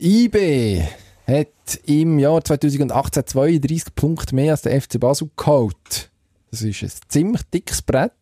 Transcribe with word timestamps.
IB 0.00 0.82
hat 1.26 1.48
im 1.86 2.18
Jahr 2.18 2.42
2018 2.44 3.26
32 3.26 3.94
Punkte 3.94 4.34
mehr 4.34 4.52
als 4.52 4.62
der 4.62 4.80
FC 4.80 4.98
Basel 4.98 5.30
geholt. 5.36 6.10
Das 6.50 6.62
ist 6.62 6.82
ein 6.82 6.90
ziemlich 7.08 7.42
dickes 7.52 7.82
Brett. 7.82 8.12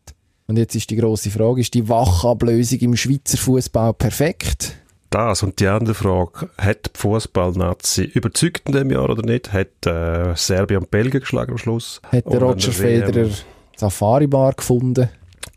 Und 0.46 0.58
jetzt 0.58 0.74
ist 0.74 0.90
die 0.90 0.96
grosse 0.96 1.30
Frage, 1.30 1.60
ist 1.60 1.74
die 1.74 1.88
Wachablösung 1.88 2.78
im 2.80 2.96
Schweizer 2.96 3.38
Fußball 3.38 3.94
perfekt? 3.94 4.76
Das 5.08 5.42
und 5.42 5.60
die 5.60 5.66
andere 5.66 5.94
Frage, 5.94 6.50
hat 6.58 6.86
die 6.94 6.98
Fußball-Nazi 6.98 8.04
überzeugt 8.04 8.62
in 8.66 8.72
dem 8.72 8.90
Jahr 8.90 9.10
oder 9.10 9.22
nicht? 9.22 9.52
Hat 9.52 9.86
äh, 9.86 10.34
Serbien 10.34 10.80
und 10.80 10.90
Belgien 10.90 11.20
geschlagen 11.20 11.52
am 11.52 11.58
Schluss? 11.58 12.00
Hat 12.04 12.26
der 12.26 12.40
Roger 12.40 12.72
Federer 12.72 13.30
Safari-Bar 13.76 14.54
gefunden? 14.54 15.10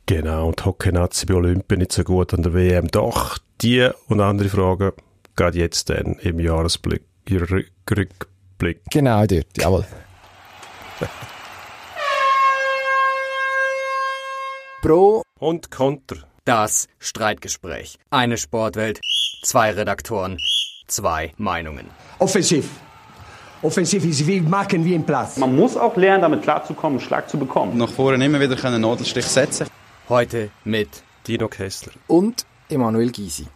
Genau, 0.05 0.47
und 0.47 0.65
Hockey-Nazi 0.65 1.25
bei 1.25 1.33
Olympia 1.33 1.77
nicht 1.77 1.91
so 1.91 2.03
gut 2.03 2.33
an 2.33 2.43
der 2.43 2.53
WM. 2.53 2.87
Doch, 2.87 3.37
die 3.61 3.89
und 4.07 4.21
andere 4.21 4.49
Fragen 4.49 4.91
geht 5.35 5.55
jetzt 5.55 5.89
dann 5.89 6.13
im 6.21 6.39
Jahresblick, 6.39 7.03
Rückblick. 7.29 8.81
Genau 8.91 9.25
dort, 9.25 9.57
jawohl. 9.57 9.85
Pro 14.81 15.23
und 15.39 15.71
Konter. 15.71 16.17
Das 16.45 16.87
Streitgespräch. 16.99 17.97
Eine 18.11 18.37
Sportwelt, 18.37 18.99
zwei 19.41 19.71
Redaktoren, 19.71 20.37
zwei 20.87 21.33
Meinungen. 21.37 21.87
Offensiv. 22.19 22.69
Offensiv 23.63 24.05
ist 24.05 24.27
wie 24.27 24.41
machen 24.41 24.85
wie 24.85 24.93
im 24.93 25.03
Platz. 25.03 25.37
Man 25.37 25.55
muss 25.55 25.75
auch 25.75 25.95
lernen, 25.95 26.21
damit 26.21 26.43
klarzukommen, 26.43 26.99
einen 26.99 27.07
Schlag 27.07 27.27
zu 27.27 27.39
bekommen. 27.39 27.77
Nach 27.77 27.89
vorne 27.89 28.23
immer 28.23 28.39
wieder 28.39 28.63
einen 28.63 28.81
Nadelstich 28.81 29.25
setzen. 29.25 29.67
Heute 30.07 30.51
mit 30.63 31.01
Dino 31.27 31.47
Kessler 31.47 31.93
und 32.05 32.45
Emanuel 32.69 33.11
Gysi. 33.11 33.47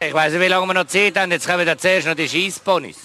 Ich 0.00 0.14
weiß 0.14 0.32
nicht, 0.32 0.42
wie 0.42 0.46
lange 0.46 0.66
wir 0.68 0.74
noch 0.74 0.86
Zeit 0.86 1.18
haben. 1.18 1.32
Jetzt 1.32 1.48
kommen 1.48 1.66
wir 1.66 1.76
zuerst 1.76 2.06
noch 2.06 2.14
die 2.14 2.28
Schießponys. 2.28 3.04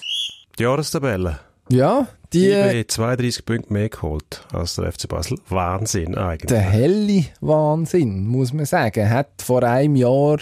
Die 0.60 0.64
Jahrestabelle. 0.64 1.40
Ja, 1.70 2.08
die... 2.32 2.52
IB 2.52 2.86
32 2.88 3.46
Punkte 3.46 3.74
mehr 3.74 3.90
geholt 3.90 4.46
als 4.54 4.76
der 4.76 4.92
FC 4.92 5.08
Basel. 5.08 5.40
Wahnsinn 5.50 6.16
eigentlich. 6.16 6.50
Der 6.50 6.62
helle 6.62 7.26
Wahnsinn, 7.42 8.28
muss 8.28 8.54
man 8.54 8.66
sagen. 8.66 9.10
Hat 9.10 9.42
vor 9.42 9.64
einem 9.64 9.96
Jahr, 9.96 10.38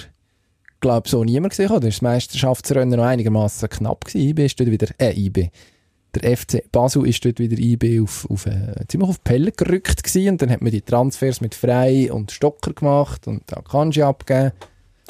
glaube 0.82 1.08
so 1.08 1.24
niemand 1.24 1.52
gesehen. 1.52 1.72
Oder? 1.72 1.88
Das 1.88 2.02
Meisterschaftsrennen 2.02 3.00
noch 3.00 3.06
einigermaßen 3.06 3.70
knapp 3.70 4.04
gewesen. 4.04 4.30
IB 4.30 4.46
ist 4.46 4.60
dort 4.60 4.72
wieder... 4.72 4.88
Äh, 4.98 5.14
IB. 5.18 5.50
Der 6.14 6.36
FC 6.36 6.70
Basel 6.70 7.08
ist 7.08 7.24
dort 7.24 7.40
wieder 7.40 7.58
IB 7.58 8.02
auf, 8.02 8.30
auf, 8.30 8.46
äh, 8.46 8.86
ziemlich 8.90 9.10
auf 9.10 9.24
Pelle 9.24 9.54
gerückt 9.54 10.04
gewesen. 10.04 10.32
Und 10.32 10.42
dann 10.42 10.52
hat 10.52 10.62
man 10.62 10.72
die 10.72 10.82
Transfers 10.82 11.40
mit 11.40 11.56
Frei 11.56 12.12
und 12.12 12.34
Stocker 12.34 12.74
gemacht 12.74 13.26
und 13.26 13.44
Kanji 13.70 14.02
abgegeben. 14.02 14.52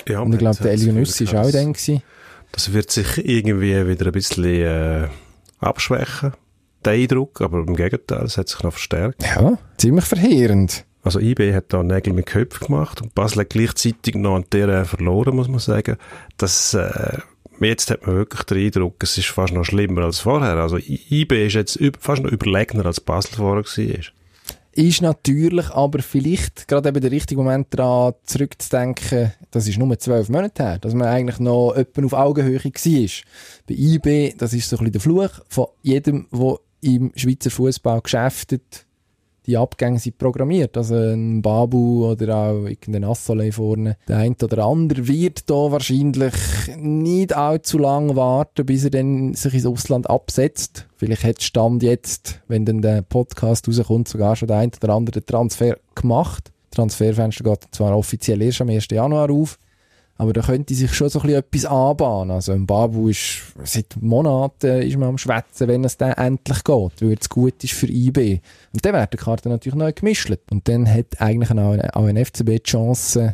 Ja, 0.07 0.19
und 0.21 0.33
ich 0.33 0.39
glaube, 0.39 0.57
der 0.61 0.71
Elionussi 0.71 1.31
war 1.31 1.45
auch 1.45 1.51
dann. 1.51 1.73
Gewesen. 1.73 2.01
Das 2.51 2.73
wird 2.73 2.91
sich 2.91 3.17
irgendwie 3.17 3.87
wieder 3.87 4.07
ein 4.07 4.11
bisschen 4.11 4.43
äh, 4.45 5.07
abschwächen, 5.59 6.33
der 6.83 6.93
Eindruck, 6.93 7.41
aber 7.41 7.59
im 7.59 7.75
Gegenteil, 7.75 8.23
es 8.25 8.37
hat 8.37 8.49
sich 8.49 8.61
noch 8.63 8.71
verstärkt. 8.71 9.23
Ja, 9.23 9.57
ziemlich 9.77 10.05
verheerend. 10.05 10.85
Also 11.03 11.19
IB 11.19 11.53
hat 11.53 11.73
da 11.73 11.81
Nägel 11.81 12.13
mit 12.13 12.27
Köpfen 12.27 12.67
gemacht 12.67 13.01
und 13.01 13.15
Basel 13.15 13.41
hat 13.41 13.49
gleichzeitig 13.49 14.15
noch 14.15 14.35
an 14.35 14.45
der 14.51 14.85
verloren, 14.85 15.35
muss 15.35 15.47
man 15.47 15.59
sagen. 15.59 15.97
Das, 16.37 16.73
äh, 16.73 17.17
jetzt 17.59 17.89
hat 17.89 18.05
man 18.05 18.17
wirklich 18.17 18.43
den 18.43 18.65
Eindruck, 18.65 19.01
es 19.01 19.17
ist 19.17 19.29
fast 19.29 19.53
noch 19.53 19.63
schlimmer 19.63 20.03
als 20.03 20.19
vorher. 20.19 20.57
Also 20.57 20.77
IB 20.77 21.47
ist 21.47 21.53
jetzt 21.53 21.79
fast 21.99 22.21
noch 22.21 22.31
überlegener 22.31 22.85
als 22.85 22.99
Basel 22.99 23.35
vorher 23.35 23.63
war 23.63 24.11
ist 24.73 25.01
natürlich 25.01 25.69
aber 25.71 26.01
vielleicht 26.01 26.67
gerade 26.67 26.89
eben 26.89 27.01
der 27.01 27.11
richtige 27.11 27.41
Moment 27.41 27.67
daran 27.71 28.13
zurückzudenken, 28.23 29.33
das 29.51 29.67
ist 29.67 29.77
nur 29.77 29.99
zwölf 29.99 30.29
Monate 30.29 30.63
her, 30.63 30.77
dass 30.79 30.93
man 30.93 31.07
eigentlich 31.07 31.39
noch 31.39 31.73
etwa 31.73 32.05
auf 32.05 32.13
Augenhöhe 32.13 32.63
war. 32.63 33.25
Bei 33.67 33.75
IB, 33.75 34.35
das 34.37 34.53
ist 34.53 34.69
so 34.69 34.77
ein 34.77 34.79
bisschen 34.79 34.91
der 34.93 35.01
Fluch 35.01 35.31
von 35.49 35.67
jedem, 35.81 36.27
der 36.31 36.57
im 36.81 37.11
Schweizer 37.15 37.51
Fußball 37.51 38.01
geschäftet, 38.01 38.85
die 39.45 39.57
Abgänge 39.57 39.99
sind 39.99 40.17
programmiert. 40.17 40.77
Also 40.77 40.95
ein 40.95 41.41
Babu 41.41 42.11
oder 42.11 42.35
auch 42.35 42.65
irgendein 42.65 43.05
Assolé 43.05 43.51
vorne. 43.51 43.97
Der 44.07 44.17
eine 44.17 44.35
oder 44.41 44.65
andere 44.65 45.07
wird 45.07 45.49
da 45.49 45.71
wahrscheinlich 45.71 46.33
nicht 46.77 47.35
allzu 47.35 47.77
lange 47.77 48.15
warten, 48.15 48.65
bis 48.65 48.83
er 48.83 48.91
dann 48.91 49.33
sich 49.33 49.53
ins 49.53 49.65
Ausland 49.65 50.09
absetzt. 50.09 50.87
Vielleicht 50.95 51.23
hat 51.23 51.41
Stand 51.41 51.83
jetzt, 51.83 52.41
wenn 52.47 52.65
dann 52.65 52.81
der 52.81 53.01
Podcast 53.01 53.67
rauskommt, 53.67 54.07
sogar 54.07 54.35
schon 54.35 54.47
der 54.47 54.57
ein 54.57 54.71
oder 54.81 54.93
andere 54.93 55.25
Transfer 55.25 55.77
gemacht. 55.95 56.51
Transferfenster 56.71 57.43
geht 57.43 57.67
zwar 57.71 57.97
offiziell 57.97 58.41
erst 58.41 58.61
am 58.61 58.69
1. 58.69 58.87
Januar 58.91 59.29
auf. 59.29 59.57
Aber 60.21 60.33
da 60.33 60.41
könnte 60.41 60.75
sich 60.75 60.93
schon 60.93 61.09
so 61.09 61.19
ein 61.21 61.23
bisschen 61.23 61.39
etwas 61.39 61.65
anbahnen. 61.65 62.29
Also 62.29 62.51
ein 62.51 62.67
Babu 62.67 63.09
ist 63.09 63.41
seit 63.63 63.99
Monaten 63.99 64.83
ist 64.83 64.95
man 64.95 65.09
am 65.09 65.17
Schwätzen, 65.17 65.67
wenn 65.67 65.83
es 65.83 65.97
dann 65.97 66.11
endlich 66.11 66.63
geht, 66.63 67.01
weil 67.01 67.17
es 67.19 67.27
gut 67.27 67.63
ist 67.63 67.73
für 67.73 67.87
IB. 67.87 68.39
Und 68.71 68.85
dann 68.85 68.93
werden 68.93 69.09
die 69.11 69.17
Karten 69.17 69.49
natürlich 69.49 69.73
neu 69.73 69.91
gemischt. 69.91 70.31
Und 70.51 70.67
dann 70.67 70.87
hat 70.87 71.19
eigentlich 71.19 71.49
auch 71.49 72.05
ein, 72.05 72.23
FCB 72.23 72.49
die 72.49 72.61
Chance, 72.61 73.33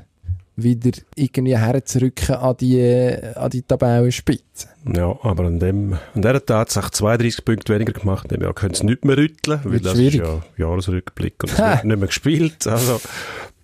wieder 0.56 0.98
irgendwie 1.16 1.58
herzurücken 1.58 2.36
an 2.36 2.56
die, 2.56 3.18
an 3.36 3.50
die 3.50 3.64
Tabellenspitze. 3.64 4.70
Ja, 4.96 5.14
aber 5.24 5.44
an 5.44 5.60
dem, 5.60 5.98
an 6.16 6.22
dieser 6.22 6.46
Tatsache 6.46 6.92
32 6.92 7.44
Punkte 7.44 7.76
weniger 7.76 7.92
gemacht, 7.92 8.32
Jahr 8.32 8.54
können 8.54 8.76
sie 8.76 8.86
nicht 8.86 9.04
mehr 9.04 9.18
rütteln, 9.18 9.60
weil 9.66 9.82
das 9.82 9.92
schwierig. 9.92 10.22
ist 10.22 10.26
ja 10.26 10.42
Jahresrückblick 10.56 11.44
und 11.44 11.52
es 11.52 11.60
wird 11.60 11.84
nicht 11.84 11.98
mehr 11.98 12.08
gespielt. 12.08 12.66
Also, 12.66 13.02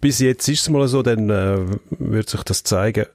bis 0.03 0.19
jetzt 0.19 0.49
ist 0.49 0.63
es 0.63 0.69
mal 0.69 0.85
so, 0.89 1.01
dann 1.01 1.29
äh, 1.29 1.59
wird 1.91 2.29
sich 2.29 2.43
das 2.43 2.63
zeigen, 2.63 3.05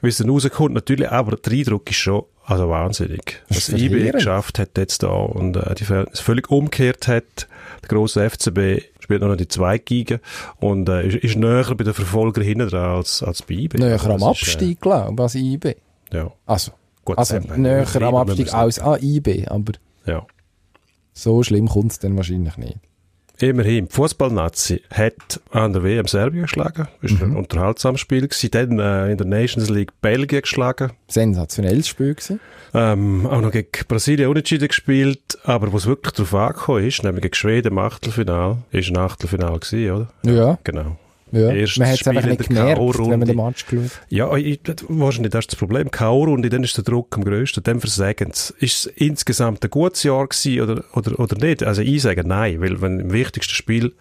wie 0.00 0.08
es 0.08 0.16
dann 0.16 0.30
rauskommt. 0.30 0.74
Natürlich, 0.74 1.10
aber 1.10 1.36
der 1.36 1.52
Eindruck 1.52 1.90
ist 1.90 1.96
schon 1.96 2.22
also 2.46 2.70
wahnsinnig. 2.70 3.42
Was 3.50 3.68
IB 3.68 4.12
geschafft 4.12 4.58
hat 4.58 4.78
jetzt 4.78 5.02
da 5.02 5.08
und 5.08 5.56
äh, 5.56 5.74
die 5.74 5.84
Verhältnisse 5.84 6.22
völlig 6.22 6.50
umgekehrt 6.50 7.06
hat. 7.06 7.48
Der 7.82 7.88
grosse 7.90 8.30
FCB 8.30 8.82
spielt 8.98 9.20
noch 9.20 9.36
die 9.36 9.46
zwei 9.46 9.76
Giga 9.76 10.20
und 10.58 10.88
äh, 10.88 11.06
ist, 11.06 11.16
ist 11.16 11.36
näher 11.36 11.74
bei 11.74 11.84
den 11.84 11.92
Verfolgern 11.92 12.44
hinten 12.44 12.68
dran 12.68 12.96
als, 12.96 13.22
als 13.22 13.42
bei 13.42 13.54
IB. 13.54 13.76
Näher 13.76 13.92
also, 13.92 14.12
am 14.14 14.22
Abstieg, 14.22 14.78
äh, 14.78 14.80
glaube 14.80 15.12
ich, 15.12 15.20
als 15.20 15.34
IB. 15.34 15.74
Ja. 16.10 16.32
Also, 16.46 16.72
Gut, 17.04 17.18
also 17.18 17.38
näher 17.56 17.86
am 18.00 18.14
Abstieg 18.14 18.54
als 18.54 18.78
an 18.78 19.02
IB, 19.02 19.46
aber 19.48 19.72
ja. 20.06 20.26
so 21.12 21.42
schlimm 21.42 21.68
kommt 21.68 21.92
es 21.92 21.98
dann 21.98 22.16
wahrscheinlich 22.16 22.56
nicht. 22.56 22.78
Immerhin, 23.40 23.88
Fußballnazi 23.88 24.82
hat 24.92 25.40
an 25.50 25.72
der 25.72 25.84
WM 25.84 26.06
Serbien 26.06 26.42
geschlagen. 26.42 26.88
Das 27.02 27.20
war 27.20 27.26
mhm. 27.26 27.34
ein 27.34 27.38
unterhaltsames 27.38 28.00
Spiel. 28.00 28.26
Gewesen. 28.26 28.50
Dann 28.50 28.78
äh, 28.80 29.12
in 29.12 29.16
der 29.16 29.26
Nations 29.26 29.70
League 29.70 29.92
Belgien 30.00 30.42
geschlagen. 30.42 30.90
Sensationelles 31.06 31.86
Spiel 31.86 32.14
gewesen. 32.14 32.40
Ähm, 32.74 33.26
auch 33.26 33.40
noch 33.40 33.52
gegen 33.52 33.68
Brasilien 33.86 34.28
unentschieden 34.28 34.66
gespielt. 34.66 35.38
Aber 35.44 35.72
was 35.72 35.86
wirklich 35.86 36.14
darauf 36.14 36.34
angekommen 36.34 36.84
ist, 36.84 37.04
nämlich 37.04 37.22
gegen 37.22 37.34
Schweden 37.34 37.68
im 37.68 37.78
Achtelfinal, 37.78 38.58
ist 38.72 38.90
ein 38.90 38.96
Achtelfinal 38.96 39.58
gewesen, 39.60 39.92
oder? 39.92 40.08
Ja. 40.24 40.58
Genau. 40.64 40.96
Ja, 41.32 41.48
man 41.48 41.88
hat 41.88 42.00
es 42.00 42.08
einfach 42.08 42.26
nicht 42.26 42.48
gemerkt, 42.48 42.98
wenn 42.98 43.18
man 43.18 43.28
den 43.28 43.36
Match 43.36 43.66
geschaut 43.66 44.00
Ja, 44.08 44.34
ich, 44.36 44.60
wahrscheinlich 44.88 45.30
das 45.30 45.40
ist 45.44 45.52
das 45.52 45.58
Problem. 45.58 45.90
K.O.-Runde, 45.90 46.48
dann 46.48 46.64
ist 46.64 46.76
der 46.76 46.84
Druck 46.84 47.16
am 47.16 47.24
grössten, 47.24 47.62
dann 47.62 47.80
versagen 47.80 48.30
sie. 48.32 48.54
Ist 48.58 48.86
es 48.86 48.86
insgesamt 48.86 49.64
ein 49.64 49.70
gutes 49.70 50.02
Jahr 50.02 50.26
gewesen 50.26 50.60
oder, 50.60 50.84
oder, 50.94 51.18
oder 51.18 51.36
nicht? 51.36 51.62
Also 51.62 51.82
ich 51.82 52.02
sage 52.02 52.26
nein, 52.26 52.60
weil 52.60 52.80
wenn 52.80 52.98
du 52.98 53.04
im 53.04 53.12
wichtigsten 53.12 53.54
Spiel 53.54 53.92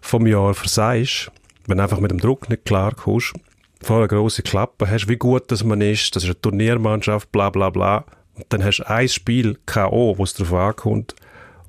vom 0.00 0.26
Jahr 0.26 0.54
versagst, 0.54 1.30
wenn 1.66 1.78
du 1.78 1.82
einfach 1.82 2.00
mit 2.00 2.10
dem 2.10 2.18
Druck 2.18 2.48
nicht 2.48 2.64
klar 2.64 2.94
kommst, 2.94 3.34
vor 3.82 3.98
einer 3.98 4.08
grossen 4.08 4.44
Klappe 4.44 4.90
hast, 4.90 5.08
wie 5.08 5.16
gut 5.16 5.50
das 5.50 5.64
man 5.64 5.80
ist, 5.80 6.14
das 6.14 6.24
ist 6.24 6.28
eine 6.28 6.40
Turniermannschaft, 6.40 7.32
bla 7.32 7.50
bla 7.50 7.70
bla, 7.70 8.04
und 8.34 8.46
dann 8.48 8.64
hast 8.64 8.78
du 8.78 8.88
ein 8.88 9.08
Spiel 9.08 9.58
K.O., 9.66 10.16
wo 10.18 10.24
es 10.24 10.34
darauf 10.34 10.54
ankommt, 10.54 11.14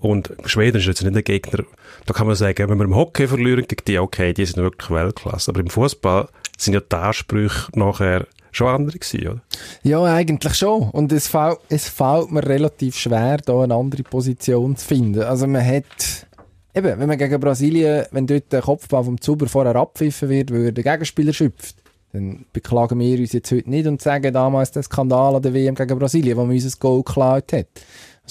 und 0.02 0.34
Schweden 0.46 0.78
ist 0.78 0.88
jetzt 0.88 1.04
nicht 1.04 1.16
ein 1.16 1.24
Gegner, 1.24 1.64
da 2.08 2.14
kann 2.14 2.28
man 2.28 2.36
sagen, 2.36 2.70
wenn 2.70 2.78
wir 2.78 2.86
im 2.86 2.96
Hockey 2.96 3.28
verlieren 3.28 3.66
gegen 3.68 3.86
die, 3.88 4.00
okay, 4.00 4.34
die 4.34 4.46
sind 4.46 4.58
wirklich 4.58 4.90
Weltklasse. 4.90 5.52
Aber 5.52 5.60
im 5.60 5.70
Fußball 5.70 6.28
sind 6.58 6.74
ja 6.74 6.80
die 6.80 6.96
Ansprüche 6.96 7.72
nachher 7.76 8.26
schon 8.52 8.68
andere 8.68 8.98
gewesen, 8.98 9.28
oder? 9.28 9.42
Ja, 9.84 10.04
eigentlich 10.04 10.56
schon. 10.56 10.90
Und 10.90 11.12
es 11.12 11.28
fällt, 11.28 11.60
es 11.70 11.88
fällt 11.88 12.32
mir 12.32 12.46
relativ 12.46 12.98
schwer, 12.98 13.38
da 13.38 13.62
eine 13.62 13.76
andere 13.76 14.04
Position 14.04 14.76
zu 14.76 14.86
finden. 14.86 15.22
Also 15.22 15.46
man 15.48 15.66
hat, 15.66 16.28
eben, 16.74 17.00
wenn 17.00 17.08
man 17.08 17.18
gegen 17.18 17.40
Brasilien, 17.40 18.06
wenn 18.12 18.28
dort 18.28 18.52
der 18.52 18.62
Kopfball 18.62 19.04
vom 19.04 19.22
Zuber 19.22 19.48
vorher 19.48 19.76
abpfiffen 19.76 20.30
wird, 20.30 20.52
weil 20.52 20.72
der 20.72 20.84
Gegenspieler 20.84 21.32
schöpft, 21.32 21.76
dann 22.14 22.46
beklagen 22.52 23.00
wir 23.00 23.20
uns 23.20 23.32
jetzt 23.32 23.52
heute 23.52 23.70
nicht 23.70 23.88
und 23.88 24.02
sagen 24.02 24.34
damals 24.34 24.72
den 24.72 24.84
Skandal 24.84 25.36
an 25.36 25.42
der 25.42 25.54
WM 25.54 25.76
gegen 25.76 25.98
Brasilien, 25.98 26.36
wo 26.38 26.42
man 26.42 26.52
unser 26.52 26.78
Goal 26.78 27.04
geklaut 27.04 27.54
hat. 27.54 27.68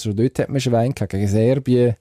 Also 0.05 0.13
dort 0.13 0.39
hat 0.39 0.49
man 0.49 0.59
Schwein 0.59 0.93
gegen 0.95 1.27
Serbien, 1.27 1.95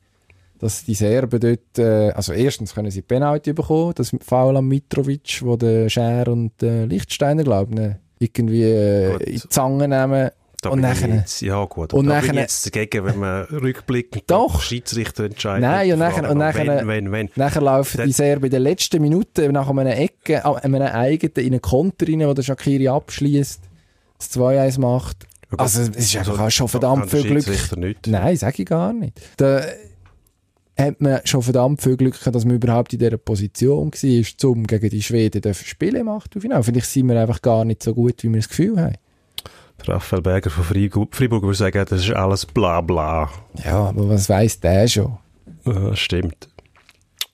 dass 0.59 0.85
die 0.85 0.95
Serben 0.95 1.41
dort, 1.41 1.79
äh, 1.79 2.11
also 2.13 2.33
erstens 2.33 2.75
können 2.75 2.91
sie 2.91 3.03
Penalty 3.03 3.53
bekommen, 3.53 3.93
das 3.95 4.13
Foul 4.21 4.57
an 4.57 4.67
Mitrovic, 4.67 5.41
wo 5.43 5.57
der 5.57 5.89
Scher 5.89 6.29
und 6.29 6.53
der 6.61 6.87
Lichtsteiner, 6.87 7.45
glaube 7.45 7.99
ich, 8.19 8.27
irgendwie 8.27 8.63
äh, 8.63 9.17
in 9.23 9.41
die 9.41 9.49
Zange 9.49 9.89
nehmen. 9.89 10.31
Da 10.63 10.69
und 10.69 10.81
nachher, 10.81 11.09
jetzt, 11.09 11.41
ja 11.41 11.65
gut, 11.65 11.95
und, 11.95 12.11
und 12.11 12.35
jetzt 12.35 12.67
dagegen, 12.67 13.07
wenn 13.07 13.19
man 13.19 13.45
rückblickend 13.51 14.25
doch 14.27 14.61
Schiedsrichter 14.61 15.25
entscheidet. 15.25 15.63
Nein, 15.63 15.91
und 15.95 15.99
nachher, 15.99 16.31
und 16.31 16.37
nachher, 16.37 16.67
wenn, 16.67 16.87
wenn, 16.87 17.13
wenn. 17.13 17.31
nachher 17.37 17.63
laufen 17.63 18.05
die 18.05 18.13
Serben 18.13 18.45
in 18.45 18.51
der 18.51 18.61
letzten 18.61 19.01
Minute 19.01 19.51
nach 19.51 19.71
einer 19.71 19.97
Ecke, 19.97 20.45
an 20.45 20.57
einem 20.57 20.83
eigenen, 20.83 21.35
in 21.37 21.53
einen 21.55 21.63
Konter 21.63 22.07
rein, 22.07 22.27
wo 22.27 22.35
der 22.35 22.43
Shakiri 22.43 22.89
abschließt, 22.89 23.61
das 24.19 24.31
2-1 24.37 24.79
macht 24.79 25.27
Also, 25.57 25.83
es 25.83 25.89
ist 25.89 26.17
einfach 26.17 26.39
Also, 26.39 26.51
schon 26.51 26.67
da 26.67 26.71
verdammt 26.71 27.11
viel 27.11 27.23
Glück. 27.25 27.77
Nicht. 27.77 28.07
Nein, 28.07 28.37
sage 28.37 28.63
ich 28.63 28.69
gar 28.69 28.93
nicht. 28.93 29.21
Da 29.37 29.63
hat 30.79 31.01
man 31.01 31.21
schon 31.25 31.43
verdammt 31.43 31.83
viel 31.83 31.97
Glück 31.97 32.19
gehabt, 32.19 32.35
dass 32.35 32.45
man 32.45 32.57
überhaupt 32.57 32.93
in 32.93 32.99
dieser 33.01 33.19
Position 33.19 33.91
war, 33.93 34.51
um 34.51 34.67
gegen 34.67 34.89
die 34.91 35.03
Schweden 35.03 35.43
dürfen 35.43 35.67
spielen 35.67 35.97
im 35.97 36.09
Achtelfinale. 36.09 36.63
Vielleicht 36.63 36.87
sind 36.87 37.09
wir 37.09 37.21
einfach 37.21 37.43
gar 37.43 37.65
nicht 37.65 37.83
so 37.83 37.95
gut, 37.95 38.23
wie 38.23 38.29
wir 38.29 38.37
das 38.41 38.49
Gefühl 38.49 38.81
haben. 38.81 38.95
Raphael 39.83 40.23
Berger 40.23 40.51
von 40.51 40.65
Freiburg, 40.65 41.15
Freiburg 41.17 41.43
würde 41.43 41.57
sagen, 41.57 41.85
das 41.89 42.01
ist 42.05 42.11
alles 42.13 42.45
bla 42.47 42.81
bla. 42.83 43.31
Ja, 43.65 43.89
aber 43.89 44.09
was 44.11 44.29
weiss 44.29 44.61
der 44.61 44.87
schon? 44.89 45.17
Ja, 45.65 45.97
stimmt. 45.97 46.49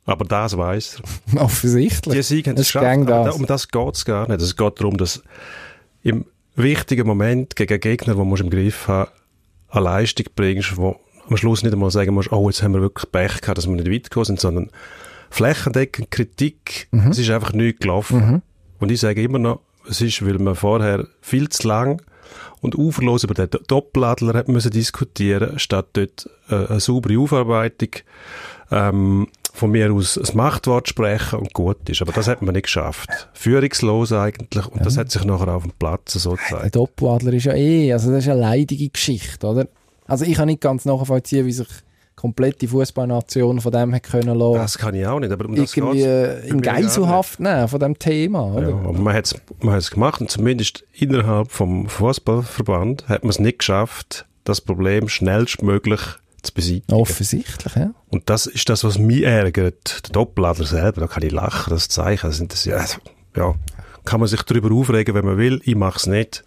Aber 0.04 0.24
das 0.24 0.56
weiß 0.56 1.00
er. 1.34 1.42
Offensichtlich. 1.42 2.14
Die 2.14 2.22
Siege 2.22 2.50
haben 2.50 2.56
es 2.56 2.62
Es 2.62 2.72
geschafft. 2.72 3.08
das. 3.08 3.24
da- 3.26 3.30
Um 3.32 3.46
das 3.46 3.68
geht 3.68 3.94
es 3.96 4.04
gar 4.04 4.28
nicht. 4.28 4.40
Es 4.40 4.56
geht 4.56 4.80
darum, 4.80 4.96
dass 4.96 5.22
im 6.02 6.24
wichtigen 6.56 7.06
Moment 7.06 7.54
gegen 7.56 7.80
Gegner, 7.80 8.14
die 8.14 8.20
du 8.20 8.36
im 8.42 8.50
Griff 8.50 8.88
haben 8.88 9.10
eine 9.68 9.84
Leistung 9.84 10.26
bringst, 10.34 10.76
wo 10.76 10.96
am 11.28 11.36
Schluss 11.36 11.62
nicht 11.62 11.72
einmal 11.72 11.90
sagen 11.90 12.14
musst, 12.14 12.32
oh, 12.32 12.48
jetzt 12.48 12.62
haben 12.62 12.72
wir 12.74 12.80
wirklich 12.80 13.10
Pech 13.10 13.40
gehabt, 13.40 13.58
dass 13.58 13.66
wir 13.66 13.74
nicht 13.74 13.90
weit 13.90 14.04
gekommen 14.04 14.24
sind, 14.26 14.40
sondern 14.40 14.70
flächendeckend 15.30 16.10
Kritik, 16.10 16.88
Mhm. 16.92 17.10
es 17.10 17.18
ist 17.18 17.30
einfach 17.30 17.52
nichts 17.52 17.80
gelaufen. 17.80 18.42
Und 18.78 18.90
ich 18.92 19.00
sage 19.00 19.22
immer 19.22 19.38
noch, 19.38 19.60
es 19.88 20.00
ist, 20.00 20.24
weil 20.24 20.38
man 20.38 20.54
vorher 20.54 21.06
viel 21.20 21.48
zu 21.48 21.66
lang 21.66 22.00
und 22.60 22.76
uferlos 22.76 23.24
über 23.24 23.34
den 23.34 23.50
Do- 23.50 23.60
Doppeladler 23.66 24.34
hat 24.34 24.48
müssen 24.48 24.70
diskutieren, 24.70 25.58
statt 25.58 25.86
dort 25.94 26.28
äh, 26.48 26.66
eine 26.66 26.80
saubere 26.80 27.18
Aufarbeitung 27.18 27.90
ähm, 28.70 29.28
von 29.56 29.70
mir 29.70 29.92
aus 29.92 30.18
ein 30.18 30.36
Machtwort 30.36 30.88
sprechen 30.88 31.38
und 31.38 31.52
gut 31.52 31.88
ist. 31.88 32.02
Aber 32.02 32.12
das 32.12 32.28
hat 32.28 32.42
man 32.42 32.54
nicht 32.54 32.64
geschafft. 32.64 33.08
Führungslos 33.32 34.12
eigentlich. 34.12 34.66
Und 34.66 34.84
das 34.84 34.96
hat 34.96 35.10
sich 35.10 35.24
nachher 35.24 35.48
auf 35.48 35.62
dem 35.62 35.72
Platz 35.78 36.12
so 36.12 36.36
Der 36.36 36.44
gezeigt. 36.44 36.76
Doppeladler 36.76 37.32
ist 37.32 37.44
ja 37.44 37.54
eh, 37.54 37.92
also 37.92 38.10
das 38.10 38.24
ist 38.24 38.30
eine 38.30 38.40
leidige 38.40 38.88
Geschichte, 38.88 39.46
oder? 39.46 39.66
Also 40.06 40.24
ich 40.24 40.34
kann 40.34 40.46
nicht 40.46 40.60
ganz 40.60 40.84
nachvollziehen, 40.84 41.46
wie 41.46 41.52
sich 41.52 41.68
komplette 42.16 42.66
Fußballnation 42.66 43.60
von 43.60 43.72
dem 43.72 43.94
hat 43.94 44.04
können 44.04 44.38
lassen, 44.38 44.54
Das 44.54 44.78
kann 44.78 44.94
ich 44.94 45.06
auch 45.06 45.20
nicht. 45.20 45.30
Aber 45.32 45.44
um 45.44 45.54
das 45.54 45.76
irgendwie 45.76 46.02
äh, 46.02 46.48
in 46.48 46.62
Geiselhaft 46.62 47.40
nehmen 47.40 47.68
von 47.68 47.78
dem 47.78 47.98
Thema, 47.98 48.52
oder? 48.54 48.70
Ja, 48.70 48.76
aber 48.76 48.92
man 48.94 49.14
hat 49.14 49.26
es 49.26 49.34
man 49.60 49.74
hat's 49.74 49.90
gemacht 49.90 50.20
und 50.20 50.30
zumindest 50.30 50.84
innerhalb 50.92 51.50
vom 51.50 51.88
Fußballverband 51.88 53.08
hat 53.08 53.22
man 53.22 53.30
es 53.30 53.38
nicht 53.38 53.58
geschafft, 53.58 54.26
das 54.44 54.60
Problem 54.62 55.08
schnellstmöglich 55.08 56.00
zu 56.46 56.54
beseitigen. 56.54 56.92
Offensichtlich, 56.94 57.74
ja. 57.76 57.90
Und 58.08 58.28
das 58.30 58.46
ist 58.46 58.68
das, 58.68 58.84
was 58.84 58.98
mich 58.98 59.22
ärgert. 59.22 60.06
Der 60.06 60.12
Doppeladler 60.12 60.66
selber, 60.66 61.02
da 61.02 61.06
kann 61.06 61.22
ich 61.22 61.32
lachen, 61.32 61.70
das 61.70 61.88
Zeichen. 61.88 62.26
Das 62.28 62.36
sind 62.38 62.52
das, 62.52 62.64
ja, 62.64 62.76
also, 62.76 62.98
ja, 63.36 63.54
kann 64.04 64.20
man 64.20 64.28
sich 64.28 64.42
darüber 64.42 64.72
aufregen, 64.74 65.14
wenn 65.14 65.24
man 65.24 65.36
will. 65.36 65.60
Ich 65.64 65.74
mache 65.74 65.98
es 65.98 66.06
nicht. 66.06 66.44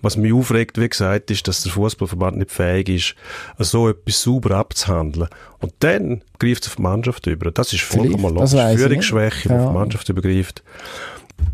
Was 0.00 0.16
mich 0.16 0.32
aufregt, 0.32 0.78
wie 0.80 0.88
gesagt, 0.88 1.30
ist, 1.30 1.46
dass 1.46 1.62
der 1.62 1.70
Fußballverband 1.72 2.38
nicht 2.38 2.50
fähig 2.50 2.88
ist, 2.88 3.14
so 3.58 3.88
etwas 3.88 4.22
sauber 4.22 4.56
abzuhandeln. 4.56 5.28
Und 5.60 5.74
dann 5.80 6.22
greift 6.40 6.64
es 6.64 6.70
auf 6.70 6.76
die 6.76 6.82
Mannschaft 6.82 7.26
über. 7.28 7.52
Das 7.52 7.72
ist 7.72 7.82
vollkommen 7.82 8.34
logisch. 8.34 8.50
Führungsschwäche, 8.50 9.48
die 9.48 9.54
nicht. 9.54 9.60
auf 9.60 9.64
Ja. 9.64 9.68
die 9.68 9.78
Mannschaft 9.78 10.08
übergreift, 10.08 10.64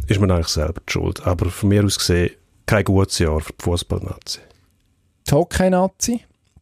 ist 0.06 0.20
man 0.20 0.30
eigentlich 0.30 0.48
selber 0.48 0.80
die 0.88 0.92
schuld. 0.92 1.26
Aber 1.26 1.50
von 1.50 1.68
mir 1.68 1.84
aus 1.84 1.98
gesehen, 1.98 2.30
kein 2.64 2.84
gutes 2.84 3.18
Jahr 3.18 3.40
für 3.40 3.52
die 3.52 3.64
Fußballnazi. 3.64 4.38
Die 5.28 5.32
Hockey-Nazi, 5.34 6.20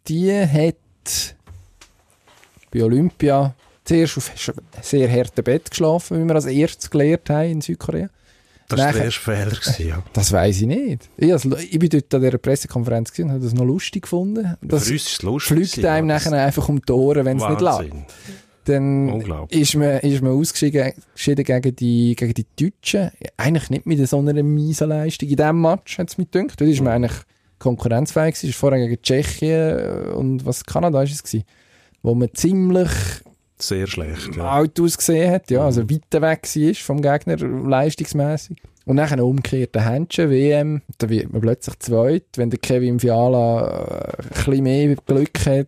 die 0.09 0.33
hat 0.33 0.77
bei 2.71 2.83
Olympia 2.83 3.55
zuerst 3.85 4.19
auf 4.19 4.31
sehr 4.83 5.11
hartem 5.11 5.45
Bett 5.45 5.71
geschlafen, 5.71 6.23
wie 6.23 6.29
wir 6.29 6.35
als 6.35 6.47
erstes 6.47 6.91
gelernt 6.91 7.31
haben 7.31 7.51
in 7.51 7.61
Südkorea. 7.61 8.09
Das 8.69 8.81
war 8.81 8.93
der 8.93 9.05
erste 9.05 9.21
Fehler. 9.21 9.51
Gewesen, 9.51 9.89
ja. 9.89 10.03
Das 10.13 10.33
weiß 10.33 10.63
ich 10.63 10.67
nicht. 10.67 11.09
Ich, 11.17 11.33
also, 11.33 11.57
ich 11.57 11.79
bin 11.79 11.89
dort 11.89 12.13
an 12.13 12.21
dieser 12.21 12.39
Pressekonferenz 12.39 13.17
und 13.19 13.31
habe 13.31 13.41
das 13.41 13.55
noch 13.55 13.65
lustig 13.65 14.03
gefunden. 14.03 14.57
Das 14.61 14.85
für 14.85 14.93
uns 14.93 15.03
ist 15.03 15.13
es 15.13 15.23
lustig. 15.23 15.57
fliegt 15.57 15.73
gewesen, 15.75 15.89
einem 15.89 16.07
nachher 16.09 16.33
einfach 16.33 16.69
um 16.69 16.83
die 16.83 16.93
Ohren, 16.93 17.25
wenn 17.25 17.39
es 17.39 17.49
nicht 17.49 17.61
läuft. 17.61 17.93
Dann 18.65 19.21
ist 19.51 19.77
man, 19.77 20.01
ist 20.01 20.23
man 20.23 20.33
ausgeschieden 20.33 20.93
geschieden 21.15 21.45
gegen 21.45 21.77
die, 21.77 22.17
gegen 22.17 22.35
die 22.35 22.47
Deutschen. 22.61 23.13
Eigentlich 23.37 23.71
nicht 23.71 23.87
mit 23.87 24.09
so 24.09 24.19
einer 24.19 24.43
miesen 24.43 24.89
Leistung. 24.89 25.29
In 25.29 25.37
diesem 25.37 25.61
Match 25.61 25.99
hat 25.99 26.09
es 26.09 26.19
mich 26.19 26.29
gedacht. 26.33 26.61
Da 26.61 26.65
ist 26.65 26.81
man 26.81 26.95
eigentlich 26.95 27.23
konkurrenzfähig. 27.59 28.43
Ist 28.43 28.57
vorher 28.57 28.81
gegen 28.81 29.01
Tschechien 29.03 29.79
äh, 29.79 30.11
und 30.15 30.45
was 30.45 30.65
Kanada 30.65 31.03
ist 31.03 31.13
es 31.13 31.23
gewesen, 31.23 31.45
wo 32.03 32.15
man 32.15 32.33
ziemlich 32.35 32.91
Sehr 33.59 33.87
schlecht. 33.87 34.37
Ja. 34.37 34.51
alt 34.51 34.79
ausgesehen 34.81 35.33
hat, 35.33 35.51
ja, 35.51 35.65
also 35.65 35.89
weiter 35.89 36.23
weg 36.23 36.43
war 36.45 36.75
vom 36.75 37.03
Gegner, 37.03 37.37
leistungsmäßig. 37.37 38.57
Und 38.87 38.99
dann 38.99 39.19
umgekehrt 39.19 39.75
der 39.75 39.85
Händchen, 39.91 40.31
WM, 40.31 40.81
da 40.99 41.09
wird 41.09 41.33
man 41.33 41.43
plötzlich 41.43 41.77
zweit. 41.81 42.25
Wenn 42.37 42.51
der 42.51 42.61
Kevin 42.61 43.01
Fiala 43.01 43.67
äh, 43.67 44.23
ein 44.23 44.29
bisschen 44.33 44.63
mehr 44.63 44.97
Glück 45.05 45.45
hat, 45.45 45.67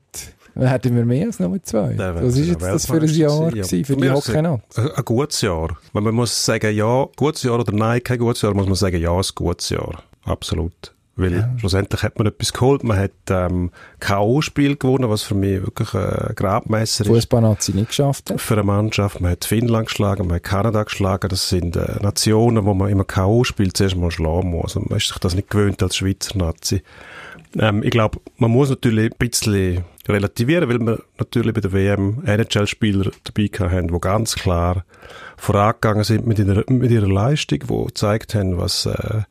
dann 0.55 0.69
hätten 0.69 0.94
wir 0.94 1.05
mehr 1.05 1.26
als 1.26 1.41
Nummer 1.41 1.62
zwei. 1.62 1.96
Was 1.99 2.37
ist 2.37 2.49
jetzt 2.49 2.62
das 2.62 2.87
für 2.87 3.00
ein 3.00 3.08
Jahr 3.08 3.55
ja. 3.55 3.64
für 3.64 3.96
die 3.96 4.11
Hockey 4.11 4.37
Ein, 4.37 4.46
ein 4.46 5.05
gutes 5.05 5.41
Jahr. 5.41 5.76
Weil 5.93 6.02
man 6.02 6.14
muss 6.14 6.44
sagen, 6.44 6.75
ja, 6.75 7.08
gutes 7.17 7.43
Jahr 7.43 7.58
oder 7.58 7.73
nein, 7.73 8.02
kein 8.02 8.19
gutes 8.19 8.43
Jahr, 8.43 8.55
muss 8.55 8.67
man 8.67 8.76
sagen, 8.76 9.00
ja, 9.00 9.12
ein 9.12 9.25
gutes 9.34 9.70
Jahr. 9.70 10.02
Absolut. 10.25 10.94
Weil 11.19 11.50
schlussendlich 11.56 12.05
hat 12.05 12.17
man 12.17 12.29
etwas 12.29 12.53
geholt. 12.53 12.85
Man 12.85 12.97
hat 12.97 13.11
ähm, 13.29 13.73
K.O.-Spiel 13.99 14.76
gewonnen, 14.76 15.11
was 15.11 15.25
für 15.25 15.35
mich 15.35 15.61
wirklich 15.61 15.93
ein 15.93 16.32
Gradmesser 16.37 17.05
ist. 17.05 17.09
Fußballnazi 17.11 17.73
nicht 17.73 17.88
geschafft 17.88 18.31
hat. 18.31 18.41
Für 18.41 18.55
eine 18.55 18.62
Mannschaft. 18.62 19.20
Man 19.20 19.32
hat 19.32 19.44
Finnland 19.44 19.88
geschlagen, 19.88 20.29
man 20.29 20.37
hat 20.37 20.44
Kanada 20.44 20.85
geschlagen. 20.85 21.29
Das 21.29 21.49
sind 21.49 21.75
äh, 21.75 21.97
Nationen, 22.00 22.65
wo 22.65 22.73
man 22.73 22.88
immer 22.88 23.05
K.O.-Spiel 23.05 23.73
zuerst 23.73 23.97
mal 23.97 24.12
schlagen 24.12 24.50
muss. 24.50 24.76
Und 24.76 24.91
man 24.91 24.99
ist 24.99 25.09
sich 25.09 25.19
das 25.19 25.35
nicht 25.35 25.50
gewöhnt 25.50 25.82
als 25.82 25.97
Schweizer 25.97 26.38
Nazi. 26.38 26.82
Ähm, 27.59 27.82
ich 27.82 27.91
glaube, 27.91 28.20
man 28.37 28.53
muss 28.53 28.70
natürlich 28.70 29.11
ein 29.11 29.19
bisschen 29.19 29.85
relativieren, 30.09 30.69
weil 30.69 30.79
wir 30.79 31.03
natürlich 31.19 31.53
bei 31.53 31.61
der 31.61 31.73
WM 31.73 32.23
NHL-Spieler 32.25 33.11
dabei 33.25 33.49
gehabt 33.49 33.73
haben, 33.73 33.88
die 33.88 34.00
ganz 34.00 34.37
klar 34.37 34.85
vorangegangen 35.37 36.05
sind 36.05 36.26
mit 36.26 36.38
ihrer, 36.38 36.62
mit 36.70 36.91
ihrer 36.91 37.09
Leistung, 37.09 37.59
die 37.59 37.87
gezeigt 37.87 38.35
haben, 38.37 38.56
was 38.59 38.87
äh, 38.87 39.23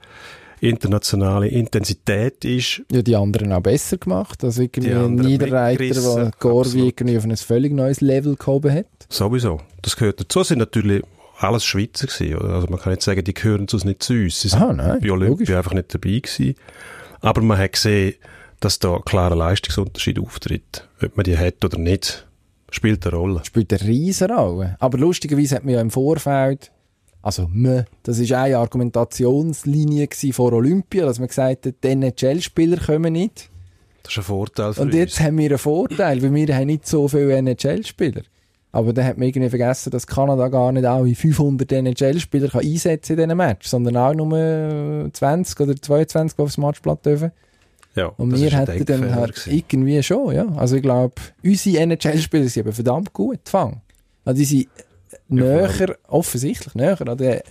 internationale 0.59 1.47
Intensität 1.47 2.43
ist. 2.45 2.81
Ja, 2.91 3.01
die 3.01 3.15
anderen 3.15 3.51
auch 3.53 3.61
besser 3.61 3.97
gemacht. 3.97 4.43
Also 4.43 4.61
irgendwie 4.63 4.91
ein 4.93 5.15
Niederreiter, 5.15 6.15
der 6.15 6.31
Gorvi 6.39 6.87
irgendwie 6.87 7.17
auf 7.17 7.23
ein 7.23 7.37
völlig 7.37 7.73
neues 7.73 8.01
Level 8.01 8.35
gehoben 8.35 8.73
hat. 8.73 8.85
Sowieso. 9.09 9.61
Das 9.81 9.95
gehört 9.95 10.19
dazu. 10.19 10.43
Sind 10.43 10.59
natürlich 10.59 11.03
alles 11.39 11.63
Schweizer 11.65 12.07
gewesen. 12.07 12.41
Also 12.41 12.67
man 12.67 12.79
kann 12.79 12.93
nicht 12.93 13.03
sagen, 13.03 13.23
die 13.23 13.33
gehören 13.33 13.67
sonst 13.67 13.85
nicht 13.85 14.01
zu 14.03 14.13
uns. 14.13 14.41
Sie 14.41 14.47
sind 14.49 14.61
Ah, 14.61 14.73
nein, 14.73 14.99
bei 15.01 15.11
Olympia 15.11 15.27
logisch. 15.29 15.49
einfach 15.51 15.73
nicht 15.73 15.93
dabei 15.93 16.19
gewesen. 16.19 16.55
Aber 17.21 17.41
man 17.41 17.57
hat 17.57 17.73
gesehen, 17.73 18.15
dass 18.59 18.79
da 18.79 18.95
ein 18.95 19.03
klarer 19.05 19.35
Leistungsunterschied 19.35 20.17
auftritt. 20.19 20.87
Ob 21.03 21.15
man 21.15 21.23
die 21.25 21.37
hat 21.37 21.63
oder 21.63 21.77
nicht, 21.77 22.25
spielt 22.71 23.05
eine 23.05 23.15
Rolle. 23.15 23.41
spielt 23.45 23.71
eine 23.71 23.81
riesen 23.87 24.31
Rolle. 24.31 24.75
Aber 24.79 24.97
lustigerweise 24.97 25.55
hat 25.55 25.63
man 25.65 25.75
ja 25.75 25.81
im 25.81 25.91
Vorfeld, 25.91 26.71
also 27.21 27.47
man, 27.51 27.85
das 28.03 28.19
ist 28.19 28.31
eine 28.31 28.57
Argumentationslinie 28.57 30.07
vor 30.31 30.53
Olympia, 30.53 31.05
dass 31.05 31.19
man 31.19 31.27
gesagt 31.27 31.65
hat, 31.65 31.75
die 31.83 31.87
NHL-Spieler 31.87 32.77
kommen 32.77 33.13
nicht. 33.13 33.49
Das 34.03 34.13
ist 34.13 34.17
ein 34.19 34.23
Vorteil 34.23 34.73
für 34.73 34.81
Und 34.81 34.87
uns. 34.87 34.95
jetzt 34.95 35.19
haben 35.19 35.37
wir 35.37 35.49
einen 35.49 35.57
Vorteil, 35.57 36.21
weil 36.21 36.33
wir 36.33 36.55
haben 36.55 36.67
nicht 36.67 36.87
so 36.87 37.07
viele 37.07 37.35
NHL-Spieler. 37.35 38.21
Aber 38.71 38.93
dann 38.93 39.05
hat 39.05 39.17
man 39.17 39.27
irgendwie 39.27 39.49
vergessen, 39.49 39.89
dass 39.91 40.05
Kanada 40.07 40.47
gar 40.49 40.71
nicht 40.71 40.85
alle 40.85 41.13
500 41.15 41.71
NHL-Spieler 41.71 42.49
kann 42.49 42.61
einsetzen 42.61 43.13
in 43.13 43.17
diesen 43.17 43.37
Match, 43.37 43.67
sondern 43.67 43.97
auch 43.97 44.13
nur 44.13 45.09
20 45.11 45.59
oder 45.61 45.75
22, 45.75 46.35
die 46.35 46.41
aufs 46.43 46.57
Matchblatt 46.57 47.05
dürfen. 47.05 47.31
ja, 47.95 48.07
Und 48.17 48.31
das 48.31 48.41
wir 48.41 48.51
hätten 48.51 48.85
dann 48.85 49.15
halt 49.15 49.47
irgendwie 49.47 50.01
schon, 50.03 50.35
ja. 50.35 50.47
Also 50.55 50.75
ich 50.75 50.81
glaube, 50.83 51.15
unsere 51.43 51.77
NHL-Spieler 51.79 52.47
sind 52.47 52.65
eben 52.67 52.73
verdammt 52.73 53.13
gut 53.13 53.43
gefangen. 53.45 53.81
Also 54.23 54.37
die 54.39 54.45
sind 54.45 54.67
näher, 55.27 55.97
offensichtlich 56.07 56.75
näher 56.75 56.99
an 57.07 57.17
den 57.17 57.41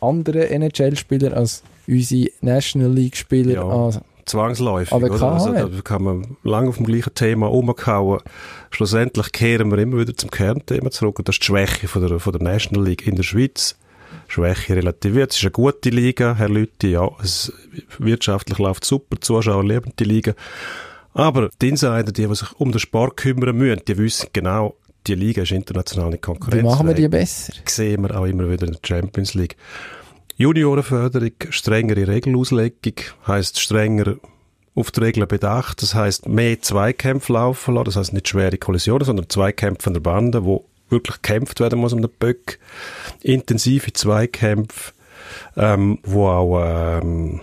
anderen 0.00 0.42
NHL-Spielern 0.42 1.32
als 1.32 1.62
unsere 1.86 2.30
National 2.40 2.92
League-Spieler. 2.92 3.54
Ja. 3.54 3.90
Zwangsläufig. 4.26 4.92
Aber 4.92 5.08
oder? 5.08 5.32
Also, 5.32 5.52
da 5.52 5.68
kann 5.82 6.02
man 6.02 6.36
lange 6.42 6.68
auf 6.68 6.76
dem 6.76 6.86
gleichen 6.86 7.14
Thema 7.14 7.50
umkauen. 7.50 8.20
Schlussendlich 8.70 9.30
kehren 9.30 9.70
wir 9.70 9.78
immer 9.78 9.98
wieder 9.98 10.16
zum 10.16 10.30
Kernthema 10.30 10.90
zurück. 10.90 11.20
Und 11.20 11.28
das 11.28 11.36
ist 11.36 11.42
die 11.42 11.46
Schwäche 11.46 11.86
von 11.86 12.06
der, 12.06 12.18
von 12.18 12.32
der 12.32 12.42
National 12.42 12.84
League 12.84 13.06
in 13.06 13.14
der 13.14 13.22
Schweiz. 13.22 13.76
Schwäche 14.26 14.74
relativiert. 14.74 15.30
Es 15.30 15.38
ist 15.38 15.44
eine 15.44 15.52
gute 15.52 15.90
Liga, 15.90 16.34
Herr 16.34 16.48
Lüthi. 16.48 16.90
Ja, 16.90 17.08
es, 17.22 17.52
wirtschaftlich 17.98 18.58
läuft 18.58 18.84
super. 18.84 19.14
Die 19.14 19.20
Zuschauer 19.20 19.64
lieben 19.64 19.92
die 19.96 20.04
Liga. 20.04 20.34
Aber 21.14 21.48
die 21.62 21.68
Insider, 21.68 22.10
die, 22.10 22.26
die 22.26 22.34
sich 22.34 22.52
um 22.58 22.72
den 22.72 22.80
Sport 22.80 23.16
kümmern 23.16 23.56
müssen, 23.56 23.82
die 23.86 23.96
wissen 23.96 24.28
genau, 24.32 24.74
die 25.06 25.14
Liga 25.14 25.42
ist 25.42 25.52
international 25.52 26.12
wie 26.12 26.18
Konkurrenz. 26.18 26.62
machen 26.62 26.86
wir 26.88 26.94
die 26.94 27.08
besser? 27.08 27.52
sehen 27.66 28.02
wir 28.02 28.18
auch 28.18 28.24
immer 28.24 28.50
wieder 28.50 28.66
in 28.66 28.72
der 28.72 28.80
Champions 28.84 29.34
League. 29.34 29.56
Juniorenförderung, 30.36 31.32
strengere 31.50 32.06
Regelauslegung, 32.08 32.94
heisst 33.26 33.58
strenger 33.60 34.16
auf 34.74 34.90
die 34.90 35.00
Regeln 35.00 35.26
bedacht. 35.26 35.80
Das 35.80 35.94
heisst 35.94 36.28
mehr 36.28 36.60
Zweikämpfe 36.60 37.32
laufen 37.32 37.74
lassen. 37.74 37.84
Das 37.86 37.96
heisst 37.96 38.12
nicht 38.12 38.28
schwere 38.28 38.58
Kollisionen, 38.58 39.04
sondern 39.06 39.28
Zweikämpfe 39.30 39.88
an 39.88 39.94
der 39.94 40.00
Bande, 40.00 40.44
wo 40.44 40.66
wirklich 40.90 41.22
gekämpft 41.22 41.60
werden 41.60 41.78
muss 41.78 41.92
um 41.92 42.02
den 42.02 42.10
Böck. 42.18 42.58
Intensive 43.22 43.92
Zweikämpfe, 43.92 44.92
ähm, 45.56 45.98
wo 46.02 46.28
auch 46.28 46.60
ähm, 46.62 47.40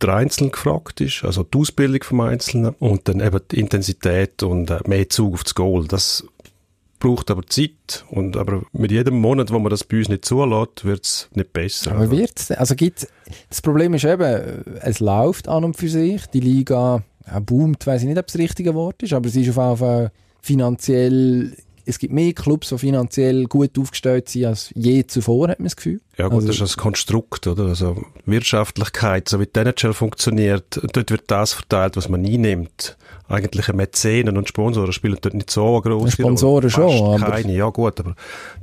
der 0.00 0.14
Einzelne 0.14 0.50
gefragt 0.50 1.00
ist, 1.02 1.24
also 1.24 1.42
die 1.42 1.58
Ausbildung 1.58 2.02
vom 2.02 2.20
Einzelnen 2.20 2.74
und 2.78 3.06
dann 3.06 3.20
eben 3.20 3.40
die 3.50 3.60
Intensität 3.60 4.42
und 4.42 4.70
äh, 4.70 4.80
mehr 4.86 5.08
Zug 5.10 5.34
aufs 5.34 5.54
Goal. 5.54 5.86
Das 5.86 6.24
braucht 7.00 7.30
aber 7.30 7.44
Zeit 7.46 8.04
und 8.10 8.36
aber 8.36 8.62
mit 8.72 8.92
jedem 8.92 9.20
Monat, 9.20 9.50
wo 9.50 9.58
man 9.58 9.70
das 9.70 9.82
bei 9.82 9.98
uns 9.98 10.08
nicht 10.08 10.24
zulässt, 10.24 10.84
wird 10.84 11.04
es 11.04 11.28
nicht 11.34 11.52
besser. 11.52 11.92
Aber 11.92 12.10
wird's 12.10 12.48
denn? 12.48 12.58
Also 12.58 12.76
gibt, 12.76 13.08
das 13.48 13.60
Problem 13.62 13.94
ist 13.94 14.04
eben, 14.04 14.62
es 14.82 15.00
läuft 15.00 15.48
an 15.48 15.64
und 15.64 15.76
für 15.76 15.88
sich, 15.88 16.26
die 16.26 16.40
Liga 16.40 17.02
boomt, 17.42 17.86
weiß 17.86 18.02
ich 18.02 18.08
nicht, 18.08 18.18
ob 18.18 18.26
das 18.26 18.38
richtige 18.38 18.74
Wort 18.74 19.02
ist, 19.02 19.12
aber 19.12 19.28
sie 19.28 19.42
ist 19.42 19.56
auf 19.56 19.64
jeden 19.64 19.76
Fall 19.76 20.12
finanziell, 20.40 21.56
es 21.90 21.98
gibt 21.98 22.12
mehr 22.12 22.32
Clubs, 22.32 22.68
die 22.70 22.78
finanziell 22.78 23.44
gut 23.44 23.78
aufgestellt 23.78 24.28
sind 24.28 24.46
als 24.46 24.70
je 24.74 25.06
zuvor, 25.06 25.48
hat 25.48 25.58
man 25.58 25.66
das 25.66 25.76
Gefühl. 25.76 26.00
Ja 26.16 26.28
gut, 26.28 26.36
Also- 26.42 26.48
das 26.48 26.60
ist 26.60 26.76
ein 26.78 26.80
Konstrukt, 26.82 27.46
oder? 27.46 27.64
Also 27.66 28.02
Wirtschaftlichkeit, 28.26 29.28
so 29.28 29.38
wie 29.40 29.46
die 29.46 29.58
NHL 29.60 29.92
funktioniert, 29.92 30.80
dort 30.92 31.10
wird 31.10 31.24
das 31.26 31.52
verteilt, 31.52 31.96
was 31.96 32.08
man 32.08 32.24
einnimmt. 32.24 32.96
Eigentliche 33.28 33.72
Mäzenen 33.72 34.36
und 34.36 34.48
Sponsoren 34.48 34.92
spielen 34.92 35.18
dort 35.20 35.34
nicht 35.34 35.50
so 35.50 35.74
eine 35.74 35.82
grosse 35.82 36.12
Sponsoren 36.12 36.68
Rolle. 36.68 36.70
schon, 36.70 37.12
Fast 37.20 37.24
aber- 37.24 37.36
keine, 37.42 37.54
ja 37.54 37.68
gut, 37.68 38.00
aber 38.00 38.16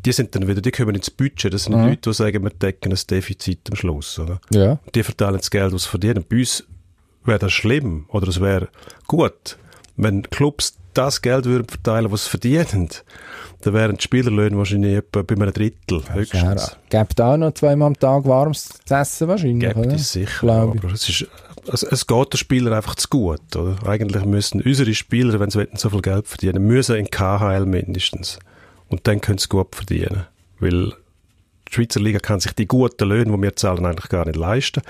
die 0.05 0.11
sind 0.11 0.35
dann 0.35 0.47
wieder, 0.47 0.59
die 0.61 0.71
kommen 0.71 0.93
ins 0.95 1.09
Budget, 1.09 1.53
das 1.53 1.63
sind 1.65 1.75
Mhm. 1.77 1.85
Leute, 1.87 2.09
die 2.09 2.13
sagen, 2.13 2.43
wir 2.43 2.49
decken 2.49 2.91
ein 2.91 2.99
Defizit 3.09 3.59
am 3.69 3.75
Schluss, 3.77 4.19
oder? 4.19 4.41
Ja. 4.51 4.79
Die 4.93 5.03
verteilen 5.03 5.37
das 5.37 5.49
Geld, 5.51 5.71
was 5.73 5.83
sie 5.83 5.89
verdienen. 5.89 6.25
Bei 6.27 6.37
uns 6.39 6.65
wäre 7.23 7.39
das 7.39 7.53
schlimm, 7.53 8.05
oder 8.09 8.27
es 8.27 8.41
wäre 8.41 8.67
gut, 9.07 9.57
wenn 9.95 10.23
Clubs 10.23 10.77
das 10.97 11.21
Geld 11.21 11.45
würden 11.45 11.67
verteilen, 11.67 12.11
was 12.11 12.25
sie 12.25 12.29
verdienen, 12.31 12.89
dann 13.61 13.73
wären 13.73 13.97
die 13.97 14.03
Spielerlöhne 14.03 14.57
wahrscheinlich 14.57 14.97
etwa 14.97 15.21
bei 15.21 15.35
einem 15.35 15.53
Drittel, 15.53 16.01
höchstens. 16.11 16.77
Ja, 16.91 17.03
gibt 17.03 17.19
auch 17.21 17.37
noch 17.37 17.53
zweimal 17.53 17.87
am 17.87 17.99
Tag 17.99 18.25
warmes 18.25 18.69
zu 18.85 18.93
essen 18.93 19.27
wahrscheinlich, 19.27 19.75
oder? 19.75 19.93
es 19.93 20.11
sicher, 20.11 20.49
aber 20.49 20.91
es, 20.91 21.09
ist, 21.09 21.27
es, 21.71 21.83
es 21.83 22.07
geht 22.07 22.33
den 22.33 22.37
Spielern 22.37 22.73
einfach 22.73 22.95
zu 22.95 23.07
gut. 23.09 23.55
Oder? 23.55 23.75
Eigentlich 23.87 24.25
müssen 24.25 24.61
unsere 24.61 24.93
Spieler, 24.93 25.39
wenn 25.39 25.49
sie 25.49 25.67
so 25.75 25.89
viel 25.89 26.01
Geld 26.01 26.27
verdienen, 26.27 26.65
müssen 26.65 26.95
in 26.95 27.09
KHL 27.09 27.65
mindestens. 27.65 28.39
Und 28.89 29.05
dann 29.07 29.21
können 29.21 29.37
sie 29.37 29.49
gut 29.49 29.75
verdienen. 29.75 30.25
Weil 30.59 30.93
die 31.69 31.73
Schweizer 31.75 31.99
Liga 31.99 32.19
kann 32.19 32.39
sich 32.39 32.53
die 32.53 32.67
guten 32.67 33.07
Löhne, 33.09 33.31
die 33.35 33.41
wir 33.41 33.55
zahlen, 33.55 33.85
eigentlich 33.85 34.09
gar 34.09 34.25
nicht 34.25 34.35
leisten, 34.37 34.81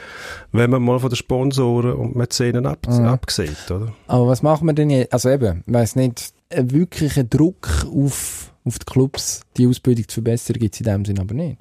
wenn 0.51 0.69
man 0.69 0.81
mal 0.81 0.99
von 0.99 1.09
den 1.09 1.15
Sponsoren 1.15 1.93
und 1.93 2.15
Mäzenen 2.15 2.65
ab, 2.65 2.79
Mhm. 2.87 3.05
absieht. 3.05 3.69
Oder? 3.69 3.93
Aber 4.07 4.27
was 4.27 4.41
machen 4.43 4.67
wir 4.67 4.73
denn 4.73 4.89
jetzt? 4.89 5.13
Also 5.13 5.29
eben, 5.29 5.63
ich 5.65 5.73
weiss 5.73 5.95
nicht, 5.95 6.33
ein 6.49 6.71
wirklicher 6.71 7.23
Druck 7.23 7.85
auf, 7.93 8.51
auf 8.63 8.79
die 8.79 8.85
Clubs, 8.85 9.41
die 9.57 9.67
Ausbildung 9.67 10.07
zu 10.07 10.15
verbessern, 10.15 10.57
gibt 10.59 10.75
es 10.75 10.81
in 10.81 10.85
dem 10.85 11.05
Sinn 11.05 11.19
aber 11.19 11.33
nicht. 11.33 11.57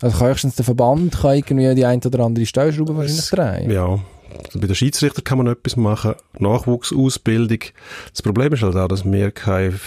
Also 0.00 0.20
höchstens 0.24 0.56
der 0.56 0.64
Verband 0.64 1.12
kann 1.16 1.36
irgendwie 1.36 1.74
die 1.74 1.86
ein 1.86 2.00
oder 2.04 2.20
andere 2.24 2.44
Stellschraube 2.44 2.96
wahrscheinlich 2.96 3.30
drehen. 3.30 3.70
Ja, 3.70 3.98
bei 4.54 4.66
den 4.66 4.74
Schiedsrichter 4.74 5.22
kann 5.22 5.38
man 5.38 5.46
etwas 5.48 5.76
machen. 5.76 6.14
Nachwuchsausbildung. 6.38 7.58
Das 8.10 8.22
Problem 8.22 8.52
ist 8.52 8.62
halt 8.62 8.76
auch, 8.76 8.88
dass 8.88 9.04
wir 9.04 9.30
keinen 9.30 9.80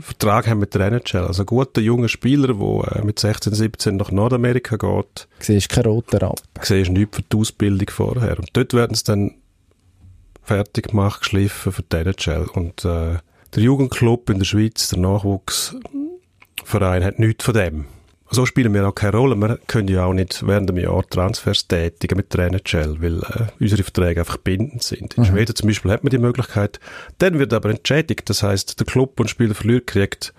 Vertrag 0.00 0.48
haben 0.48 0.60
mit 0.60 0.74
der 0.74 0.82
NHL. 0.82 1.26
Also 1.26 1.42
ein 1.42 1.46
guter 1.46 1.80
junger 1.80 2.08
Spieler, 2.08 2.54
der 2.54 2.96
äh, 2.96 3.04
mit 3.04 3.18
16, 3.18 3.54
17 3.54 3.96
nach 3.96 4.10
Nordamerika 4.10 4.76
geht, 4.76 5.28
siehst 5.38 5.68
keinen 5.68 5.86
roten 5.86 6.18
Rappen. 6.18 6.42
siehst 6.60 6.90
nichts 6.90 7.16
für 7.16 7.22
die 7.22 7.36
Ausbildung 7.36 7.90
vorher. 7.90 8.38
Und 8.38 8.50
dort 8.52 8.74
werden 8.74 8.94
sie 8.94 9.04
dann 9.04 9.34
fertig 10.42 10.88
gemacht, 10.88 11.20
geschliffen 11.20 11.72
für 11.72 11.82
die 11.82 11.96
NHL. 11.96 12.46
Und 12.52 12.84
äh, 12.84 13.18
der 13.54 13.62
Jugendclub 13.62 14.30
in 14.30 14.38
der 14.38 14.46
Schweiz, 14.46 14.88
der 14.88 14.98
Nachwuchsverein, 14.98 17.04
hat 17.04 17.18
nichts 17.18 17.44
von 17.44 17.54
dem. 17.54 17.86
So 18.34 18.46
spielen 18.46 18.72
wir 18.72 18.88
auch 18.88 18.94
keine 18.94 19.18
Rolle. 19.18 19.36
Wir 19.36 19.58
können 19.66 19.88
ja 19.88 20.06
auch 20.06 20.14
nicht 20.14 20.46
während 20.46 20.66
dem 20.66 20.78
Jahr 20.78 21.06
Transfers 21.06 21.68
tätigen 21.68 22.16
mit 22.16 22.32
der 22.32 22.46
NHL, 22.46 22.96
weil 23.02 23.18
äh, 23.18 23.46
unsere 23.60 23.82
Verträge 23.82 24.20
einfach 24.20 24.38
bindend 24.38 24.82
sind. 24.82 25.18
In 25.18 25.26
Schweden 25.26 25.54
zum 25.54 25.68
Beispiel 25.68 25.90
hat 25.90 26.02
man 26.02 26.10
die 26.10 26.18
Möglichkeit. 26.18 26.80
Dann 27.18 27.38
wird 27.38 27.52
aber 27.52 27.68
entschädigt. 27.68 28.30
Das 28.30 28.42
heißt, 28.42 28.80
der 28.80 28.86
Club, 28.86 29.20
einen 29.20 29.28
Spieler 29.28 29.54
verliert, 29.54 29.86
kriegt 29.86 30.32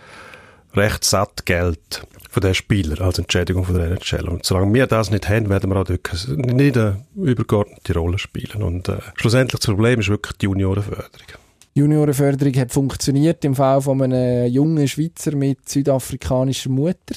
recht 0.73 1.03
satt 1.03 1.45
Geld 1.45 2.07
von 2.31 2.41
den 2.41 2.55
Spieler 2.55 2.99
als 2.99 3.19
Entschädigung 3.19 3.63
von 3.63 3.75
der 3.75 3.91
NHL. 3.91 4.27
Und 4.27 4.43
solange 4.43 4.73
wir 4.73 4.87
das 4.87 5.11
nicht 5.11 5.29
haben, 5.29 5.49
werden 5.49 5.69
wir 5.69 5.79
auch 5.79 5.83
dort 5.83 6.27
nicht 6.29 6.75
eine 6.75 7.05
übergeordnete 7.15 7.93
Rolle 7.93 8.17
spielen. 8.17 8.63
Und 8.63 8.89
äh, 8.89 8.97
schlussendlich 9.17 9.59
das 9.59 9.67
Problem 9.67 9.99
ist 9.99 10.09
wirklich 10.09 10.35
die 10.37 10.45
Juniorenförderung. 10.45 11.27
Juniorenförderung 11.75 12.55
hat 12.55 12.71
funktioniert 12.71 13.45
im 13.45 13.53
Fall 13.53 13.81
von 13.81 14.01
einem 14.01 14.51
jungen 14.51 14.87
Schweizer 14.87 15.35
mit 15.35 15.69
südafrikanischer 15.69 16.71
Mutter. 16.71 17.15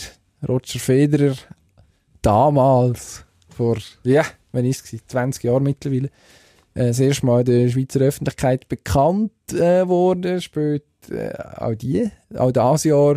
Roger 0.49 0.79
Federer, 0.79 1.35
damals, 2.23 3.25
vor, 3.49 3.77
ja, 4.05 4.25
wann 4.53 4.65
ist 4.65 4.93
es? 4.93 5.07
20 5.07 5.45
Jahre 5.45 5.61
mittlerweile, 5.61 6.07
äh, 6.75 6.89
das 6.89 7.01
erste 7.01 7.27
Mal 7.27 7.41
in 7.41 7.45
der 7.47 7.69
Schweizer 7.71 8.01
Öffentlichkeit 8.01 8.69
bekannt 8.69 9.33
äh, 9.53 9.87
worden. 9.89 10.41
Später 10.41 10.85
äh, 11.11 11.33
auch 11.65 11.75
die, 11.75 12.11
auch 12.37 12.53
das 12.53 12.85
Jahr 12.85 13.17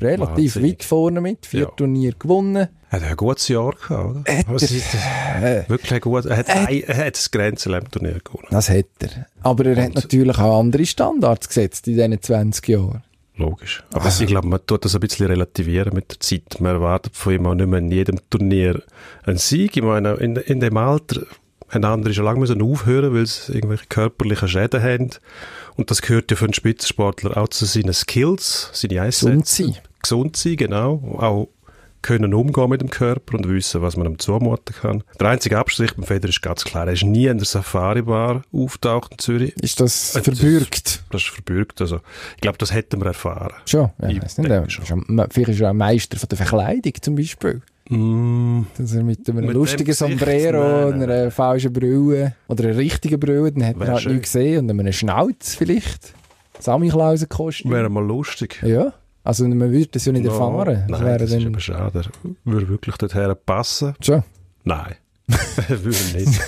relativ 0.00 0.54
Wahnsinnig. 0.56 0.72
weit 0.72 0.84
vorne 0.84 1.20
mit, 1.20 1.44
vier 1.46 1.60
Ja. 1.62 1.66
Turnier 1.76 2.14
gewonnen. 2.18 2.68
Er 2.90 3.00
hat 3.02 3.10
ein 3.10 3.16
gutes 3.16 3.48
Jahr 3.48 3.72
gehabt, 3.74 4.10
oder? 4.26 4.38
Hat 4.38 4.46
Was 4.48 4.62
er- 4.72 5.58
das? 5.58 5.68
Wirklich 5.68 6.00
gut, 6.00 6.24
er 6.24 6.38
hat, 6.38 6.48
ein, 6.48 6.82
er 6.84 6.96
hat 6.96 7.16
das 7.16 7.30
Grenzenlem-Turnier 7.30 8.20
gewonnen. 8.24 8.46
Das 8.50 8.70
hat 8.70 8.86
er. 9.00 9.26
Aber 9.42 9.66
er 9.66 9.76
hat 9.76 9.88
Und- 9.88 9.94
natürlich 9.96 10.38
auch 10.38 10.58
andere 10.58 10.86
Standards 10.86 11.48
gesetzt 11.48 11.86
in 11.86 11.96
diesen 11.96 12.22
20 12.22 12.66
Jahren. 12.68 13.02
Logisch. 13.38 13.84
Aber 13.92 14.08
ich 14.08 14.26
glaube, 14.26 14.48
man 14.48 14.60
tut 14.66 14.84
das 14.84 14.94
ein 14.94 15.00
bisschen 15.00 15.26
relativieren 15.26 15.94
mit 15.94 16.10
der 16.10 16.20
Zeit. 16.20 16.60
Man 16.60 16.74
erwartet 16.74 17.16
von 17.16 17.32
ihm 17.32 17.46
auch 17.46 17.54
nicht 17.54 17.68
mehr 17.68 17.78
in 17.78 17.90
jedem 17.90 18.18
Turnier 18.30 18.82
einen 19.24 19.38
Sieg. 19.38 19.76
Ich 19.76 19.82
meine, 19.82 20.14
in, 20.14 20.36
in 20.36 20.58
dem 20.58 20.76
Alter 20.76 21.22
haben 21.70 21.84
andere 21.84 22.12
schon 22.14 22.24
lange 22.24 22.40
müssen 22.40 22.60
aufhören, 22.60 23.14
weil 23.14 23.26
sie 23.26 23.52
irgendwelche 23.52 23.86
körperlichen 23.88 24.48
Schäden 24.48 24.82
haben. 24.82 25.10
Und 25.76 25.90
das 25.90 26.02
gehört 26.02 26.30
ja 26.30 26.36
für 26.36 26.46
einen 26.46 26.54
Spitzensportler 26.54 27.36
auch 27.36 27.48
zu 27.48 27.64
seinen 27.64 27.94
Skills, 27.94 28.70
seine 28.72 29.02
Einsätze. 29.02 29.26
Gesund 29.26 29.46
sein. 29.46 29.76
Gesund 30.02 30.36
sein, 30.36 30.56
genau. 30.56 30.94
Auch 31.18 31.48
können 32.02 32.32
umgehen 32.34 32.70
mit 32.70 32.80
dem 32.80 32.90
Körper 32.90 33.36
und 33.36 33.48
wissen, 33.48 33.82
was 33.82 33.96
man 33.96 34.06
ihm 34.06 34.18
zumuten 34.18 34.74
kann. 34.74 35.02
Der 35.20 35.28
einzige 35.28 35.58
Abstrich 35.58 35.94
beim 35.94 36.04
Feder 36.04 36.28
ist 36.28 36.40
ganz 36.42 36.64
klar, 36.64 36.86
er 36.86 36.92
ist 36.92 37.02
nie 37.04 37.26
in 37.26 37.38
der 37.38 37.46
Safari-Bar 37.46 38.42
auftaucht 38.52 39.12
in 39.12 39.18
Zürich. 39.18 39.54
Ist 39.62 39.80
das 39.80 40.14
Äh, 40.14 40.22
das- 40.22 40.38
verbürgt? 40.38 41.04
Das 41.10 41.22
ist 41.22 41.28
verbürgt. 41.30 41.80
Also, 41.80 42.00
ich 42.36 42.40
glaube, 42.40 42.58
das 42.58 42.72
hätten 42.72 43.00
wir 43.00 43.06
erfahren. 43.06 43.52
Schon, 43.66 43.90
ja, 44.00 44.08
Ich 44.08 44.22
weiss 44.22 44.38
nicht. 44.38 44.50
Er 44.50 44.68
schon. 44.70 45.04
Vielleicht 45.30 45.50
ist 45.50 45.60
er 45.60 45.70
auch 45.70 45.74
Meister 45.74 46.16
von 46.18 46.28
der 46.28 46.38
Verkleidung 46.38 46.92
zum 47.00 47.14
Beispiel. 47.16 47.62
Mm, 47.90 48.62
Dass 48.76 48.92
er 48.92 49.02
mit 49.02 49.28
einem 49.30 49.46
Mit 49.46 49.54
lustigen? 49.54 49.94
Sombrero, 49.94 50.90
nein, 50.90 51.02
einer 51.04 51.30
falschen 51.30 51.72
Brille 51.72 52.34
oder 52.46 52.64
einer 52.64 52.76
richtigen 52.76 53.18
Brille, 53.18 53.50
dann 53.50 53.76
man 53.78 53.86
Wär 53.88 53.94
halt 53.94 54.06
nichts 54.06 54.32
gesehen 54.32 54.70
und 54.70 54.78
einem 54.78 54.92
Schnauz 54.92 55.54
vielleicht. 55.54 56.12
Samichlausen-Kostüm. 56.60 57.70
wäre 57.70 57.88
mal 57.88 58.04
lustig. 58.06 58.60
Ja, 58.62 58.92
also 59.28 59.46
man 59.46 59.70
würde 59.70 59.88
das 59.92 60.04
ja 60.06 60.12
nicht 60.12 60.24
No, 60.24 60.32
erfahren. 60.32 60.84
Nein, 60.88 61.04
wäre 61.04 61.18
das 61.18 61.32
ist 61.32 61.46
aber 61.46 61.60
schade. 61.60 62.02
Würde 62.44 62.68
wirklich 62.68 62.96
dorthin 62.96 63.34
passen. 63.46 63.94
schon. 64.00 64.22
Nein. 64.64 64.94
würde 65.68 66.18
nicht. 66.18 66.40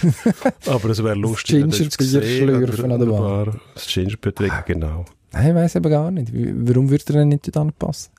Aber 0.67 0.89
es 0.89 1.05
wäre 1.05 1.15
lustig. 1.15 1.65
jetzt 1.79 1.99
Gingerbier 1.99 2.23
schlürfen 2.39 2.93
an 2.93 2.99
der 3.01 3.07
Bar. 3.07 3.57
Das 3.75 3.87
Gingerbier 3.87 4.35
trinken, 4.35 4.63
genau. 4.67 5.05
Nein, 5.33 5.49
ich 5.51 5.55
weiss 5.55 5.75
eben 5.77 5.91
gar 5.91 6.11
nicht. 6.11 6.33
Warum 6.33 6.89
würde 6.91 7.05
er 7.09 7.13
denn 7.13 7.29
nicht 7.29 7.55
dort 7.55 7.79
passen? 7.79 8.11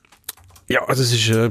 Ja, 0.68 0.84
also 0.86 1.02
es 1.02 1.12
ist 1.12 1.28
äh, 1.30 1.34
eine 1.42 1.50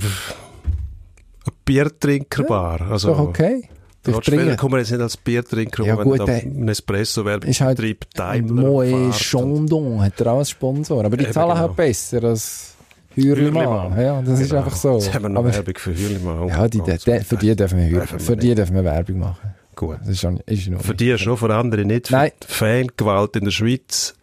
Biertrinkerbar. 1.66 2.82
Ist 2.82 2.92
Also, 2.92 3.08
doch 3.10 3.20
okay. 3.20 3.64
Federer 4.04 4.22
bringe 4.22 4.56
kommt 4.56 4.74
jetzt 4.78 4.92
nicht 4.92 5.02
als 5.02 5.16
Biertrinker, 5.18 5.84
Ja, 5.86 5.98
wenn 5.98 6.06
gut, 6.06 6.28
der- 6.28 6.36
einen 6.42 6.68
Espresso-Werbung 6.70 7.50
ist 7.50 7.62
halt 7.62 7.78
betreibt, 7.78 8.18
Daimler 8.18 8.62
Moe 8.64 9.12
Chandon 9.12 10.02
hat 10.02 10.20
er 10.22 10.32
auch 10.32 10.38
als 10.40 10.50
Sponsor. 10.50 11.06
Aber 11.06 11.18
die 11.18 11.26
Eben, 11.26 11.34
zahlen 11.34 11.50
genau. 11.50 11.60
halt 11.60 11.76
besser 11.76 12.24
als 12.24 12.76
Hürlimann. 13.16 14.00
Ja, 14.00 14.22
das 14.22 14.40
ist 14.40 14.50
Genau. 14.50 14.64
einfach 14.64 14.76
so. 14.76 14.94
Jetzt 14.96 15.14
haben 15.14 15.24
wir 15.24 15.30
noch 15.30 15.42
Aber, 15.42 15.54
Werbung 15.54 15.74
für 15.78 15.96
Hürlimann. 15.98 16.48
ja, 16.48 16.68
die, 16.68 16.82
de, 16.82 17.24
für 17.24 17.36
die 17.38 17.56
dürfen 17.56 17.78
wir, 17.80 17.90
Dürfen 17.90 18.20
für 18.20 18.38
die 18.38 18.56
dürfen 18.56 18.76
wir 18.76 18.84
Werbung 18.84 19.20
machen. 19.20 19.54
Gut. 19.76 19.98
Das 20.02 20.10
ist 20.10 20.20
schon, 20.22 20.38
ist 20.46 20.68
in 20.68 20.80
Für 20.80 20.94
die 20.94 21.18
schon, 21.18 21.38
für 21.38 21.54
andere 21.56 21.86
nicht. 21.86 22.12
Nein. 22.12 22.32
Fangewalt 22.46 23.36
in 23.36 23.46
der 23.46 23.52
Schweiz. 23.52 24.14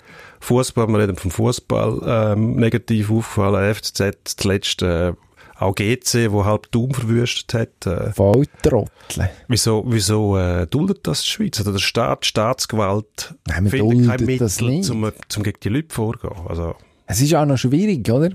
Fußball, 0.41 0.87
wir 0.89 0.99
reden 1.01 1.17
vom 1.17 1.31
Fußball, 1.31 2.01
ähm, 2.35 2.57
negativ 2.57 3.11
aufgefallen. 3.11 3.75
FCZ 3.75 4.37
zuletzt 4.37 4.83
äh, 4.83 5.13
auch 5.59 5.75
GC, 5.75 6.31
wo 6.31 6.45
halb 6.45 6.71
Daum 6.71 6.93
verwüstet 6.95 7.55
hat. 7.55 7.87
Äh, 7.87 8.13
Volltrottel. 8.13 9.31
wieso 9.49 9.85
wieso 9.89 10.37
äh, 10.39 10.67
duldet 10.69 11.07
das 11.09 11.23
die 11.23 11.31
Schweiz? 11.31 11.61
Oder 11.61 11.73
der 11.73 11.79
Staat, 11.81 12.25
Staatsgewalt 12.25 13.35
Nein, 13.49 13.67
findet 13.67 14.07
kein 14.09 14.25
Mittel, 14.27 14.49
zum, 14.83 15.11
zum 15.29 15.43
gegen 15.43 15.59
die 15.61 15.69
Leute 15.71 15.93
vorzugehen. 15.93 16.47
Also, 16.49 16.77
Es 17.07 17.21
ist 17.21 17.35
auch 17.35 17.45
noch 17.47 17.59
schwierig, 17.59 18.09
oder? 18.11 18.31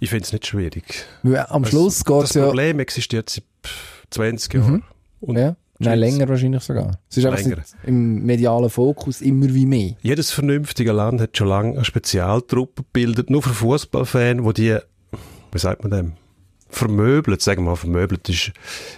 Ich 0.00 0.10
finde 0.10 0.24
es 0.24 0.32
nicht 0.32 0.46
schwierig. 0.46 0.84
Weil 1.22 1.46
am 1.48 1.62
Das- 1.62 1.70
Schluss 1.70 2.04
geht 2.04 2.22
Das 2.22 2.30
es 2.30 2.36
ja... 2.36 2.46
Problem 2.46 2.78
existiert 2.80 3.30
seit 3.30 3.44
pff, 3.64 4.06
20 4.10 4.54
Jahren. 4.54 4.84
Und 5.20 5.38
ja. 5.38 5.56
Nein, 5.78 5.98
länger 5.98 6.26
wahrscheinlich 6.28 6.62
sogar. 6.62 6.98
Es 7.10 7.18
ist 7.18 7.24
Länger. 7.24 7.62
im 7.84 8.24
medialen 8.24 8.70
Fokus 8.70 9.20
immer 9.20 9.52
wie 9.52 9.66
mehr. 9.66 9.94
Jedes 10.00 10.30
vernünftige 10.30 10.92
Land 10.92 11.20
hat 11.20 11.36
schon 11.36 11.48
lange 11.48 11.72
eine 11.74 11.84
Spezialtruppe 11.84 12.82
gebildet, 12.82 13.28
nur 13.28 13.42
für 13.42 13.50
Fußballfans, 13.52 14.42
wo 14.42 14.52
die, 14.52 14.78
wie 15.52 15.58
sagt 15.58 15.82
man 15.82 15.90
dem, 15.90 16.12
vermöbelt, 16.68 17.40
sagen 17.42 17.62
wir 17.64 17.70
mal, 17.70 17.76
vermöbelt 17.76 18.28
ist 18.28 18.52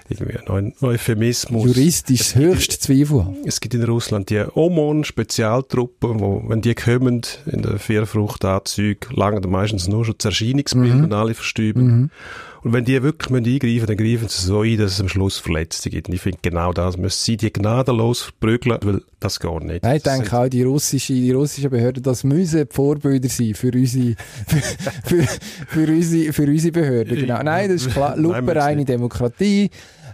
irgendwie 0.08 0.38
ein 0.50 0.72
Euphemismus. 0.80 1.66
Juristisch 1.66 2.34
höchst 2.34 2.82
zweifelhaft. 2.82 3.36
Es 3.44 3.60
gibt 3.60 3.74
in 3.74 3.84
Russland 3.84 4.30
die 4.30 4.42
OMON-Spezialtruppen, 4.54 6.20
wo, 6.20 6.42
wenn 6.48 6.60
die 6.60 6.74
kommen, 6.74 7.22
in 7.46 7.62
den 7.62 7.78
Vierfruchtanzügen, 7.78 9.14
langen 9.16 9.48
meistens 9.50 9.88
nur 9.88 10.04
schon 10.04 10.14
das 10.18 10.24
Erscheinungsbild 10.26 10.94
Mhm. 10.94 11.04
und 11.04 11.12
alle 11.12 11.34
verstüben. 11.34 12.10
Und 12.68 12.74
wenn 12.74 12.84
die 12.84 13.02
wirklich 13.02 13.30
müssen 13.30 13.46
eingreifen 13.46 13.86
dann 13.86 13.96
greifen 13.96 14.28
sie 14.28 14.46
so 14.46 14.60
ein, 14.62 14.76
dass 14.76 14.92
es 14.92 15.00
am 15.00 15.08
Schluss 15.08 15.38
Verletzte 15.38 15.88
gibt. 15.90 16.08
Und 16.08 16.14
ich 16.14 16.20
finde, 16.20 16.38
genau 16.42 16.72
das 16.72 16.96
müssen 16.96 17.18
sie 17.24 17.36
die 17.38 17.52
gnadenlos 17.52 18.20
verprügeln, 18.22 18.78
weil 18.82 19.00
das 19.20 19.40
geht 19.40 19.62
nicht. 19.62 19.82
Nein, 19.82 19.96
ich 19.96 20.02
Das 20.02 20.18
denke 20.18 20.38
auch, 20.38 20.48
die, 20.48 20.62
russische, 20.62 21.14
die 21.14 21.32
russischen 21.32 21.70
Behörden, 21.70 22.02
das 22.02 22.24
müssen 22.24 22.66
Vorbilder 22.70 23.28
sein 23.28 23.54
für 23.54 23.70
unsere, 23.74 24.14
für, 24.46 24.60
für, 25.04 25.26
für 25.66 25.92
unsere, 25.92 26.32
für 26.32 26.42
unsere 26.42 26.72
Behörden. 26.72 27.16
Genau. 27.16 27.42
Nein, 27.42 27.70
das 27.70 27.86
ist 27.86 27.92
klar. 27.92 28.16
Lupenreine. 28.16 28.84
Demokratie. 28.84 29.70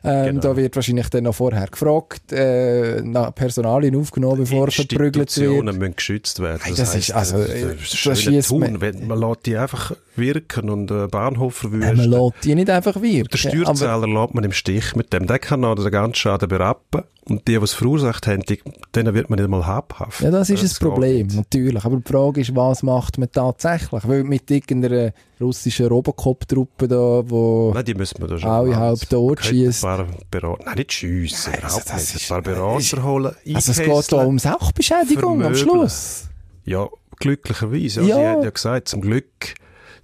Ähm, 0.07 0.27
Genau. 0.27 0.41
Da 0.43 0.57
wird 0.59 0.77
wahrscheinlich 0.77 1.09
dann 1.09 1.25
noch 1.25 1.35
vorher 1.35 1.67
gefragt, 1.67 2.31
äh, 2.31 3.01
nach 3.01 3.35
Personalien 3.35 3.97
aufgenommen, 3.97 4.41
bevor 4.41 4.71
verprügelt 4.71 5.15
wird. 5.17 5.29
Institutionen 5.31 5.79
müssen 5.79 5.97
geschützt 5.97 6.41
werden. 6.41 6.61
Nein, 6.63 6.75
das 6.77 6.95
ist- 6.95 7.11
also, 7.13 7.39
das 7.39 8.03
das 8.05 8.21
schiesst 8.21 8.49
Tun, 8.51 8.61
man- 8.61 8.81
wenn 8.83 9.07
man 9.07 9.19
lässt 9.19 9.47
die 9.47 9.57
einfach 9.57 9.97
wirken 10.16 10.71
und 10.71 10.90
äh, 10.90 11.06
Bahnhof 11.09 11.62
Ja, 11.64 11.68
man 11.71 11.80
verwüsten. 11.80 12.11
lässt 12.11 12.44
die 12.44 12.54
nicht 12.54 12.71
einfach 12.71 13.00
wirken. 13.00 13.28
Der 13.33 13.38
Steuerzahler 13.38 14.06
lässt 14.06 14.35
man 14.35 14.44
im 14.44 14.52
Stich 14.52 14.94
mit 14.97 15.12
dem. 15.12 15.26
Der 15.26 15.38
kann 15.38 15.61
noch 15.61 15.75
den 15.75 15.90
ganzen 15.90 16.14
Schaden 16.14 16.49
berappen. 16.49 17.02
Und 17.26 17.49
die, 17.49 17.56
die 17.56 17.64
es 17.64 17.73
verursacht 17.73 18.26
haben, 18.26 18.42
die, 18.42 18.61
denen 18.94 19.14
wird 19.14 19.30
man 19.30 19.38
nicht 19.38 19.49
mal 19.49 19.66
habhaft. 19.66 20.21
Ja, 20.21 20.30
das 20.30 20.50
ist 20.50 20.62
ein 20.62 20.68
geht 20.68 20.78
Problem, 20.78 21.26
nicht. 21.28 21.37
natürlich. 21.37 21.83
Aber 21.83 21.97
die 21.97 22.06
Frage 22.12 22.42
ist, 22.42 22.54
was 22.54 22.83
macht 22.83 23.16
man 23.16 23.33
tatsächlich? 23.33 24.06
Weil 24.06 24.25
mit 24.25 24.50
irgendeiner 24.50 25.11
russischen 25.40 25.87
Robocop-Truppe 25.87 26.87
da, 26.87 27.23
wo... 27.25 27.73
Nein, 27.75 27.85
die 27.87 27.94
müssen 27.94 28.21
wir 28.21 28.28
da 28.28 28.38
schon 28.38 28.50
Alle 28.50 28.76
halb 28.76 29.00
tot 29.09 29.42
schiessen. 29.42 29.88
Ein 29.88 29.97
paar 29.97 30.06
Berater, 30.30 30.64
nein, 30.66 30.75
nicht 30.76 30.92
schiessen, 30.92 31.54
überhaupt 31.54 31.64
also 31.64 31.80
das 31.90 32.12
nicht. 32.12 32.23
ist- 32.23 32.30
Ein 32.30 32.42
paar 32.42 32.54
Berater 32.54 33.02
holen, 33.02 33.35
Also 33.54 33.73
es 33.73 33.78
geht 33.78 34.12
da 34.12 34.16
um 34.25 34.38
Sachbeschädigung 34.38 35.42
am 35.42 35.54
vermöbeln. 35.54 35.56
Schluss. 35.56 36.25
Ja, 36.66 36.88
glücklicherweise. 37.18 38.02
Ja, 38.02 38.06
Ja. 38.06 38.16
Sie 38.16 38.26
haben 38.28 38.42
ja 38.42 38.50
gesagt, 38.50 38.88
zum 38.88 39.00
Glück 39.00 39.54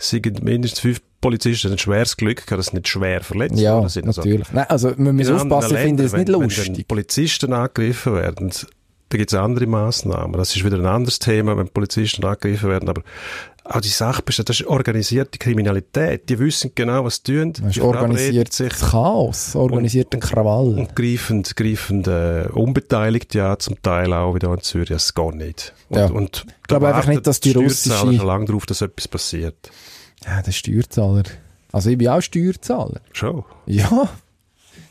sind 0.01 0.43
mindestens 0.43 0.81
fünf 0.81 1.01
Polizisten 1.21 1.71
ein 1.71 1.79
schweres 1.79 2.17
Glück 2.17 2.39
gehabt, 2.47 2.59
dass 2.59 2.67
sie 2.67 2.77
nicht 2.77 2.89
schwer 2.89 3.21
verletzt 3.23 3.59
Ja, 3.61 3.87
sind. 3.89 4.07
Also, 4.07 4.23
natürlich. 4.23 4.51
Nein, 4.53 4.67
also 4.69 4.93
man 4.97 5.15
muss 5.17 5.29
in 5.29 5.35
aufpassen, 5.35 5.77
ich 5.77 5.83
finde 5.83 6.05
es 6.05 6.13
nicht 6.13 6.29
wenn, 6.29 6.35
Wenn 6.41 6.49
lustig. 6.49 6.89
Polizisten 6.89 7.53
angegriffen 7.53 8.15
werden, 8.15 8.51
da 9.11 9.19
gibt 9.19 9.33
es 9.33 9.39
andere 9.39 9.67
Massnahmen. 9.67 10.33
Das 10.35 10.55
ist 10.57 10.65
wieder 10.65 10.79
ein 10.79 10.87
anderes 10.87 11.19
Thema, 11.19 11.57
wenn 11.59 11.69
Polizisten 11.69 12.25
angegriffen 12.25 12.71
werden. 12.71 12.89
Aber 12.89 13.03
auch 13.65 13.81
die 13.81 13.89
Sachbestand, 13.89 14.49
das 14.49 14.61
ist 14.61 14.67
organisierte 14.67 15.37
Kriminalität. 15.39 16.29
Die 16.29 16.39
wissen 16.39 16.73
genau, 16.75 17.05
was 17.05 17.17
sie 17.17 17.35
tun. 17.35 17.53
Das 17.53 17.77
ist 17.77 17.83
organisiertes 17.83 18.57
sich 18.57 18.73
Chaos, 18.73 19.55
organisierter 19.55 20.19
Krawall. 20.19 20.79
und 20.79 20.97
greifen, 20.97 21.43
greifen 21.43 22.03
äh, 22.07 22.47
unbeteiligt 22.53 23.35
ja 23.35 23.59
zum 23.59 23.81
Teil 23.83 24.13
auch 24.13 24.35
wieder 24.35 24.53
in 24.55 24.61
Zürich. 24.63 24.89
Das 24.89 25.13
geht 25.15 25.35
nicht. 25.35 25.75
Und, 25.89 25.97
Ja. 25.99 26.07
und 26.07 26.47
Ich 26.63 26.69
glaube 26.69 26.89
einfach 26.89 27.07
nicht, 27.09 27.27
dass 27.27 27.41
die 27.41 27.51
Steuerzahler 27.51 28.01
russische- 28.01 28.17
schon 28.19 28.27
lange 28.27 28.45
darauf, 28.47 28.65
dass 28.65 28.81
etwas 28.81 29.07
passiert. 29.09 29.71
Ja, 30.25 30.43
der 30.43 30.53
Steuerzahler. 30.53 31.23
Also 31.73 31.91
ich 31.91 31.99
bin 31.99 32.09
auch 32.09 32.21
Steuerzahler. 32.21 33.01
Schon. 33.13 33.45
Ja. 33.67 34.09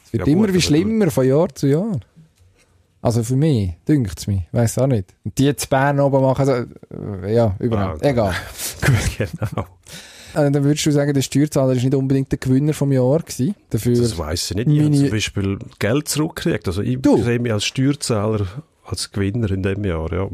Es 0.05 0.13
wird 0.13 0.27
Ja, 0.27 0.33
immer 0.33 0.47
gut, 0.47 0.55
wie 0.55 0.61
schlimmer 0.61 1.11
von 1.11 1.27
Jahr 1.27 1.49
zu 1.53 1.67
Jahr. 1.67 1.99
Also 3.01 3.23
für 3.23 3.35
mich, 3.37 3.73
dünkt 3.87 4.17
es 4.19 4.27
mich. 4.27 4.41
Weiss 4.51 4.77
auch 4.77 4.87
nicht. 4.87 5.13
Und 5.23 5.37
die 5.37 5.55
zu 5.55 5.67
Bern 5.69 5.99
oben 5.99 6.21
machen, 6.21 6.41
also, 6.49 6.65
äh, 7.23 7.33
ja, 7.33 7.55
überhaupt. 7.59 8.03
Ah, 8.03 8.09
Egal. 8.09 8.33
genau. 9.17 9.65
Äh, 10.33 10.51
dann 10.51 10.63
würdest 10.63 10.85
du 10.85 10.91
sagen, 10.91 11.13
der 11.13 11.21
Steuerzahler 11.21 11.73
ist 11.73 11.83
nicht 11.83 11.95
unbedingt 11.95 12.31
der 12.31 12.39
Gewinner 12.39 12.73
vom 12.73 12.91
Jahr 12.91 13.19
gewesen. 13.19 13.55
Dafür, 13.69 13.95
Das 13.95 14.17
weiss 14.17 14.51
ich 14.51 14.57
nicht. 14.57 14.67
Ich 14.69 14.83
habe 14.83 14.91
zum 14.95 15.09
Beispiel 15.09 15.59
Geld 15.79 16.07
zurückgekriegt. 16.09 16.67
Also 16.67 16.81
ich 16.81 17.01
Du? 17.01 17.21
sehe 17.23 17.39
mich 17.39 17.53
als 17.53 17.63
Steuerzahler 17.65 18.45
als 18.85 19.11
Gewinner 19.11 19.49
in 19.51 19.63
dem 19.63 19.83
Jahr. 19.85 20.11
Ja, 20.11 20.27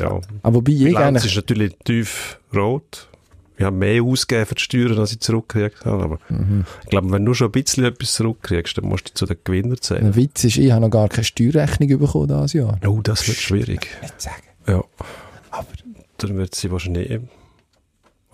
ja. 0.00 0.20
aber 0.42 0.54
wobei 0.56 0.72
Bilanz 0.72 1.24
ist 1.24 1.34
natürlich 1.36 1.74
tief 1.84 2.38
rot. 2.54 3.08
Ich 3.58 3.64
habe 3.64 3.76
mehr 3.76 4.02
ausgegeben 4.02 4.46
für 4.46 4.54
die 4.54 4.62
Steuern, 4.62 4.98
als 4.98 5.12
ich 5.12 5.20
zurückgekriegt 5.20 5.84
habe. 5.84 6.02
Aber 6.04 6.18
Mhm. 6.28 6.64
ich 6.84 6.90
glaube, 6.90 7.06
wenn 7.12 7.18
du 7.18 7.24
nur 7.26 7.34
schon 7.34 7.48
ein 7.48 7.52
bisschen 7.52 7.84
etwas 7.84 8.14
zurückkriegst, 8.14 8.78
dann 8.78 8.86
musst 8.86 9.08
du 9.10 9.14
zu 9.14 9.26
den 9.26 9.36
Gewinnern 9.44 9.78
zählen. 9.80 10.02
der 10.04 10.16
Witz 10.16 10.44
ist, 10.44 10.56
ich 10.56 10.70
habe 10.72 10.80
noch 10.80 10.90
gar 10.90 11.08
keine 11.08 11.24
Steuerrechnung 11.24 11.98
bekommen 11.98 12.28
dieses 12.28 12.52
Jahr. 12.54 12.78
Oh, 12.86 13.00
das 13.02 13.26
wird 13.28 13.36
schwierig. 13.38 13.88
Nicht 14.00 14.20
sagen. 14.20 14.42
Ja. 14.66 14.82
Aber 15.50 15.66
Dann 16.18 16.36
wird 16.36 16.54
sie 16.54 16.70
wahrscheinlich. 16.70 17.20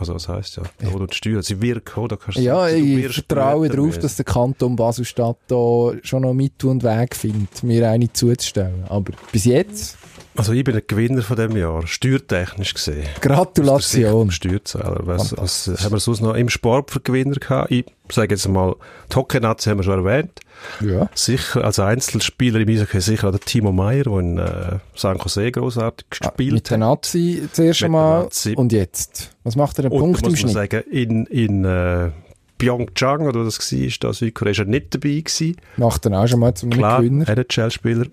Also, 0.01 0.15
was 0.15 0.29
heisst 0.29 0.57
ja? 0.59 0.63
Oder 0.95 1.09
die 1.09 1.17
Steuern. 1.17 1.43
Sie 1.43 1.61
wirken, 1.61 1.99
oder? 1.99 2.17
Kannst 2.17 2.39
du 2.39 2.43
Ja, 2.43 2.69
du 2.69 2.77
ich 2.77 3.13
vertraue 3.13 3.69
darauf, 3.69 3.99
dass 3.99 4.15
der 4.15 4.25
Kanton 4.25 4.77
Basel-Stadt 4.77 5.39
da 5.49 5.91
schon 6.05 6.23
noch 6.23 6.35
Mittel 6.35 6.71
und 6.71 6.85
Weg 6.85 7.17
findet, 7.17 7.65
mir 7.65 7.91
eine 7.91 8.13
zuzustellen. 8.13 8.85
Aber 8.89 9.13
bis 9.33 9.45
jetzt, 9.45 9.98
Also, 10.39 10.53
ich 10.53 10.65
bin 10.65 10.75
ein 10.77 10.83
Gewinner 10.87 11.23
von 11.23 11.37
dem 11.37 11.57
Jahr. 11.57 11.87
Steuertechnisch 11.87 12.73
gesehen. 12.75 13.05
Gratulation. 13.21 14.31
Steuerzahler. 14.31 15.01
Was, 15.05 15.37
was 15.37 15.69
haben 15.83 15.93
wir 15.93 15.99
sonst 16.01 16.21
noch 16.21 16.35
im 16.35 16.49
Sport 16.49 16.91
für 16.91 17.01
Gewinner 17.01 17.35
gehabt? 17.37 17.71
Ich 17.71 17.85
sage 18.11 18.35
jetzt 18.35 18.49
mal, 18.49 18.77
die 19.13 19.17
Hockey-Nazi 19.17 19.69
haben 19.71 19.79
wir 19.79 19.85
schon 19.85 20.05
erwähnt. 20.07 20.41
Ja. 20.81 21.09
Sicher, 21.15 21.65
als 21.65 21.79
Einzelspieler 21.79 22.61
im 22.61 22.69
Eishockey 22.69 23.01
sicher 23.01 23.29
auch 23.29 23.33
der 23.33 23.41
Timo 23.41 23.73
Meyer, 23.73 24.05
der 24.05 24.19
in 24.19 24.39
äh, 24.39 24.79
San 24.95 25.19
Jose 25.19 25.51
großartig 25.53 26.07
Ah, 26.11 26.29
gespielt 26.31 26.53
Mit 26.55 26.71
der 26.71 26.79
Nazi 26.79 27.49
zuerst 27.53 27.81
der 27.81 27.87
einmal 27.87 28.29
und 28.57 28.73
jetzt. 28.73 29.31
Was 29.45 29.57
macht 29.57 29.79
er 29.79 29.91
Und 29.91 29.99
Punkt 29.99 30.23
im 30.25 30.31
muss 30.31 30.43
man 30.43 30.51
Schnitt? 30.53 30.71
sagen, 30.71 30.83
in, 30.91 31.27
in 31.27 31.65
äh, 31.65 32.11
Pyeongchang, 32.59 33.27
oder 33.29 33.45
was 33.45 33.57
das 33.59 33.73
war, 33.73 33.89
da 34.01 34.13
Südkorea, 34.13 34.51
ist 34.53 34.59
er 34.59 34.65
nicht 34.65 34.95
dabei 34.95 35.21
gewesen. 35.21 35.57
Macht 35.77 36.07
er 36.07 36.19
auch 36.21 36.27
schon 36.27 36.41
mal 36.41 36.55
zum 36.55 36.71
Klar, 36.71 37.01
Gewinner. 37.03 37.29
NHL-Spieler. 37.29 38.07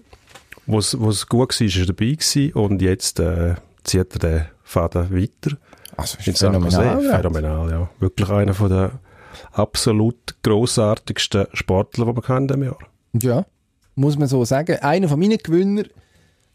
Wo 0.68 0.78
es 0.80 1.28
gut 1.28 1.60
war, 1.60 1.66
ist 1.68 1.78
er 1.78 1.86
dabei 1.86 2.06
gewesen. 2.12 2.54
Und 2.54 2.82
jetzt 2.82 3.20
äh, 3.20 3.56
zieht 3.84 4.14
er 4.16 4.20
den 4.20 4.46
Faden 4.64 5.12
weiter. 5.16 5.58
Also 5.98 6.18
In 6.18 6.34
ist 6.34 6.42
Jose. 6.42 6.46
phänomenal. 6.48 7.04
ja. 7.04 7.16
Phänomenal, 7.18 7.70
ja. 7.72 7.90
Wirklich 8.00 8.30
einer 8.30 8.54
von 8.54 8.70
der 8.70 8.92
absolut 9.52 10.36
grossartigsten 10.44 11.48
Sportler, 11.54 12.06
die 12.06 12.14
man 12.28 12.38
in 12.42 12.48
diesem 12.48 12.64
Jahr. 12.64 12.78
Ja, 13.14 13.46
muss 13.96 14.18
man 14.18 14.28
so 14.28 14.44
sagen. 14.44 14.78
Einer 14.80 15.08
von 15.08 15.20
meinen 15.20 15.38
Gewinner, 15.38 15.84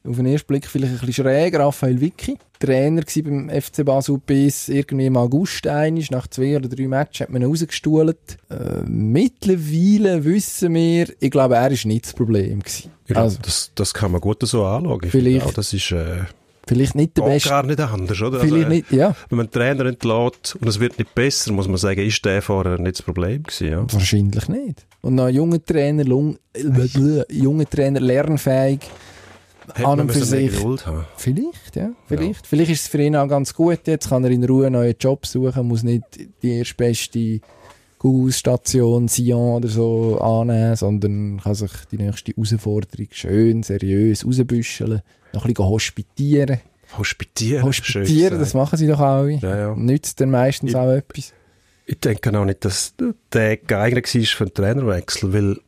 auf 0.05 0.17
den 0.17 0.27
ersten 0.27 0.47
Blick 0.47 0.67
vielleicht 0.67 0.95
ein 1.01 1.07
bisschen 1.07 1.25
schräg, 1.25 1.59
Raphael 1.59 2.01
Vicky. 2.01 2.37
Trainer 2.59 3.03
war 3.03 3.23
beim 3.23 3.51
FC 3.51 3.85
Basel 3.85 4.19
bis 4.25 4.69
irgendwie 4.69 5.07
im 5.07 5.17
August 5.17 5.67
einig. 5.67 6.11
Nach 6.11 6.27
zwei 6.27 6.57
oder 6.57 6.69
drei 6.69 6.89
Matches 6.89 7.21
hat 7.21 7.31
man 7.31 7.43
ihn 7.43 7.49
rausgestuhlt. 7.49 8.17
Äh, 8.51 8.83
mittlerweile 8.87 10.25
wissen 10.25 10.75
wir, 10.75 11.09
ich 11.21 11.31
glaube, 11.31 11.57
er 11.57 11.71
ist 11.71 11.87
nicht 11.87 12.07
das 12.07 12.13
Problem 12.15 12.61
gewesen. 12.61 12.91
Ich 13.07 13.17
Also, 13.17 13.39
das, 13.43 13.73
das 13.75 13.95
kann 13.95 14.13
man 14.13 14.21
gut 14.21 14.47
so 14.47 14.65
anschauen. 14.65 15.01
Ich 15.05 15.11
Vielleicht- 15.11 15.47
Auch, 15.47 15.53
das 15.55 15.73
ist 15.73 15.91
äh, 15.93 16.25
vielleicht 16.67 16.95
nicht 16.95 17.17
der 17.17 17.23
beste. 17.23 17.49
gar 17.49 17.63
nicht 17.65 17.81
anders, 17.81 18.21
oder? 18.23 18.41
Vielleicht 18.41 18.55
Also, 18.55 18.67
äh, 18.67 18.69
nicht, 18.77 18.93
ja. 18.93 19.15
Wenn 19.29 19.37
man 19.39 19.47
einen 19.47 19.53
Trainer 19.53 19.87
entlässt 19.87 20.57
und 20.61 20.69
es 20.69 20.79
wird 20.81 20.99
nicht 20.99 21.15
besser, 21.15 21.53
muss 21.53 21.67
man 21.69 21.77
sagen, 21.79 22.01
ist 22.07 22.25
der 22.25 22.43
vorher 22.43 22.79
nicht 22.79 22.99
das 22.99 23.03
Problem 23.03 23.43
gewesen, 23.43 23.69
ja? 23.69 23.85
Wahrscheinlich 23.93 24.49
nicht. 24.49 24.87
Und 25.03 25.15
noch 25.15 25.25
ein 25.25 25.35
junger 25.35 25.65
Trainer, 25.65 26.05
äh, 26.55 27.25
junger 27.33 27.69
Trainer, 27.69 28.01
lernfähig. 28.01 28.81
Hätte 29.75 29.87
An 29.87 30.01
und 30.01 30.13
für 30.13 30.25
sich. 30.25 30.53
Geduld 30.53 30.87
haben. 30.87 31.05
Vielleicht, 31.17 31.77
ja. 31.77 31.91
Vielleicht. 32.07 32.47
Vielleicht 32.47 32.71
ist 32.73 32.83
es 32.83 32.89
für 32.89 33.03
ihn 33.03 33.15
auch 33.17 33.29
ganz 33.29 33.55
gut. 33.55 33.81
Jetzt 33.87 34.09
kann 34.09 34.25
er 34.25 34.31
in 34.31 34.45
Ruhe 34.45 34.67
einen 34.67 34.75
neuen 34.75 34.95
Job 34.99 35.27
suchen, 35.27 35.69
muss 35.69 35.83
nicht 35.83 36.03
die 36.43 36.59
erstbeste 36.59 37.41
Google-Station 37.99 39.09
Sion 39.09 39.57
oder 39.57 39.69
so 39.69 40.19
annehmen, 40.21 40.75
sondern 40.75 41.41
kann 41.43 41.55
sich 41.55 41.71
die 41.93 41.99
nächste 41.99 42.33
Herausforderung 42.33 43.09
schön, 43.11 43.63
seriös 43.63 44.27
rausbüscheln, 44.27 45.03
noch 45.35 45.45
ein 45.45 45.53
bisschen 45.53 45.69
hospitieren. 45.69 46.61
Hospitieren. 46.99 47.63
Hospitieren, 47.63 48.39
das 48.41 48.55
machen 48.55 48.77
sie 48.79 48.87
doch 48.89 48.99
alle. 49.01 49.33
Ja, 49.35 49.57
ja. 49.57 49.75
Nützt 49.77 50.21
dann 50.21 50.31
meistens 50.31 50.71
Ich- 50.71 50.77
auch 50.77 50.91
etwas. 50.91 51.33
Ich 51.87 51.99
denke 52.01 52.39
auch 52.39 52.45
nicht, 52.45 52.65
dass 52.65 52.95
der 53.33 53.57
geeignet 53.57 54.13
war 54.15 54.23
für 54.23 54.45
einen 54.45 54.55
Trainerwechsel, 54.55 55.33
weil 55.33 55.59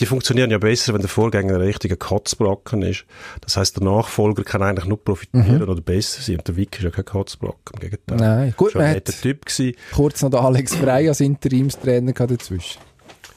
die 0.00 0.06
funktionieren 0.06 0.50
ja 0.50 0.58
besser, 0.58 0.94
wenn 0.94 1.00
der 1.00 1.08
Vorgänger 1.08 1.54
ein 1.54 1.60
richtiger 1.60 1.96
Kotzbrocken 1.96 2.82
ist. 2.82 3.04
Das 3.40 3.56
heißt, 3.56 3.76
der 3.76 3.84
Nachfolger 3.84 4.42
kann 4.44 4.62
eigentlich 4.62 4.86
nur 4.86 5.02
profitieren 5.02 5.62
oder 5.62 5.80
besser 5.80 6.22
sein. 6.22 6.36
Und 6.36 6.48
der 6.48 6.56
Wick 6.56 6.76
ist 6.78 6.82
ja 6.84 6.90
kein 6.90 7.04
Kotzbrocken, 7.04 7.74
im 7.74 7.80
Gegenteil. 7.80 8.16
Mhm. 8.16 8.22
Nein. 8.22 8.54
Gut, 8.56 8.74
man 8.74 8.88
hat 8.88 9.04
Typ 9.04 9.44
gewesen. 9.46 9.76
kurz 9.94 10.22
noch 10.22 10.30
den 10.30 10.40
Alex 10.40 10.74
Frey 10.74 11.08
als 11.08 11.20
Interimstrainer 11.20 12.12
dazwischen. 12.12 12.80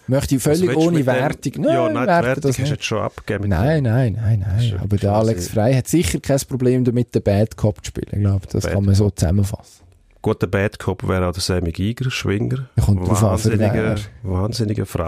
Möchte 0.08 0.36
ich 0.36 0.44
völlig 0.44 0.72
du 0.72 0.78
ohne 0.80 0.98
dem- 0.98 1.06
Wertung. 1.08 1.64
ja, 1.64 1.90
nein, 1.90 2.08
werte 2.08 2.28
Wertung 2.28 2.42
das 2.44 2.60
hast 2.60 2.68
du 2.68 2.74
jetzt 2.74 2.84
schon 2.86 3.00
abgegeben. 3.02 3.50
Nein, 3.50 3.84
nein, 3.84 4.14
nein, 4.22 4.46
nein. 4.48 4.70
ja 4.70 4.80
Aber 4.82 4.98
der 4.98 5.14
Alex 5.14 5.48
Frey 5.50 5.74
hat 5.74 5.88
sicher 5.88 6.20
kein 6.20 6.40
Problem 6.48 6.84
damit, 6.84 7.16
den 7.16 7.24
Bad 7.24 7.58
Cop 7.58 7.84
zu 7.84 7.90
spielen. 7.90 8.10
Ich 8.12 8.20
glaube, 8.20 8.46
das 8.52 8.64
Bad 8.64 8.74
kann 8.74 8.86
man 8.86 8.94
so 8.94 9.10
zusammenfassen. 9.10 9.84
Gut, 10.22 10.42
der 10.42 10.48
Bad 10.48 10.78
Cop 10.78 11.08
wäre 11.08 11.28
auch 11.28 11.34
der 11.34 11.42
Sammy 11.42 11.72
Giger, 11.72 12.12
Schwinger. 12.12 12.70
Ja, 12.76 12.84
kommt 12.84 13.08
drauf 13.08 13.24
an, 13.24 13.32
Wahnsinniger, 13.32 13.98
wer. 14.24 15.06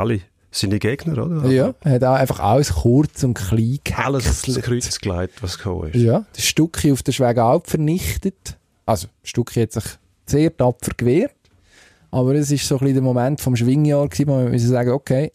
Seine 0.51 0.79
Gegner, 0.79 1.25
oder? 1.25 1.49
Ja, 1.49 1.73
er 1.81 1.91
hat 1.91 2.03
auch 2.03 2.15
einfach 2.15 2.39
alles 2.39 2.73
kurz 2.73 3.23
und 3.23 3.33
klein 3.33 3.79
Alles 3.95 4.23
gehäckselt. 4.23 4.63
Kreuz 4.63 4.99
gelegt, 4.99 5.43
was 5.43 5.57
gekommen 5.57 5.91
ist. 5.91 6.01
Ja, 6.01 6.25
das 6.33 6.45
Stückchen 6.45 6.93
auf 6.93 7.03
der 7.03 7.11
Schwegalp 7.11 7.69
vernichtet. 7.69 8.57
Also, 8.85 9.07
das 9.21 9.29
Stückchen 9.29 9.63
hat 9.63 9.73
sich 9.73 9.83
sehr 10.25 10.55
tapfer 10.55 10.93
gewehrt. 10.95 11.33
Aber 12.11 12.33
es 12.35 12.49
ist 12.51 12.65
so 12.67 12.75
ein 12.75 12.79
bisschen 12.79 12.95
der 12.95 13.03
Moment 13.03 13.41
vom 13.41 13.55
Schwingjahr 13.55 14.07
gewesen, 14.07 14.27
wo 14.29 14.37
wir 14.37 14.49
müssen 14.49 14.69
sagen, 14.69 14.91
okay, 14.91 15.33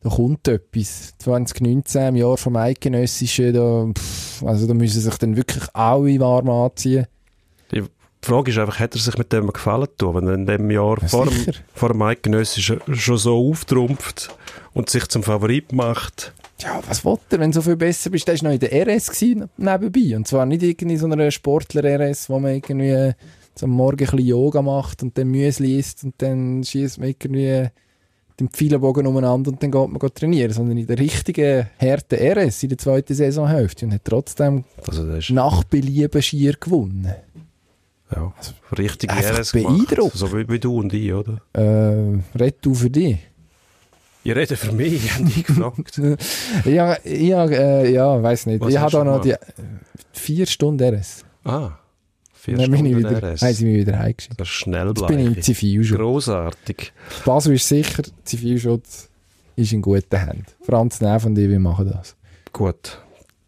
da 0.00 0.10
kommt 0.10 0.46
etwas. 0.48 1.14
2019, 1.18 2.08
im 2.08 2.16
Jahr 2.16 2.36
vom 2.36 2.56
Eidgenössischen, 2.56 3.52
da, 3.52 3.88
pff, 3.92 4.42
also 4.44 4.66
da 4.66 4.74
müssen 4.74 5.00
sich 5.00 5.16
dann 5.18 5.36
wirklich 5.36 5.64
alle 5.74 6.18
warm 6.20 6.48
anziehen. 6.50 7.06
Die 8.24 8.28
Frage 8.28 8.52
ist 8.52 8.58
einfach, 8.58 8.78
hat 8.78 8.94
er 8.94 9.00
sich 9.00 9.18
mit 9.18 9.32
dem 9.32 9.52
gefallen 9.52 9.88
tun, 9.98 10.14
wenn 10.14 10.26
er 10.28 10.34
in 10.34 10.46
dem 10.46 10.70
Jahr 10.70 10.96
Ja, 11.02 11.08
vor 11.08 11.26
dem, 11.26 11.46
vor 11.74 11.88
dem 11.88 12.02
Eidgenössischen 12.02 12.80
schon 12.92 13.18
so 13.18 13.36
auftrumpft 13.50 14.34
und 14.74 14.88
sich 14.88 15.08
zum 15.08 15.24
Favorit 15.24 15.72
macht? 15.72 16.32
Ja, 16.60 16.80
was 16.86 17.04
will 17.04 17.18
er, 17.30 17.40
wenn 17.40 17.50
du 17.50 17.56
so 17.56 17.62
viel 17.62 17.76
besser 17.76 18.10
bist? 18.10 18.28
Der 18.28 18.40
war 18.40 18.44
noch 18.44 18.54
in 18.54 18.60
der 18.60 18.86
RS 18.86 19.10
gewesen, 19.10 19.48
nebenbei. 19.56 20.16
Und 20.16 20.28
zwar 20.28 20.46
nicht 20.46 20.62
irgendwie 20.62 20.96
so 20.96 21.06
einer 21.06 21.30
Sportler-RS, 21.32 22.30
wo 22.30 22.38
man 22.38 22.54
irgendwie 22.54 23.12
so 23.56 23.66
am 23.66 23.72
Morgen 23.72 23.98
ein 23.98 24.10
bisschen 24.10 24.20
Yoga 24.20 24.62
macht 24.62 25.02
und 25.02 25.18
dann 25.18 25.28
Müsli 25.28 25.78
isst 25.78 26.04
und 26.04 26.14
dann 26.18 26.62
schießt 26.62 26.98
man 26.98 27.08
irgendwie 27.08 27.68
den 28.38 28.48
Pfeilenbogen 28.48 29.06
umeinander 29.06 29.50
und 29.50 29.60
dann 29.62 29.72
geht 29.72 29.88
man 29.88 30.14
trainieren. 30.14 30.52
Sondern 30.52 30.78
in 30.78 30.86
der 30.86 30.98
richtigen, 30.98 31.68
harten 31.80 32.14
RS 32.14 32.62
in 32.62 32.68
der 32.68 32.78
zweiten 32.78 33.14
Saisonhälfte 33.14 33.86
und 33.86 33.94
hat 33.94 34.04
trotzdem 34.04 34.62
Also 34.86 35.02
nach 35.34 35.64
Belieben 35.64 36.22
schier 36.22 36.54
gewonnen. 36.58 37.12
Ja, 38.14 38.32
richtig 38.76 39.10
einfach 39.10 39.52
beeindruckend. 39.52 40.14
So 40.14 40.32
wie, 40.32 40.48
wie 40.48 40.58
du 40.58 40.76
und 40.76 40.92
ich, 40.92 41.12
oder? 41.12 41.40
Äh, 41.52 42.20
red 42.38 42.56
du 42.60 42.74
für 42.74 42.90
dich. 42.90 43.18
Ich 44.24 44.36
rede 44.36 44.56
für 44.56 44.72
mich, 44.72 44.92
ich 45.04 45.14
habe 45.14 45.24
dich 45.24 45.44
gefragt. 45.44 46.00
ja, 46.64 46.96
ja, 47.04 47.46
äh, 47.46 47.92
ja, 47.92 48.22
weiß 48.22 48.46
nicht. 48.46 48.60
Was 48.60 48.72
ich 48.72 48.78
habe 48.78 48.92
da 48.92 49.04
noch 49.04 49.20
die 49.20 49.34
vier 50.12 50.46
Stunden 50.46 50.94
RS. 50.94 51.24
Ah, 51.44 51.72
vier 52.32 52.56
Dann 52.56 52.72
ich 52.72 52.78
Stunden 52.80 52.98
wieder, 52.98 53.32
RS. 53.34 53.42
haben 53.42 53.54
sie 53.54 53.64
mich 53.64 53.86
wieder 53.86 53.98
heimgeschickt. 53.98 54.40
Das 54.40 54.48
ist 54.48 54.54
schnell 54.54 54.88
Jetzt 54.88 55.06
bin 55.06 55.18
ich 55.18 55.26
im 55.26 55.42
Zivilschutz. 55.42 55.98
Grossartig. 55.98 56.92
Basel 57.24 57.54
ist 57.54 57.68
sicher, 57.68 58.02
Zivilschutz 58.24 59.08
ist 59.56 59.72
in 59.72 59.82
guten 59.82 60.16
Händen. 60.16 60.46
Franz 60.64 61.00
Neff 61.00 61.24
und 61.24 61.36
ich, 61.36 61.48
wir 61.48 61.58
machen 61.58 61.90
das. 61.90 62.16
Gut. 62.52 63.01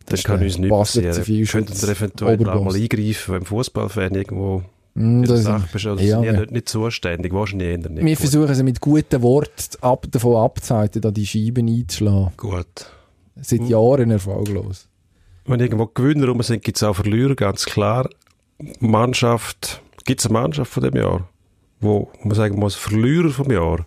Das 0.07 0.23
kann 0.23 0.43
uns 0.43 0.57
Basler 0.61 0.69
passieren. 1.03 1.13
Zivilschutz 1.13 1.67
Könnten 1.67 1.83
wir 1.83 1.89
eventuell 1.97 2.37
mal 2.39 2.75
eingreifen, 2.75 3.35
wenn 3.35 3.45
Fußballfan 3.45 4.15
irgendwo 4.15 4.63
Mm, 4.97 5.25
das, 5.25 5.43
Sache 5.43 5.69
bist. 5.73 5.87
Oder 5.87 6.01
ja, 6.03 6.21
sind 6.21 6.25
wir- 6.25 6.41
nicht, 6.43 6.53
nicht 6.53 6.69
zuständig, 6.69 7.33
wahrscheinlich 7.33 7.69
eher 7.69 7.79
nicht. 7.91 8.05
wir 8.05 8.17
versuchen 8.17 8.55
sie 8.55 8.63
mit 8.63 8.81
guten 8.81 9.23
Worten 9.23 9.77
ab, 9.81 10.07
davon 10.09 10.37
abzuhalten, 10.37 11.03
da 11.03 11.11
die 11.11 11.27
Scheiben 11.27 11.67
einzuschlagen. 11.67 12.31
Gut. 12.37 12.67
Seit 13.41 13.59
Hm. 13.61 13.67
Jahren 13.67 14.11
erfolglos. 14.13 14.87
Wenn 15.47 15.59
irgendwo 15.59 15.87
Gewinner 15.87 16.29
rum 16.29 16.41
sind, 16.43 16.63
gibt 16.63 16.77
es 16.77 16.85
auch 16.85 16.95
Verlierer, 16.95 17.35
ganz 17.35 17.65
klar. 17.67 18.09
Mannschaft, 18.79 19.83
gibt 20.05 20.21
es 20.21 20.27
eine 20.27 20.35
Mannschaft 20.35 20.71
von 20.73 20.85
dem 20.85 20.95
Jahr, 20.95 21.29
wo 21.81 22.09
man 22.23 22.37
sagen 22.37 22.57
muss, 22.59 22.77
Verlierer 22.77 23.31
vom 23.31 23.51
Jahr? 23.51 23.85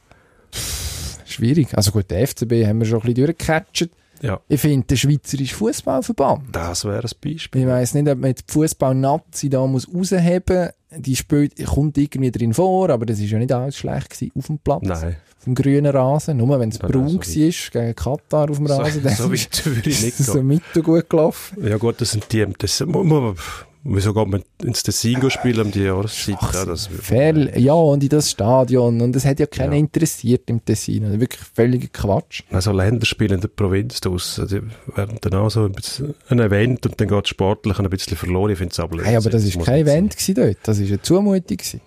Schwierig. 1.25 1.69
Also 1.77 1.91
gut, 1.91 2.09
der 2.09 2.21
FCB 2.27 2.65
haben 2.65 2.79
wir 2.79 2.85
schon 2.85 2.99
ein 2.99 3.05
bisschen 3.05 3.25
durchgecatcht. 3.25 3.89
Ja, 4.21 4.39
Ich 4.47 4.59
finde, 4.61 4.85
der 4.87 4.95
Schweizerische 4.95 5.55
Fußballverband. 5.55 6.43
das 6.51 6.85
wäre 6.85 7.03
ein 7.03 7.09
Beispiel. 7.21 7.61
Ich 7.61 7.67
weiss 7.67 7.93
nicht, 7.93 8.07
ob 8.09 8.17
man 8.19 8.29
jetzt 8.29 8.45
die 8.49 8.53
Fußball-Nazi 8.53 9.49
da 9.49 9.65
muss 9.67 9.87
rausheben 9.93 10.43
muss. 10.57 11.01
Die 11.03 11.15
spielt, 11.15 11.65
kommt 11.65 11.97
irgendwie 11.97 12.31
drin 12.31 12.53
vor, 12.53 12.89
aber 12.89 13.05
das 13.05 13.19
ist 13.19 13.29
ja 13.29 13.37
nicht 13.37 13.51
alles 13.51 13.77
schlecht 13.77 14.09
gewesen 14.09 14.31
auf 14.37 14.47
dem 14.47 14.59
Platz. 14.59 14.83
Nein, 14.83 15.17
Auf 15.37 15.43
dem 15.43 15.55
grünen 15.55 15.85
Rasen. 15.93 16.37
Nur 16.37 16.59
wenn 16.59 16.69
es 16.69 16.77
Ja, 16.77 16.87
braun 16.87 17.09
so 17.09 17.17
war, 17.19 17.71
gegen 17.83 17.95
Katar 17.95 18.49
auf 18.49 18.57
dem 18.57 18.67
so, 18.67 18.73
Rasen, 18.75 19.03
dann 19.03 19.15
so 19.15 19.31
ist 19.31 19.67
es 19.97 20.17
so 20.25 20.41
mittel 20.41 20.81
gut 20.81 21.09
gelaufen. 21.09 21.67
Ja 21.67 21.77
gut, 21.77 21.99
das 21.99 22.11
sind 22.11 22.31
die, 22.31 22.45
das, 22.57 22.81
wieso 23.83 24.13
geht 24.13 24.27
man 24.27 24.43
ins 24.63 24.83
Tessin 24.83 25.29
spielen 25.29 25.67
um 25.67 25.71
die 25.71 25.81
Jahreszeit? 25.83 26.37
Ja, 26.53 26.65
das, 26.65 26.87
Fair, 26.87 27.57
ja, 27.59 27.73
und 27.73 28.03
in 28.03 28.09
das 28.09 28.31
Stadion. 28.31 29.01
Und 29.01 29.15
es 29.15 29.25
hat 29.25 29.39
ja 29.39 29.45
keinen 29.45 29.73
Ja. 29.73 29.79
interessiert 29.79 30.43
im 30.49 30.63
Tessin. 30.63 31.05
Also 31.05 31.19
wirklich 31.19 31.41
völliger 31.53 31.87
Quatsch. 31.91 32.43
Also 32.51 32.71
Länderspiele 32.71 33.35
in 33.35 33.41
der 33.41 33.47
Provinz 33.49 34.01
draussen, 34.01 34.47
die 34.47 34.95
werden 34.97 35.17
dann 35.21 35.33
auch 35.35 35.49
so 35.49 35.65
ein, 35.65 35.71
bisschen 35.71 36.13
ein 36.29 36.39
Event 36.39 36.85
und 36.85 36.99
dann 36.99 37.07
geht 37.07 37.23
es 37.25 37.29
sportlich 37.29 37.79
ein 37.79 37.89
bisschen 37.89 38.17
verloren. 38.17 38.51
Ich 38.51 38.57
finde 38.57 38.71
es 38.73 38.79
aber 38.79 39.03
Hey, 39.03 39.15
aber 39.15 39.29
das 39.29 39.55
war 39.55 39.63
kein. 39.65 39.81
Event 39.81 40.15
gewesen 40.17 40.35
dort. 40.35 40.57
Das 40.63 40.79
war 40.79 40.87
eine 40.87 41.01
Zumutung. 41.01 41.57
Gewesen. 41.57 41.81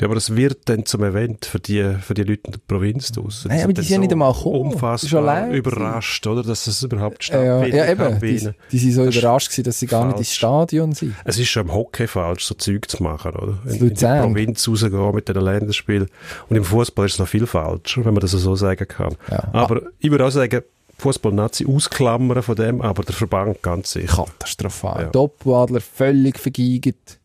Ja, 0.00 0.06
aber 0.06 0.16
es 0.16 0.34
wird 0.34 0.68
dann 0.70 0.86
zum 0.86 1.04
Event 1.04 1.44
für 1.44 1.58
die, 1.60 1.94
für 2.00 2.14
die 2.14 2.22
Leute 2.22 2.40
in 2.46 2.52
der 2.52 2.60
Provinz 2.66 3.12
draussen. 3.12 3.48
Nein, 3.48 3.64
aber 3.64 3.72
die 3.74 3.82
sind 3.82 3.90
ja 3.90 3.98
nicht 3.98 4.12
einmal 4.12 4.32
gekommen. 4.32 4.72
Unfassbar 4.72 5.50
überrascht, 5.50 6.26
oder? 6.26 6.42
Dass 6.42 6.66
es 6.66 6.82
überhaupt 6.82 7.28
Äh, 7.30 7.44
ja, 7.44 7.58
stattfindet. 7.64 7.74
ja, 7.74 7.90
eben. 7.92 8.20
Die, 8.20 8.50
die 8.72 8.78
sind 8.78 8.92
so 8.92 9.04
Das 9.04 9.16
überrascht 9.16 9.50
gewesen, 9.50 9.64
dass 9.64 9.78
sie 9.78 9.86
gar 9.86 10.06
nicht 10.06 10.18
ins 10.18 10.34
Stadion 10.34 10.92
sind. 10.92 11.14
Es 11.24 11.38
ist 11.38 11.48
schon 11.48 11.66
im 11.66 11.74
Hockey 11.74 12.06
falsch, 12.06 12.44
so 12.46 12.54
Zeug 12.54 12.88
zu 12.90 13.02
machen, 13.02 13.32
oder? 13.32 13.58
In, 13.66 13.88
in 13.88 13.94
die. 13.94 14.04
Provinz 14.04 14.66
rausgehen 14.66 15.14
mit 15.14 15.28
den 15.28 15.36
Länderspielen. 15.36 16.08
Und 16.48 16.56
im 16.56 16.64
Fußball 16.64 17.04
ist 17.06 17.12
es 17.14 17.18
noch 17.18 17.28
viel 17.28 17.46
falscher, 17.46 18.04
wenn 18.04 18.14
man 18.14 18.20
das 18.22 18.30
so 18.30 18.54
sagen 18.56 18.88
kann. 18.88 19.16
Ja. 19.30 19.50
Aber 19.52 19.82
ich 19.98 20.10
würde 20.10 20.24
auch 20.24 20.30
sagen, 20.30 20.62
Fußball-Nazi 20.96 21.66
ausklammern 21.66 22.42
von 22.42 22.56
dem, 22.56 22.80
aber 22.80 23.02
der 23.02 23.14
Verband 23.14 23.62
ganz 23.62 23.92
sicher. 23.92 24.24
Katastrophal. 24.26 25.02
Ja. 25.04 25.08
Doppelwadler 25.10 25.80
völlig 25.80 26.38
vergeigt. 26.38 27.18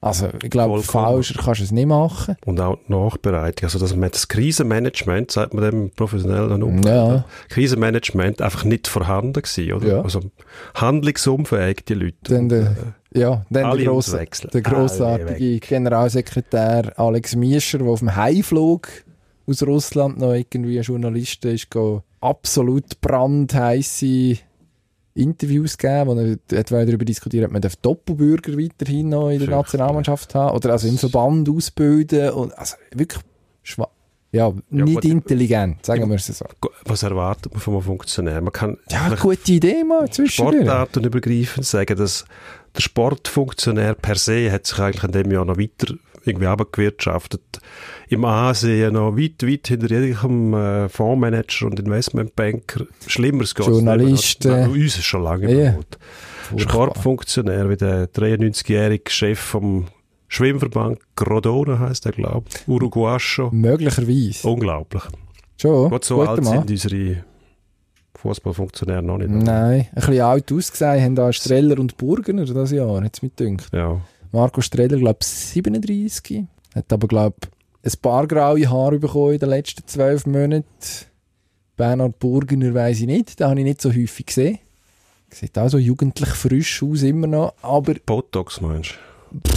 Also, 0.00 0.28
ich 0.42 0.50
glaube, 0.50 0.80
falscher 0.82 1.34
kannst 1.42 1.60
du 1.60 1.64
es 1.64 1.72
nicht 1.72 1.86
machen. 1.86 2.36
Und 2.46 2.60
auch 2.60 2.78
die 2.86 2.92
Nachbereitung. 2.92 3.64
Also, 3.64 3.80
dass 3.80 3.96
man 3.96 4.10
das 4.10 4.28
Krisenmanagement, 4.28 5.30
sagt 5.32 5.54
man 5.54 5.64
dem 5.64 5.90
professionell 5.90 6.48
dann 6.48 6.62
um. 6.62 6.82
Ja. 6.82 7.24
Krisenmanagement 7.48 8.40
einfach 8.40 8.64
nicht 8.64 8.86
vorhanden 8.86 9.42
gewesen, 9.42 9.72
oder? 9.72 9.88
Ja. 9.88 10.02
Also, 10.02 10.20
handlungsunfähig, 10.74 11.84
die 11.86 11.94
Leute. 11.94 12.16
Dann 12.22 12.48
der, 12.48 12.76
äh, 13.12 13.20
ja, 13.20 13.44
dann 13.50 13.64
alle 13.64 13.82
der, 13.82 13.92
auswechseln. 13.92 14.50
der 14.52 14.62
grossartige 14.62 15.58
Generalsekretär 15.58 16.92
Alex 16.96 17.34
Miescher, 17.34 17.78
der 17.78 17.88
auf 17.88 17.98
dem 17.98 18.14
Heimflug 18.14 18.88
aus 19.48 19.62
Russland 19.62 20.18
noch 20.18 20.34
irgendwie 20.34 20.78
ein 20.78 20.84
Journalist 20.84 21.44
ist, 21.44 21.68
absolut 22.20 23.00
brandheisse 23.00 24.36
Interviews 25.18 25.76
geben, 25.76 26.06
wo 26.06 26.14
er 26.14 26.58
hat 26.58 26.70
darüber 26.70 27.04
diskutiert, 27.04 27.44
ob 27.44 27.52
man 27.52 27.62
darf 27.62 27.76
Doppelbürger 27.76 28.56
weiterhin 28.56 29.10
noch 29.10 29.30
in 29.30 29.40
der. 29.40 29.48
Nationalmannschaft 29.48 30.34
haben 30.34 30.56
oder 30.56 30.72
also 30.72 30.88
im 30.88 30.98
Verband 30.98 31.48
ausbilden 31.48 32.30
und 32.30 32.56
also 32.56 32.76
wirklich 32.94 33.22
schwa 33.62 33.88
ja, 34.30 34.52
nicht 34.68 34.94
gut. 34.94 35.04
intelligent, 35.06 35.86
sagen 35.86 36.06
wir 36.08 36.16
es 36.16 36.26
so. 36.26 36.44
was 36.84 37.02
erwartet 37.02 37.50
man 37.50 37.62
von 37.62 37.74
einem 37.74 37.82
Funktionär? 37.82 38.40
Man 38.42 38.52
kann 38.52 38.76
Ja, 38.90 39.14
gute 39.14 39.52
Idee 39.52 39.84
mal 39.84 40.10
zwischendurch. 40.10 40.56
Sportarten 40.56 41.04
übergreifend 41.04 41.64
sagen, 41.64 41.96
dass 41.96 42.26
der 42.76 42.82
Sportfunktionär 42.82 43.94
per 43.94 44.16
se 44.16 44.52
hat 44.52 44.66
sich 44.66 44.78
eigentlich 44.78 45.04
in 45.04 45.12
dem 45.12 45.30
Jahr 45.30 45.46
noch 45.46 45.56
weiter 45.56 45.94
irgendwie 46.28 46.46
abgewirtschaftet. 46.46 47.40
Im 48.08 48.24
Ansehen 48.24 48.94
noch 48.94 49.16
weit, 49.16 49.42
weit 49.42 49.68
hinter 49.68 49.88
jedem 49.90 50.54
äh, 50.54 50.88
Fondsmanager 50.88 51.66
und 51.66 51.80
Investmentbanker. 51.80 52.86
Schlimmeres 53.06 53.54
geht 53.54 53.66
Journalisten. 53.66 54.68
Uns 54.70 54.96
ist 54.98 55.04
schon 55.04 55.22
lange 55.24 55.52
Ja. 55.52 55.68
überholt. 55.70 55.98
Sportfunktionär 56.56 57.68
wie 57.68 57.76
der 57.76 58.06
93-jährige 58.12 59.10
Chef 59.10 59.38
vom 59.38 59.86
Schwimmverband 60.28 60.98
Grodona 61.16 61.78
heißt 61.78 62.06
er, 62.06 62.12
glaube 62.12 62.46
ich. 62.48 62.68
Uruguacho. 62.68 63.50
Möglicherweise. 63.52 64.46
Unglaublich. 64.48 65.02
Schon. 65.60 65.90
Gott, 65.90 66.04
so 66.04 66.16
guter 66.16 66.30
alt 66.30 66.44
Mann. 66.44 66.66
sind 66.66 66.70
unsere 66.70 67.24
Fußballfunktionäre 68.16 69.02
noch 69.02 69.18
nicht. 69.18 69.30
Nein, 69.30 69.80
ein 69.80 69.88
bisschen 69.94 70.20
alt 70.20 70.52
ausgesehen 70.52 71.02
haben 71.04 71.14
da 71.14 71.32
Streller 71.32 71.78
und 71.78 71.96
Burgener 71.96 72.44
das 72.44 72.72
Jahr, 72.72 73.00
hat 73.02 73.14
es 73.16 73.22
mir 73.22 73.30
gedacht. 73.30 73.68
Ja. 73.72 74.00
Marco 74.32 74.60
Streller, 74.60 74.98
glaube 74.98 75.18
ich, 75.22 75.26
37. 75.28 76.44
Hat 76.74 76.92
aber, 76.92 77.08
glaube 77.08 77.36
ich, 77.84 77.94
ein 77.94 78.00
paar 78.02 78.26
graue 78.26 78.68
Haare 78.68 78.98
bekommen 78.98 79.34
in 79.34 79.38
den 79.40 79.48
letzten 79.48 79.86
zwölf 79.86 80.26
Monaten. 80.26 80.64
Bernhard 81.76 82.18
Burgener 82.18 82.74
weiss 82.74 83.00
ich 83.00 83.06
nicht, 83.06 83.38
den 83.40 83.46
habe 83.46 83.60
ich 83.60 83.64
nicht 83.64 83.80
so 83.80 83.90
häufig 83.90 84.26
gesehen. 84.26 84.58
Sieht 85.30 85.56
auch 85.58 85.68
so 85.68 85.78
jugendlich 85.78 86.30
frisch 86.30 86.82
aus, 86.82 87.02
immer 87.02 87.26
noch. 87.26 87.54
Aber 87.62 87.94
Botox 88.04 88.60
meinst 88.60 88.94
du? 89.32 89.50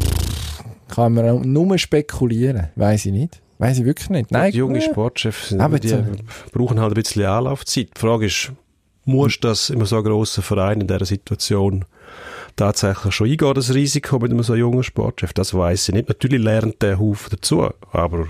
kann 0.93 1.13
man 1.13 1.41
nur 1.51 1.77
spekulieren. 1.77 2.67
Weiss 2.75 3.05
ich 3.05 3.13
nicht. 3.13 3.41
Weiss 3.57 3.77
ich 3.79 3.85
wirklich 3.85 4.09
nicht. 4.09 4.31
Nein, 4.31 4.51
die 4.51 4.57
junge 4.57 4.81
Sportchefs 4.81 5.49
die 5.49 5.87
so- 5.87 6.03
brauchen 6.51 6.79
halt 6.79 6.91
ein 6.91 7.01
bisschen 7.01 7.25
Anlaufzeit. 7.25 7.89
Die 7.95 7.99
Frage 7.99 8.25
ist, 8.25 8.51
muss 9.05 9.39
das 9.39 9.69
in 9.69 9.83
so 9.85 9.95
einem 9.95 10.05
grossen 10.05 10.43
Verein 10.43 10.81
in 10.81 10.87
dieser 10.87 11.05
Situation 11.05 11.85
tatsächlich 12.55 13.13
schon 13.15 13.29
eingehen, 13.29 13.53
das 13.53 13.73
Risiko 13.73 14.19
mit 14.19 14.31
einem 14.31 14.43
so 14.43 14.55
jungen 14.55 14.83
Sportchef? 14.83 15.33
Das 15.33 15.53
weiß 15.53 15.89
ich 15.89 15.95
nicht. 15.95 16.09
Natürlich 16.09 16.41
lernt 16.41 16.81
der 16.81 16.99
Haufen 16.99 17.29
dazu, 17.31 17.69
aber 17.91 18.27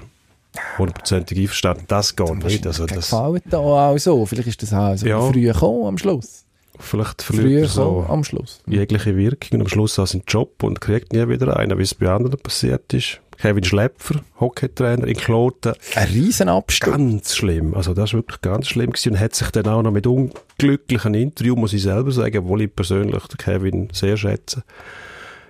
hundertprozentig 0.77 1.37
einverstanden, 1.39 1.85
das 1.87 2.15
geht 2.15 2.43
nicht. 2.43 2.65
Also 2.67 2.85
das, 2.85 3.09
gefällt 3.11 3.43
da 3.49 3.57
auch 3.59 3.97
so. 3.97 4.25
Vielleicht 4.25 4.47
ist 4.49 4.61
das 4.63 4.73
auch 4.73 4.95
so 4.97 5.05
Ja. 5.07 5.21
früh 5.21 5.41
gekommen 5.41 5.85
am 5.85 5.97
Schluss. 5.97 6.45
Vielleicht 6.81 7.21
Früh 7.21 7.35
verliert 7.37 7.63
er 7.63 7.67
gekommen 7.69 8.05
so 8.05 8.11
am 8.13 8.23
Schluss. 8.23 8.61
jegliche 8.67 9.15
Wirkung 9.15 9.59
und 9.59 9.61
am 9.61 9.67
Schluss 9.67 9.97
auch 9.99 10.07
seinen 10.07 10.23
Job 10.27 10.63
und 10.63 10.81
kriegt 10.81 11.13
nie 11.13 11.27
wieder 11.27 11.57
einen, 11.57 11.77
wie 11.77 11.83
es 11.83 11.95
bei 11.95 12.09
anderen 12.09 12.39
passiert 12.39 12.93
ist. 12.93 13.21
Kevin 13.37 13.63
Schlepfer, 13.63 14.21
Hockeytrainer 14.39 15.07
in 15.07 15.17
Kloten, 15.17 15.73
Ein 15.95 16.07
riesen 16.09 16.47
Absturz. 16.47 16.91
Ganz 16.95 17.35
schlimm. 17.35 17.73
Also 17.73 17.95
das 17.95 18.11
ist 18.11 18.13
wirklich 18.13 18.39
ganz 18.41 18.67
schlimm 18.67 18.91
gewesen 18.91 19.13
und 19.13 19.19
hat 19.19 19.33
sich 19.33 19.49
dann 19.49 19.65
auch 19.65 19.81
noch 19.81 19.89
mit 19.91 20.05
unglücklichen 20.05 21.15
Interviews, 21.15 21.57
muss 21.57 21.73
ich 21.73 21.81
selber 21.81 22.11
sagen, 22.11 22.37
obwohl 22.37 22.61
ich 22.61 22.75
persönlich 22.75 23.25
den 23.25 23.37
Kevin 23.37 23.87
sehr 23.93 24.15
schätze, 24.15 24.63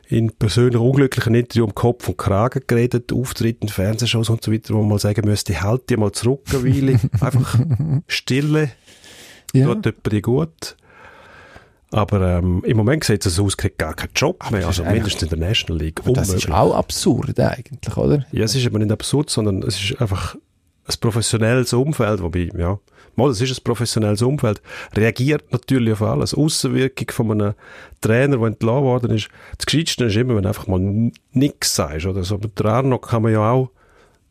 in 0.08 0.32
persönlich 0.32 0.80
unglücklichen 0.80 1.36
Interview 1.36 1.66
um 1.66 1.76
Kopf 1.76 2.08
und 2.08 2.18
Kragen 2.18 2.62
geredet, 2.66 3.12
Auftritt 3.12 3.58
in 3.62 3.68
Fernsehshows 3.70 4.30
und 4.30 4.42
so 4.44 4.54
weiter, 4.54 4.74
wo 4.74 4.80
man 4.80 4.90
mal 4.90 5.00
sagen 5.00 5.28
müsste, 5.28 5.62
halt 5.62 5.90
dir 5.90 5.98
mal 6.00 6.12
zurück, 6.14 6.44
eine 6.50 6.64
Weile. 6.64 6.94
Einfach 7.20 7.60
Stille, 8.08 8.72
Ja. 9.54 9.74
tut 9.74 9.86
jemand 10.04 10.24
gut. 10.24 10.78
Aber 11.92 12.38
ähm, 12.38 12.64
im 12.66 12.78
Moment 12.78 13.04
sieht 13.04 13.26
es 13.26 13.36
so 13.36 13.46
aus, 13.46 13.58
kriegt 13.58 13.78
gar 13.78 13.94
keinen 13.94 14.14
Job 14.16 14.50
mehr, 14.50 14.62
das 14.62 14.80
also 14.80 14.86
mindestens 14.86 15.24
in 15.24 15.40
der 15.40 15.50
National 15.50 15.82
League. 15.82 16.00
Aber 16.00 16.14
das 16.14 16.34
ist 16.34 16.50
auch 16.50 16.74
absurd 16.74 17.38
eigentlich, 17.40 17.98
oder? 17.98 18.26
Ja, 18.32 18.46
es 18.46 18.56
ist 18.56 18.66
aber 18.66 18.80
nicht 18.80 18.92
absurd, 18.92 19.30
sondern 19.30 19.62
es 19.64 19.82
ist 19.82 20.02
einfach 20.02 20.36
ein 20.36 20.96
professionelles 21.02 21.74
Umfeld, 21.74 22.24
wobei, 22.24 22.50
ja, 22.58 22.80
mal, 23.16 23.30
es 23.30 23.42
ist 23.42 23.60
ein 23.60 23.64
professionelles 23.64 24.22
Umfeld, 24.22 24.62
reagiert 24.96 25.52
natürlich 25.52 25.94
auf 25.94 26.02
alles. 26.02 26.34
Außenwirkung 26.34 27.12
von 27.12 27.32
einem 27.32 27.54
Trainer, 28.00 28.38
der 28.38 28.48
entlassen 28.48 28.84
worden 28.84 29.12
ist. 29.12 29.30
Das 29.58 29.66
Gescheitste 29.66 30.06
ist 30.06 30.16
immer, 30.16 30.36
wenn 30.36 30.44
du 30.44 30.50
einfach 30.50 30.68
mal 30.68 31.12
nichts 31.34 31.76
sagst, 31.76 32.06
oder 32.06 32.24
so. 32.24 32.38
Mit 32.38 32.58
der 32.58 32.68
Arno 32.68 33.00
kann 33.00 33.24
man 33.24 33.34
ja 33.34 33.52
auch 33.52 33.70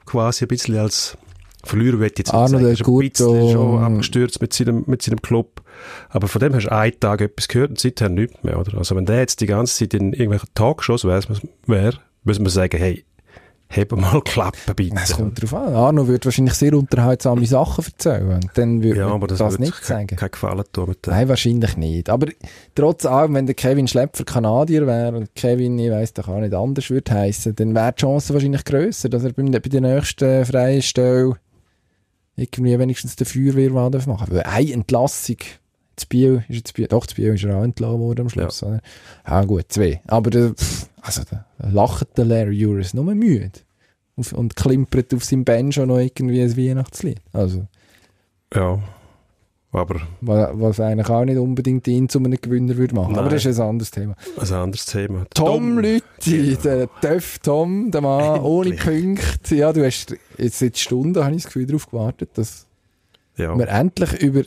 quasi 0.07 0.46
ein 0.46 0.49
bisschen 0.49 0.79
als 0.79 1.16
Verlierer, 1.64 2.01
ich 2.01 2.18
jetzt 2.18 2.18
nicht 2.18 2.35
Arno 2.35 2.49
sagen, 2.49 2.64
der 2.64 2.73
ist 2.73 2.87
ein 2.87 2.99
bisschen 2.99 3.51
schon 3.51 3.83
abgestürzt 3.83 4.40
mit 4.40 4.53
seinem, 4.53 4.85
mit 4.87 5.03
seinem 5.03 5.23
Club. 5.23 5.62
Aber 6.09 6.29
von 6.29 6.40
dem 6.40 6.55
hast 6.55 6.64
du 6.64 6.73
einen 6.73 6.99
Tag 7.01 7.20
etwas 7.20 7.49
gehört 7.49 7.70
und 7.70 7.79
seither 7.79 8.09
nichts 8.09 8.42
mehr, 8.42 8.59
oder? 8.59 8.79
Also 8.79 8.96
wenn 8.96 9.07
der 9.07 9.18
jetzt 9.18 9.40
die 9.40 9.46
ganze 9.46 9.77
Zeit 9.77 9.94
in 9.94 10.12
irgendwelchen 10.12 10.49
Talkshows 10.55 11.05
wäre, 11.05 11.23
wär, 11.66 11.94
müssen 12.25 12.44
wir 12.44 12.51
sagen, 12.51 12.79
hey, 12.79 13.05
heb 13.70 13.92
mal 13.92 14.20
Klappe 14.23 14.75
bitte. 14.75 14.96
Es 15.03 15.12
kommt 15.12 15.40
drauf 15.40 15.55
an. 15.55 15.75
Arno 15.75 16.07
würde 16.09 16.25
wahrscheinlich 16.25 16.55
sehr 16.55 16.75
unterhaltsame 16.75 17.46
Sachen 17.46 17.85
erzählen. 17.85 18.40
Dann 18.55 18.83
würde 18.83 18.99
ja, 18.99 19.07
aber 19.07 19.29
das, 19.29 19.38
das, 19.38 19.53
wird 19.53 19.61
nicht 19.61 19.85
sagen. 19.85 20.09
kein 20.09 20.31
Gefallen 20.31 20.64
tun 20.73 20.88
mit 20.88 21.07
dem. 21.07 21.12
Nein, 21.12 21.29
wahrscheinlich 21.29 21.77
nicht. 21.77 22.11
Aber 22.11 22.27
trotz 22.75 23.07
allem, 23.07 23.35
wenn 23.35 23.46
der 23.46 23.55
Kevin 23.55 23.87
Schlepfer 23.88 24.25
Kanadier 24.25 24.87
wäre 24.87 25.16
und 25.16 25.35
Kevin, 25.35 25.79
ich 25.79 25.90
weiss 25.90 26.12
doch 26.12 26.29
auch 26.29 26.40
nicht 26.40 26.53
anders 26.53 26.90
würde 26.90 27.12
heissen, 27.12 27.55
dann 27.55 27.75
wäre 27.75 27.92
die 27.92 28.01
Chance 28.01 28.35
wahrscheinlich 28.35 28.64
grösser, 28.64 29.09
dass 29.09 29.23
er 29.23 29.33
beim, 29.33 29.51
bei 29.51 29.61
der 29.61 29.81
nächsten 29.81 30.44
freien 30.44 30.83
Stelle 30.83 31.37
irgendwie 32.40 32.79
wenigstens 32.79 33.16
den 33.16 33.26
Feuerwehrmann 33.26 33.92
darf 33.92 34.07
machen 34.07 34.29
Weil 34.31 34.42
eine 34.42 34.72
Entlassung, 34.72 35.37
das 35.96 36.07
Biel, 36.07 36.44
ist 36.48 36.57
jetzt 36.57 36.74
Biel, 36.74 36.88
doch, 36.88 37.05
das 37.05 37.14
Biel 37.14 37.35
ist 37.35 37.44
er 37.44 37.57
auch 37.57 37.62
entlassen 37.64 38.00
worden 38.00 38.20
am 38.22 38.29
Schluss. 38.31 38.61
Ja, 38.62 38.81
ja 39.26 39.44
gut, 39.44 39.66
zwei. 39.68 40.00
Aber 40.07 40.31
der, 40.31 40.55
also 41.03 41.22
der, 41.31 41.44
der 41.59 41.70
lacht 41.70 42.16
der 42.16 42.24
Larry 42.24 42.57
Juris 42.57 42.94
nur 42.94 43.14
müde. 43.14 43.50
Auf, 44.16 44.33
und 44.33 44.57
klimpert 44.57 45.14
auf 45.14 45.24
seinem 45.24 45.44
Banjo 45.44 45.87
noch 45.87 45.98
irgendwie 45.98 46.42
ein 46.42 46.57
Weihnachtslied. 46.57 47.20
Also, 47.33 47.66
Ja, 48.55 48.81
aber 49.73 50.01
was, 50.21 50.81
eigentlich 50.81 51.09
auch 51.09 51.25
nicht 51.25 51.39
unbedingt 51.39 51.87
ihn 51.87 52.09
zu 52.09 52.19
einem 52.19 52.33
Gewinner 52.41 52.77
würde 52.77 52.95
machen. 52.95 53.15
Aber 53.15 53.23
Nein. 53.27 53.35
das 53.35 53.45
ist 53.47 53.61
ein 53.61 53.69
anderes 53.69 53.91
Thema. 53.91 54.17
ein 54.39 54.53
anderes 54.53 54.85
Thema. 54.87 55.27
Tom 55.33 55.79
Lütti, 55.79 56.57
der 56.63 56.89
Töff 57.01 57.39
Tom, 57.39 57.91
der 57.91 58.01
Mann 58.01 58.41
ohne 58.41 58.73
Punkte. 58.73 59.55
Ja, 59.55 59.73
du 59.73 59.85
hast 59.85 60.17
jetzt 60.39 60.59
seit 60.59 60.77
Stunden, 60.77 61.23
habe 61.23 61.35
ich 61.37 61.43
das 61.43 61.53
Gefühl, 61.53 61.67
darauf 61.67 61.89
gewartet, 61.89 62.31
dass 62.35 62.67
Ja. 63.37 63.57
wir 63.57 63.69
endlich 63.69 64.21
über 64.23 64.43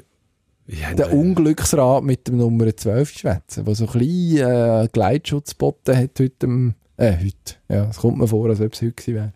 Ja, 0.68 0.94
den. 0.94 1.06
Unglücksrat 1.18 2.04
mit 2.04 2.28
dem 2.28 2.38
Nummer 2.38 2.76
12 2.76 3.10
schwätzen, 3.18 3.66
der 3.66 3.76
so 3.76 3.86
ein 3.88 3.92
bisschen 4.00 4.48
äh, 4.50 4.88
Gleitschutz 4.92 5.52
geboten 5.52 5.96
hat 5.98 6.12
heute. 6.20 6.74
Äh, 6.98 7.14
heute. 7.18 7.56
Ja, 7.70 7.86
es 7.90 7.98
kommt 7.98 8.18
mir 8.18 8.28
vor, 8.28 8.50
als 8.50 8.62
ob 8.62 8.74
es 8.74 8.82
heute 8.82 8.92
gewesen 8.92 9.16
wäre. 9.16 9.34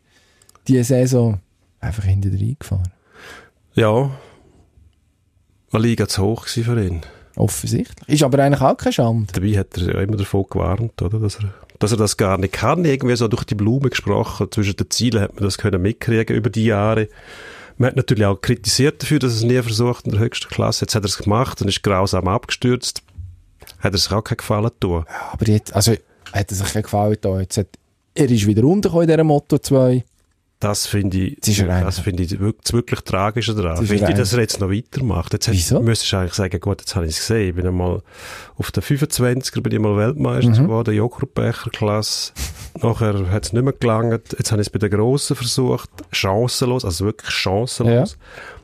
Die 0.68 0.84
Saison 0.84 1.40
einfach 1.80 2.04
hinter 2.04 2.30
reingefahren. 2.30 2.90
ja. 3.74 4.12
Eine 5.72 5.84
Liga 5.84 6.08
zu 6.08 6.24
hoch 6.24 6.46
gewesen 6.46 6.64
für 6.64 6.84
ihn. 6.84 7.02
Offensichtlich. 7.36 8.10
Ist 8.10 8.24
aber 8.24 8.40
eigentlich 8.40 8.62
auch 8.62 8.78
keine 8.78 8.94
Schande. 8.94 9.32
Dabei 9.34 9.58
hat 9.58 9.78
er 9.78 9.94
ja 9.94 10.02
immer 10.02 10.18
davon 10.18 10.46
gewarnt, 10.50 11.02
oder? 11.02 11.20
Dass 11.20 11.36
er, 11.36 11.54
dass 11.80 11.92
er 11.92 11.98
das 11.98 12.18
gar 12.18 12.38
nicht 12.38 12.54
kann. 12.54 12.84
Irgendwie 12.84 13.16
so 13.16 13.28
durch 13.28 13.44
die 13.44 13.56
Blume 13.56 13.90
gesprochen. 13.90 14.48
Zwischen 14.52 14.76
den 14.76 14.90
Zielen 14.90 15.22
hat 15.22 15.36
man 15.36 15.44
das 15.44 15.58
können 15.58 15.82
mitkriegen 15.82 16.36
über 16.36 16.50
die 16.50 16.66
Jahre. 16.66 17.10
Man 17.78 17.90
hat 17.90 17.96
natürlich 17.96 18.26
auch 18.26 18.42
kritisiert 18.42 19.04
dafür, 19.04 19.20
dass 19.20 19.34
er 19.34 19.38
es 19.38 19.44
nie 19.44 19.62
versucht 19.62 20.06
in 20.06 20.14
der 20.14 20.22
höchsten 20.22 20.50
Klasse. 20.50 20.86
Jetzt 20.86 20.96
hat 20.96 21.04
er 21.04 21.10
es 21.10 21.18
gemacht 21.20 21.62
und 21.62 21.68
ist 21.68 21.84
grausam 21.84 22.28
abgestürzt. 22.28 23.04
Hat 23.80 23.94
er 23.94 24.00
sich 24.00 24.12
auch 24.12 24.24
keinen 24.24 24.38
Gefallen 24.38 24.72
tun. 24.80 25.06
Aber 25.32 25.48
jetzt, 25.48 25.76
also, 25.76 25.94
hat 26.34 26.52
er 26.52 26.56
sich 26.56 26.74
keinen 26.74 26.84
gefallen 26.84 27.18
da. 27.22 27.40
Jetzt 27.40 27.58
hat, 27.58 27.68
er 28.16 28.32
ist 28.32 28.48
wieder 28.48 28.64
runtergekommen 28.64 29.04
in 29.04 29.10
dieser 29.10 29.24
Moto 29.24 29.60
2. 29.60 30.04
Das 30.60 30.88
finde 30.88 31.18
ich, 31.18 31.40
Das 31.40 31.56
ja 31.58 31.92
finde 31.92 32.24
ich 32.24 32.40
wirklich, 32.40 33.02
Tragische 33.02 33.54
daran. 33.54 33.78
Finde 33.78 33.94
ich, 33.94 34.02
ja 34.02 34.12
dass 34.12 34.34
er 34.34 34.40
jetzt 34.40 34.60
noch 34.60 34.72
weitermacht. 34.72 35.32
Jetzt 35.34 35.52
Wieso? 35.52 35.82
Müsstest 35.82 36.12
du 36.12 36.18
eigentlich 36.18 36.34
sagen, 36.34 36.60
gut, 36.60 36.82
jetzt 36.82 36.96
habe 36.96 37.06
ich 37.06 37.12
es 37.14 37.20
gesehen. 37.20 37.50
Ich 37.50 37.56
bin 37.56 37.68
einmal 37.68 38.02
auf 38.56 38.72
der 38.72 38.82
25er 38.82 39.62
bin 39.62 39.74
ich 39.74 39.80
mal 39.80 39.96
Weltmeister 39.96 40.50
Mhm. 40.50 40.64
geworden, 40.64 40.96
Joghurtbecher-Klasse. 40.96 42.32
Nachher 42.82 43.30
hat 43.30 43.46
es 43.46 43.54
nicht 43.54 43.62
mehr 43.64 43.74
gelangt. 43.74 44.34
Jetzt 44.38 44.52
habe 44.52 44.62
ich 44.62 44.68
es 44.68 44.72
bei 44.72 44.80
den 44.80 44.90
Grossen 44.90 45.36
versucht. 45.36 45.90
Chancenlos, 46.12 46.84
also 46.86 47.06
wirklich 47.06 47.30
chancenlos. 47.32 48.18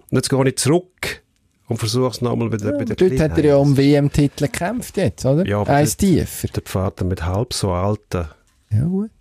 Und 0.10 0.18
jetzt 0.18 0.30
gehe 0.30 0.48
ich 0.48 0.58
zurück 0.58 1.22
und 1.68 1.78
versuche 1.78 2.10
es 2.10 2.22
nochmal 2.22 2.50
bei 2.50 2.58
den, 2.58 2.72
bei 2.78 2.86
den 2.86 2.96
Dort 2.96 3.20
hat 3.20 3.38
er 3.38 3.46
ja 3.46 3.56
um 3.58 3.78
WM-Titel 3.78 4.46
gekämpft 4.46 4.98
jetzt, 4.98 5.26
oder? 5.26 5.46
Ja, 5.46 5.60
aber 5.62 5.70
Eins 5.74 5.96
tiefer. 5.96 6.48
Der 6.48 6.64
Vater 6.66 7.06
mit 7.06 7.24
halb 7.24 7.54
so 7.54 7.72
alten 7.72 8.28
Ja, 8.72 8.84
gut. 8.84 9.12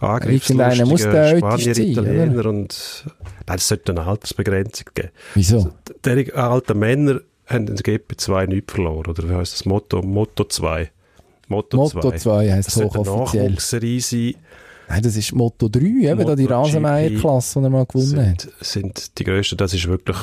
Angriffslustigen 0.00 0.60
Irgendeiner 0.60 0.90
muss 0.90 1.04
älteste 1.04 1.38
Spanier, 1.38 1.74
sein, 1.74 1.86
Italiener 1.86 2.46
und 2.46 3.04
nein, 3.46 3.56
es 3.56 3.68
sollte 3.68 3.92
eine 3.92 4.02
Altersbegrenzung 4.04 4.86
geben. 4.94 5.10
Wieso? 5.34 5.70
Die 6.04 6.32
alten 6.34 6.78
Männer 6.78 7.20
haben 7.46 7.66
der 7.66 7.76
GP2 7.76 8.46
nichts 8.46 8.72
verloren, 8.72 9.06
oder 9.06 9.28
wie 9.28 9.34
heisst 9.34 9.54
das 9.54 9.64
Motto? 9.64 10.02
Motto 10.02 10.44
2. 10.44 10.90
Motto, 11.48 11.76
Motto 11.76 12.10
2 12.10 12.52
heisst 12.52 12.68
Das 12.68 12.74
sollte 12.74 12.98
eine 12.98 13.10
hochoffiziell. 13.10 14.34
Nein, 14.88 15.02
das 15.02 15.16
ist 15.16 15.32
Motto 15.32 15.68
3, 15.68 15.80
eben 15.80 16.26
da 16.26 16.36
die 16.36 16.42
Motto 16.42 16.54
Rasenmeier-Klasse, 16.54 17.58
die 17.58 17.66
er 17.66 17.70
mal 17.70 17.86
gewonnen 17.86 18.30
hat. 18.30 18.42
sind, 18.60 18.98
sind 18.98 19.18
die 19.18 19.24
grössten, 19.24 19.56
das 19.56 19.74
ist 19.74 19.88
wirklich 19.88 20.16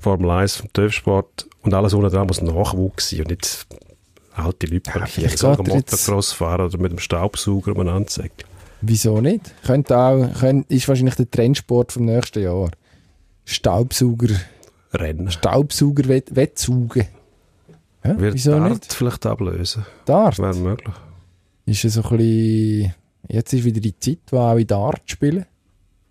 Formel 0.00 0.30
1 0.30 0.56
vom 0.56 0.72
TÜV-Sport 0.72 1.48
und 1.62 1.74
alles 1.74 1.92
unten 1.92 2.10
dran 2.10 2.26
muss 2.26 2.40
Nachwuchs 2.40 3.10
sein 3.10 3.20
und 3.20 3.30
nicht 3.30 3.66
alte 4.34 4.66
Leute, 4.66 4.90
Ja, 5.16 5.56
die 5.56 5.70
Motocross 5.70 6.32
fahren 6.32 6.66
oder 6.66 6.78
mit 6.78 6.92
dem 6.92 6.98
Staubsauger 6.98 7.72
umeinander 7.72 8.08
sagen. 8.08 8.30
Wieso 8.80 9.20
nicht? 9.20 9.52
Könnte 9.64 9.96
auch, 9.98 10.32
könnte, 10.38 10.72
ist 10.74 10.86
wahrscheinlich 10.88 11.16
der 11.16 11.30
Trendsport 11.30 11.92
vom 11.92 12.04
nächsten 12.04 12.42
Jahr. 12.42 12.70
Staubsauger, 13.44 14.28
Rennen. 14.92 15.30
Staubsauger 15.30 16.06
wett, 16.08 16.34
Wettsaugen. 16.36 17.06
Ja, 18.04 18.18
Wird 18.18 18.34
wieso 18.34 18.52
Dart 18.52 18.70
nicht? 18.70 18.92
vielleicht 18.92 19.26
ablösen? 19.26 19.84
Dart. 20.04 20.38
Wäre 20.38 20.54
möglich. 20.54 20.94
Ist 21.66 21.84
es 21.84 21.94
so 21.94 22.02
ein 22.02 22.16
bisschen, 22.16 22.94
jetzt 23.28 23.52
ist 23.52 23.64
wieder 23.64 23.80
die 23.80 23.98
Zeit, 23.98 24.18
wo 24.30 24.38
auch 24.38 24.56
in 24.56 24.66
Dart 24.66 25.02
spielen. 25.06 25.44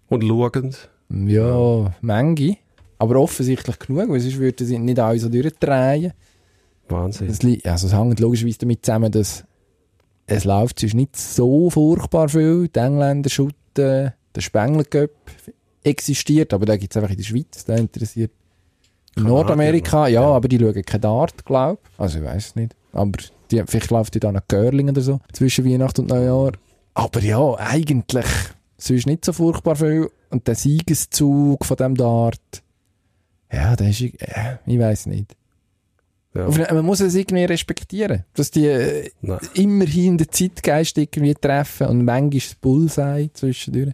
Und 0.10 0.24
schauend. 0.24 0.90
Ja, 1.10 1.94
Menge. 2.02 2.58
Aber 3.00 3.16
offensichtlich 3.18 3.80
genug, 3.80 4.10
weil 4.10 4.20
sonst 4.20 4.38
würden 4.40 4.66
sie 4.68 4.78
nicht 4.80 5.00
alle 5.00 5.20
so 5.20 5.30
durchdrehen. 5.30 6.14
Wahnsinn. 6.90 7.28
Es, 7.30 7.44
li- 7.44 7.62
also 7.64 7.88
es 7.88 7.94
hängt 7.94 8.20
logischerweise 8.20 8.60
damit 8.60 8.84
zusammen, 8.86 9.12
dass 9.12 9.44
es 10.28 10.44
läuft 10.44 10.80
sonst 10.80 10.94
nicht 10.94 11.16
so 11.16 11.70
furchtbar 11.70 12.30
viel. 12.30 12.68
Die 12.68 12.80
Engländer 12.80 13.30
schütten, 13.30 14.14
der 14.36 14.42
Spengler 14.42 14.84
Cup 14.84 15.12
existiert, 15.84 16.54
aber 16.54 16.66
da 16.66 16.76
gibt 16.76 16.94
es 16.94 16.98
einfach 16.98 17.12
in 17.12 17.18
der 17.18 17.24
Schweiz, 17.24 17.64
der 17.66 17.78
interessiert. 17.78 18.32
In 19.16 19.24
Nordamerika, 19.24 20.08
ja, 20.08 20.22
ja. 20.22 20.28
aber 20.28 20.48
die 20.48 20.60
schauen 20.60 20.84
kein 20.84 21.02
Dart, 21.02 21.44
glaube 21.46 21.80
ich. 21.82 22.00
Also 22.00 22.20
ich 22.20 22.26
weiß 22.26 22.48
es 22.48 22.56
nicht. 22.56 22.76
Aber 22.92 23.18
die, 23.50 23.64
vielleicht 23.66 23.90
läuft 23.90 24.14
die 24.14 24.20
dann 24.20 24.36
noch 24.36 24.48
Curling 24.48 24.90
oder 24.90 25.02
so, 25.02 25.20
zwischen 25.32 25.66
Weihnachten 25.66 26.02
und 26.02 26.10
Neujahr. 26.10 26.52
Aber 26.94 27.22
ja, 27.22 27.56
eigentlich 27.56 28.26
sonst 28.78 29.08
nicht 29.08 29.26
so 29.26 29.34
furchtbar 29.34 29.76
viel. 29.76 30.12
Und 30.30 30.48
der 30.48 30.56
Siegeszug 30.56 31.66
von 31.66 31.78
dem 31.78 31.96
Dart, 31.96 32.64
ja, 33.52 33.76
der 33.76 33.90
ist, 33.90 34.02
äh, 34.02 34.58
ich 34.66 34.78
weiß 34.78 35.06
nicht. 35.08 35.36
Ja. 36.38 36.74
Man 36.74 36.86
muss 36.86 37.00
es 37.00 37.16
irgendwie 37.16 37.46
respektieren, 37.46 38.24
dass 38.34 38.52
die 38.52 38.66
äh, 38.68 39.10
immerhin 39.54 40.18
den 40.18 40.30
Zeitgeist 40.32 40.98
irgendwie 40.98 41.34
treffen 41.34 41.88
und 41.88 42.06
manchmal 42.06 42.30
das 42.40 42.56
Bullseye 42.56 43.30
zwischendurch. 43.34 43.94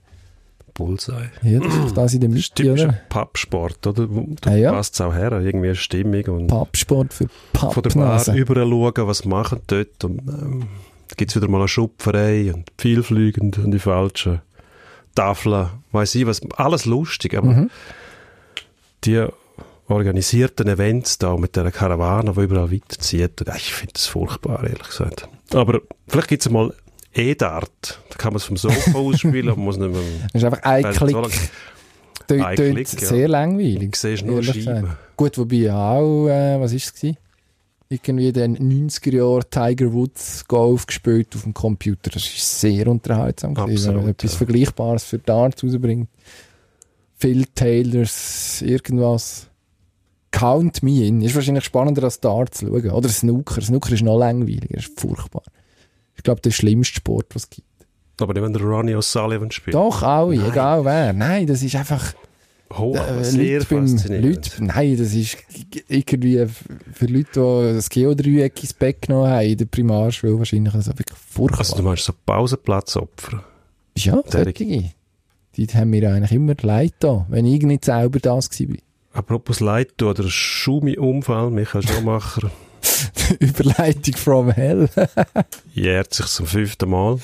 Bullseye. 0.74 1.30
Ja, 1.44 1.60
das 1.60 1.76
ist 1.86 1.96
das 1.98 2.14
in 2.16 2.22
der 2.22 2.30
Mitte, 2.32 2.50
typisch 2.56 2.82
oder? 2.84 2.98
Pappsport, 3.10 3.86
oder? 3.86 4.08
Da 4.42 4.52
Ah, 4.52 4.56
ja. 4.56 4.72
passt 4.72 4.96
es 4.96 5.02
auch 5.02 5.14
her, 5.14 5.32
irgendwie 5.34 5.68
eine 5.68 5.76
Stimmung 5.76 6.24
und 6.26 6.48
Pappsport 6.48 7.14
für 7.14 7.28
von 7.54 7.84
der 7.84 7.92
Bar 7.92 8.36
überall 8.36 8.68
schauen, 8.68 9.08
was 9.08 9.24
machen 9.26 9.60
dort 9.68 10.04
und 10.04 10.20
ähm, 10.28 10.64
gibt 11.16 11.30
es 11.30 11.36
wieder 11.36 11.48
mal 11.48 11.60
eine 11.60 11.68
Schupferei 11.68 12.52
und 12.52 12.72
vielfliegend 12.80 13.60
und 13.60 13.70
die 13.70 13.78
falschen 13.78 14.42
Tafeln, 15.14 15.68
weiß 15.92 16.16
ich 16.16 16.26
was, 16.26 16.42
alles 16.58 16.86
lustig, 16.86 17.36
aber 17.38 17.50
Mhm. 17.52 17.70
die 19.04 19.28
organisierten 19.88 20.67
Events 20.67 21.17
da 21.17 21.36
mit 21.38 21.56
der 21.56 21.72
Karawane, 21.72 22.34
die 22.34 22.41
überall 22.41 22.72
weiterzieht, 22.72 23.43
ich 23.56 23.74
finde 23.74 23.93
das 23.93 24.08
furchtbar, 24.08 24.63
ehrlich 24.63 24.88
gesagt. 24.88 25.28
Aber 25.54 25.82
vielleicht 26.08 26.30
gibt 26.30 26.46
es 26.46 26.52
mal 26.52 26.74
E-Dart, 27.13 28.02
da 28.10 28.15
kann 28.17 28.34
man 28.34 28.38
es 28.38 28.46
vom 28.46 28.58
Sofa 28.58 28.91
aus 28.98 29.19
spielen, 29.19 29.48
man 29.48 29.60
muss 29.60 29.78
nicht 29.78 29.91
mehr... 29.91 30.02
Das 30.32 30.41
ist 30.41 30.46
einfach 30.46 30.63
ein 30.63 30.84
Klick. 30.84 31.12
so 31.12 32.36
ein 32.36 32.56
Klick, 32.56 33.02
ja. 33.02 33.08
sehr 33.08 33.28
langweilig. 33.28 33.91
Du 33.91 33.98
siehst 33.98 34.26
nur 34.26 34.41
Scheiben. 34.41 34.96
Gut, 35.15 35.38
wobei 35.38 35.56
ja 35.58 35.91
auch, 35.91 36.28
äh, 36.28 36.60
was 36.60 36.74
ist 36.74 36.86
es 36.86 36.93
gewesen? 36.93 37.17
irgendwie 37.93 38.32
den 38.32 38.58
90er 38.58 39.15
Jahren 39.15 39.43
Tiger 39.50 39.93
Woods 39.93 40.48
Golf 40.48 40.88
gespielt 40.88 41.30
auf 41.36 41.43
dem 41.43 41.54
Computer. 41.54 42.10
Das 42.10 42.24
ist 42.24 42.60
sehr 42.60 42.88
unterhaltsam 42.88 43.54
gewesen, 43.54 43.89
wenn 43.89 43.96
man 43.96 44.10
Absolut, 44.10 44.24
etwas 44.24 44.32
ja. 44.32 44.38
Vergleichbares 44.38 45.04
für 45.04 45.19
Darts 45.19 45.63
rausbringt. 45.63 46.10
Phil 47.15 47.46
Taylors, 47.54 48.62
irgendwas. 48.62 49.50
Count 50.34 50.84
Me 50.84 51.06
In. 51.06 51.22
Ist 51.22 51.36
wahrscheinlich 51.36 51.63
spannender 51.63 52.04
als 52.04 52.19
Darts 52.19 52.58
zu 52.60 52.67
schauen. 52.67 52.89
Oder 52.91 53.08
Snooker. 53.08 53.62
Snooker 53.62 53.93
ist 53.93 54.02
noch 54.02 54.17
langweiliger. 54.17 54.78
Ist 54.78 55.00
furchtbar. 55.00 55.43
Ich 56.17 56.24
glaube, 56.24 56.41
der 56.41 56.52
schlimmste 56.52 56.96
Sport, 56.96 57.28
was 57.34 57.43
es 57.43 57.50
gibt. 57.50 57.67
Aber 58.19 58.34
nicht, 58.34 58.43
wenn 58.43 58.54
der 58.54 58.62
Ronnie 58.62 58.96
O'Sullivan 58.96 59.52
spielt. 59.52 59.76
Doch, 59.76 60.02
alle, 60.04 60.36
Nein. 60.36 60.52
egal 60.52 60.86
wer. 60.86 61.13
Nein, 61.13 61.48
das 61.48 61.63
ist 61.63 61.76
einfach... 61.76 62.13
Oh, 62.76 62.96
Äh, 62.96 63.24
sehr 63.24 63.60
Leute 63.60 63.76
beim. 63.76 63.86
Leute, 64.22 64.63
nein, 64.63 64.98
das 64.98 65.13
ist 65.13 65.38
irgendwie 65.88 66.43
für 66.91 67.06
Leute, 67.06 67.30
die 67.69 67.76
das 67.76 67.88
Geodreieck 67.89 68.63
ins 68.63 68.74
Bett 68.74 69.04
genommen 69.04 69.30
haben 69.30 69.46
in 69.46 69.58
der 69.58 69.65
Primarschule 69.65 70.39
wahrscheinlich 70.39 70.74
also 70.74 70.91
wirklich 70.98 71.19
furchtbar. 71.19 71.60
Also 71.60 71.76
du 71.76 71.84
meinst 71.84 72.06
so 72.06 72.13
Pausenplatzopfer? 72.26 73.43
ja, 73.96 74.19
solche. 74.26 74.91
Die 75.56 75.67
haben 75.67 75.89
mir 75.91 76.12
eigentlich 76.12 76.32
immer 76.32 76.56
leid 76.62 76.96
da, 77.00 77.28
wenn 77.30 77.46
ich 77.46 77.62
nicht 77.62 77.86
selber 77.86 78.17
das 78.19 78.50
war. 78.60 78.76
Apropos 79.13 79.60
Leid 79.60 80.02
oder 80.02 80.23
Schumi-Unfall, 80.28 81.52
Michael 81.52 81.88
Schumacher 81.88 82.49
Überleitung 83.39 84.15
from 84.15 84.49
hell. 84.52 84.89
jährt 85.73 86.13
sich 86.13 86.26
zum 86.28 86.45
fünften 86.47 86.89
Mal. 86.89 87.19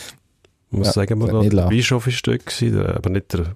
Muss 0.71 0.88
Ja, 0.88 0.93
sagen, 0.93 1.17
nicht 1.19 1.54
der. 1.54 1.67
Bischof 1.67 2.06
ist 2.08 2.25
dort 2.28 2.45
gewesen, 2.45 2.78
der, 2.78 2.95
aber 2.95 3.10
nicht 3.10 3.34
der 3.34 3.56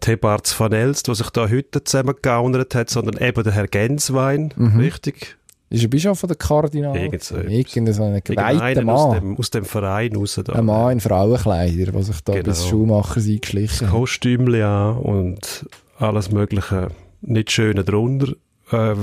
Thebarts 0.00 0.58
van 0.58 0.72
Elst, 0.72 1.08
der 1.08 1.14
sich 1.14 1.28
da 1.30 1.48
heute 1.48 1.84
zusammengegaunert 1.84 2.74
hat, 2.74 2.88
sondern 2.90 3.22
eben 3.22 3.42
der 3.42 3.52
Herr 3.52 3.66
Genswein, 3.66 4.54
Mhm. 4.56 4.80
richtig? 4.80 5.36
ist 5.72 5.84
ein 5.84 5.90
Bischof 5.90 6.24
oder 6.24 6.34
Kardinal? 6.34 6.96
Irgend 6.96 7.22
so 7.22 7.36
ein 7.36 7.44
geweihter 7.44 8.52
Irgendeiner 8.52 8.92
aus 8.92 9.10
Mann. 9.12 9.20
dem, 9.20 9.36
aus 9.36 9.50
dem 9.50 9.64
Verein 9.64 10.16
raus 10.16 10.40
da. 10.42 10.52
Ein 10.54 10.64
Mann 10.64 10.92
in 10.92 11.00
Frauenkleider, 11.00 11.92
der 11.92 12.02
sich 12.02 12.20
da 12.22 12.32
Genau. 12.32 12.44
bis 12.44 12.66
Schuhmachers 12.66 13.26
eingeschlichen 13.26 13.86
hat. 13.86 13.94
Kostümchen 13.94 14.62
an 14.62 14.96
und 14.96 15.66
alles 16.00 16.30
mögliche 16.30 16.88
nicht 17.22 17.50
schöne 17.50 17.84
drunter. 17.84 18.32
Äh, 18.72 18.94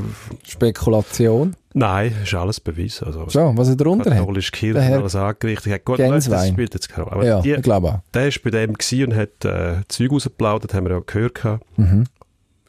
Spekulation. 0.47 1.55
nein, 1.73 2.13
ist 2.23 2.33
alles 2.33 2.59
bewiesen. 2.61 3.05
Also, 3.07 3.27
So, 3.27 3.51
was 3.55 3.67
er 3.69 3.75
drunter 3.75 4.11
hat. 4.11 4.19
katholische 4.19 4.51
Kirche 4.51 4.81
Herr 4.81 4.99
alles 4.99 5.15
angerichtet. 5.15 5.73
hat. 5.73 5.85
Gut, 5.85 5.99
weiss, 5.99 6.29
das 6.29 6.47
spielt 6.47 6.73
jetzt 6.73 6.87
keine 6.89 7.07
Rolle. 7.09 7.27
Ja, 7.27 7.41
die, 7.41 7.51
ich 7.51 7.61
glaube 7.61 8.01
der 8.13 8.25
war 8.27 8.31
bei 8.43 8.49
dem 8.49 8.71
und 8.71 9.15
hat 9.15 9.45
äh, 9.45 9.81
Zeug 9.89 10.11
rausgeplaudert, 10.11 10.73
haben 10.73 10.85
wir 10.85 10.93
ja 10.95 11.01
gehört. 11.05 11.35
gehabt. 11.35 11.65
Mhm. 11.77 12.05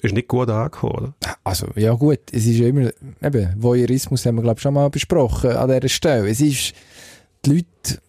Ist 0.01 0.14
nicht 0.14 0.29
gut 0.29 0.49
angekommen, 0.49 0.93
oder? 0.93 1.14
Also, 1.43 1.67
ja 1.75 1.93
gut, 1.95 2.21
es 2.31 2.47
ist 2.47 2.59
ja 2.59 2.69
immer, 2.69 2.91
eben, 3.23 3.55
Voyeurismus 3.57 4.25
haben 4.27 4.37
wir, 4.37 4.43
glaube 4.43 4.59
ich, 4.59 4.62
schon 4.62 4.75
mal 4.75 4.91
besprochen 4.91 5.51
an 5.53 5.69
dieser 5.71 5.88
Stelle. 5.88 6.29
Es 6.29 6.41
ist, 6.41 6.73
die 7.45 7.51
Leute 7.51 8.01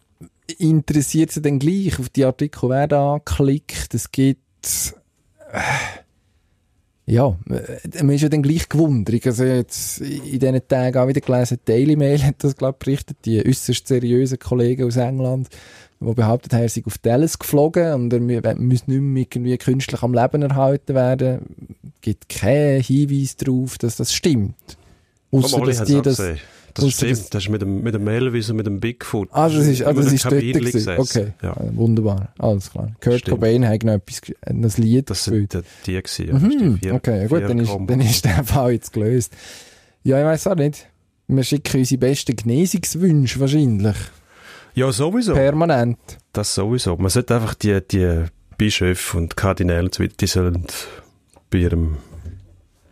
interessiert 0.59 1.31
sie 1.31 1.41
dann 1.41 1.57
gleich, 1.59 1.99
auf 1.99 2.09
die 2.09 2.25
Artikel 2.25 2.69
werden 2.69 2.97
angeklickt, 2.97 3.93
es 3.93 4.11
gibt, 4.11 4.93
äh, 5.51 5.59
ja, 7.09 7.35
äh, 7.49 8.03
man 8.03 8.15
ist 8.15 8.21
ja 8.21 8.29
dann 8.29 8.43
gleich 8.43 8.69
gewundert. 8.69 9.25
Also 9.25 9.43
jetzt 9.43 9.99
in 10.01 10.39
diesen 10.39 10.67
Tagen 10.67 10.97
auch 10.97 11.07
wieder 11.07 11.21
gelesen, 11.21 11.57
Daily 11.65 11.95
Mail 11.95 12.23
hat 12.23 12.35
das, 12.39 12.55
glaube 12.55 12.77
ich, 12.79 12.85
berichtet, 12.85 13.17
die 13.25 13.45
äußerst 13.45 13.87
seriösen 13.87 14.39
Kollegen 14.39 14.85
aus 14.85 14.95
England, 14.97 15.49
die 15.99 16.13
behauptet 16.13 16.53
haben, 16.53 16.61
er 16.61 16.69
sei 16.69 16.83
auf 16.85 16.97
Dallas 16.97 17.39
geflogen 17.39 17.93
und 17.93 18.13
er 18.13 18.19
mü- 18.19 18.55
müsse 18.55 18.83
nicht 18.87 19.01
mehr 19.01 19.21
irgendwie 19.23 19.57
künstlich 19.57 20.01
am 20.01 20.13
Leben 20.13 20.41
erhalten 20.43 20.95
werden. 20.95 21.39
gibt 22.01 22.29
keinen 22.29 22.81
Hinweis 22.81 23.35
darauf, 23.35 23.77
dass 23.77 23.97
das 23.97 24.13
stimmt. 24.13 24.55
Oli, 25.31 25.73
dass 25.73 25.87
die 25.87 26.01
das, 26.01 26.17
gesehen. 26.17 26.39
Das 26.73 26.91
stimmt, 26.91 27.33
das 27.33 27.43
ist 27.43 27.49
mit 27.49 27.61
dem, 27.61 27.81
mit 27.81 27.93
dem 27.93 28.07
Elvis 28.07 28.49
und 28.49 28.57
mit 28.57 28.65
dem 28.65 28.79
Bigfoot. 28.79 29.29
Ah, 29.31 29.49
das 29.49 29.65
ist, 29.67 29.83
ah, 29.83 29.93
das 29.93 30.11
ist 30.11 30.25
dort 30.25 30.39
gewesen. 30.39 30.93
Okay, 30.97 31.33
Ja. 31.41 31.55
Wunderbar, 31.73 32.33
alles 32.37 32.71
klar. 32.71 32.91
Kurt 33.01 33.19
Stimmt. 33.19 33.35
Cobain 33.37 33.67
hat 33.67 33.83
noch 33.83 33.93
etwas, 33.93 34.21
ein 34.45 34.61
Lied 34.77 35.09
Das 35.09 35.25
gespielt. 35.25 35.51
sind 35.51 35.65
die, 35.85 35.93
gewesen, 36.01 36.27
ja. 36.27 36.33
Mhm, 36.35 36.77
vier- 36.79 36.93
okay, 36.93 37.21
ja 37.21 37.27
gut, 37.27 37.43
dann 37.43 37.59
ist, 37.59 37.71
dann 37.87 38.01
ist 38.01 38.25
der 38.25 38.43
Fall 38.43 38.73
jetzt 38.73 38.93
gelöst. 38.93 39.33
Ja, 40.03 40.19
ich 40.19 40.25
weiß 40.25 40.47
auch 40.47 40.55
nicht. 40.55 40.87
Wir 41.27 41.43
schicken 41.43 41.77
unsere 41.79 41.99
besten 41.99 42.35
Genesungswünsche 42.35 43.39
wahrscheinlich. 43.39 43.95
Ja, 44.73 44.91
sowieso. 44.91 45.33
Permanent. 45.33 45.97
Das 46.33 46.55
sowieso. 46.55 46.95
Man 46.97 47.09
sollte 47.09 47.35
einfach 47.35 47.53
die, 47.55 47.79
die 47.91 48.23
Bischöfe 48.57 49.17
und 49.17 49.35
Kardinäle 49.35 49.83
und 49.83 49.95
so 49.95 50.03
weiter, 50.03 50.13
die 50.19 50.27
sollen 50.27 50.65
bei 51.49 51.59
ihrem 51.59 51.97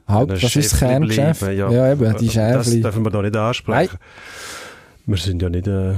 Haupt, 0.08 0.32
das 0.32 0.56
ist 0.56 0.72
das 0.74 0.80
Kerngeschäft. 0.80 1.39
bleiben, 1.41 1.58
Ja. 1.74 1.91
eben, 1.91 2.17
die 2.17 2.26
Das 2.26 2.34
Schäfli. 2.34 2.82
dürfen 2.82 3.04
wir 3.06 3.12
da 3.12 3.22
nicht 3.22 3.36
ansprechen. 3.36 3.98
Wir 5.06 5.17
sind 5.17 5.41
ja 5.41 5.50
nicht, 5.50 5.67
äh, 5.67 5.91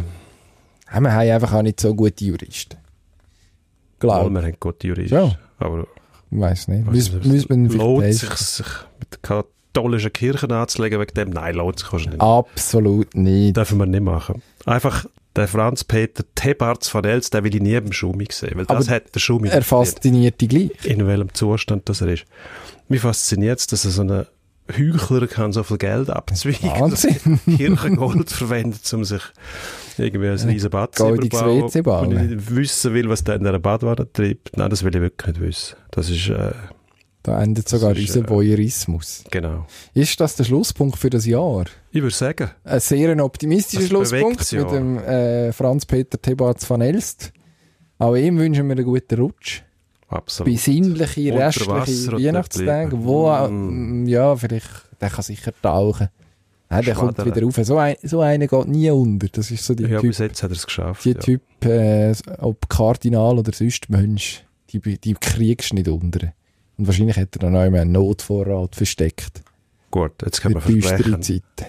Ja, 0.92 1.00
wir 1.02 1.12
haben 1.14 1.30
einfach 1.30 1.54
auch 1.54 1.62
nicht 1.62 1.80
so 1.80 1.94
gute 1.94 2.24
Juristen. 2.26 2.78
Glaube 4.00 4.30
wir 4.34 4.42
haben 4.42 4.56
gute 4.60 4.88
Juristen. 4.88 5.14
Ja. 5.16 5.32
Aber 5.60 5.86
ich. 6.32 6.40
weiß 6.40 6.68
nicht. 6.70 6.86
was- 6.88 6.94
Müssen 6.94 7.20
müssen 7.32 7.70
lohnt 7.78 8.04
vielleicht 8.04 8.20
sich, 8.20 8.30
sich 8.34 8.66
mit 9.00 9.12
der 9.12 9.20
katholischen 9.74 10.14
Kirche 10.14 10.48
anzulegen 10.50 11.00
wegen 11.00 11.14
dem? 11.14 11.30
Nein, 11.32 11.56
lohnt 11.56 11.80
sich 11.80 11.92
nicht. 11.92 12.20
Absolut 12.22 13.14
nicht. 13.16 13.58
Dürfen 13.58 13.78
wir 13.78 13.86
nicht 13.86 14.02
machen. 14.04 14.42
Einfach 14.66 15.06
der 15.40 15.48
Franz-Peter 15.48 16.24
Thebarts 16.36 16.90
von 16.90 17.04
Els, 17.04 17.30
den 17.30 17.44
will 17.44 17.56
ich 17.56 17.62
nie 17.62 17.80
beim 17.80 17.92
Schumi 17.92 18.28
sehen, 18.32 18.54
weil 18.56 18.66
das 18.66 18.88
Aber 18.88 18.96
hat 18.96 19.16
der 19.16 19.20
Schumi 19.20 19.50
Er 19.50 19.64
fasziniert 19.64 20.40
dich 20.40 20.50
gleich. 20.50 20.72
in 20.86 21.06
welchem 21.08 21.34
Zustand 21.34 21.90
das 21.90 22.02
er 22.02 22.10
ist. 22.10 22.26
Mich 22.88 23.02
fasziniert 23.02 23.60
es, 23.60 23.68
dass 23.68 23.86
er 23.86 23.92
so 23.92 24.02
einen 24.02 24.26
Heuchler 24.78 25.28
kann 25.28 25.52
so 25.52 25.64
viel 25.64 25.78
Geld 25.78 26.10
abzweigen, 26.10 26.70
dass 26.70 27.06
Wahnsinn. 27.06 27.40
Kirchengold 27.58 28.30
verwendet, 28.30 28.94
um 28.94 29.04
sich 29.04 29.22
irgendwie 29.98 30.28
ein 30.28 30.38
riesen 30.38 30.70
Bad 30.70 30.96
zu 30.96 31.10
überbauen. 31.10 31.64
Und 32.14 32.32
ich 32.32 32.56
wissen 32.56 32.94
will, 32.94 33.10
was 33.10 33.24
der 33.24 33.36
in 33.36 33.44
dieser 33.44 33.60
Badwanne 33.60 34.12
treibt. 34.12 34.56
Nein, 34.58 34.70
das 34.70 34.84
will 34.84 34.94
ich 34.94 35.02
wirklich 35.02 35.36
nicht 35.36 35.42
wissen. 35.42 35.76
Das 35.92 36.10
ist, 36.10 36.30
äh, 36.30 36.52
Da 37.22 37.42
endet 37.44 37.68
sogar 37.68 37.90
unser 37.92 38.22
äh, 38.22 38.30
Voyeurismus. 38.30 39.24
genau. 39.30 39.66
Ist 39.94 40.20
das 40.22 40.36
der 40.38 40.46
Schlusspunkt 40.46 40.98
für 40.98 41.10
das 41.10 41.26
Jahr? 41.26 41.66
Ich 41.92 42.02
würde 42.02 42.16
sagen, 42.16 42.50
Ein 42.64 42.80
sehr 42.80 43.12
ein 43.12 43.20
optimistischer 43.22 43.88
Schlusspunkt 43.88 44.52
mit 44.54 44.72
dem 44.72 44.98
äh, 45.00 45.52
Franz-Peter 45.52 46.22
Thebarts 46.22 46.70
van 46.70 46.82
Elst. 46.82 47.34
Auch 47.98 48.16
ihm 48.16 48.38
wünschen 48.38 48.68
wir 48.68 48.76
einen 48.78 48.86
guten 48.86 49.20
Rutsch. 49.20 49.62
absolut. 50.08 50.54
Besinnliche, 50.54 51.34
restliche 51.38 52.12
Weihnachtstage, 52.14 52.92
wo, 53.04 53.30
mm, 53.30 54.06
ja, 54.08 54.34
vielleicht, 54.38 54.70
der 55.02 55.10
kann 55.10 55.24
sicher 55.24 55.52
tauchen. 55.62 56.08
Ja, 56.72 56.82
der 56.82 56.94
kommt 56.96 57.18
Schwadern. 57.18 57.36
wieder 57.36 57.46
rauf. 57.46 57.56
So, 57.64 57.78
ein, 57.78 57.96
so 58.04 58.22
einer 58.22 58.48
geht 58.48 58.68
nie 58.68 58.90
unter. 58.92 59.28
Das 59.28 59.52
ist 59.52 59.66
so 59.66 59.74
die 59.74 59.84
Ja, 59.84 60.00
Typ, 60.00 60.10
bis 60.12 60.20
jetzt 60.20 60.42
hat 60.44 60.52
er 60.52 60.56
es 60.56 60.66
geschafft. 60.66 61.04
die 61.04 61.10
ja. 61.14 61.20
Typ 61.20 61.42
äh, 61.66 62.14
ob 62.38 62.70
Kardinal 62.70 63.40
oder 63.40 63.52
sonst 63.52 63.90
Mensch, 63.90 64.46
die, 64.70 64.80
die 64.80 65.14
kriegst 65.16 65.72
du 65.72 65.76
nicht 65.76 65.88
unter. 65.90 66.32
Und 66.80 66.88
wahrscheinlich 66.88 67.18
hat 67.18 67.36
er 67.36 67.40
dann 67.40 67.58
auch 67.58 67.66
immer 67.66 67.82
einen 67.82 67.92
Notvorrat 67.92 68.74
versteckt. 68.74 69.44
Gut, 69.92 70.14
jetzt 70.24 70.40
können 70.40 70.56
wir 70.56 70.62
versprechen, 70.62 71.22
Zeiten. 71.22 71.66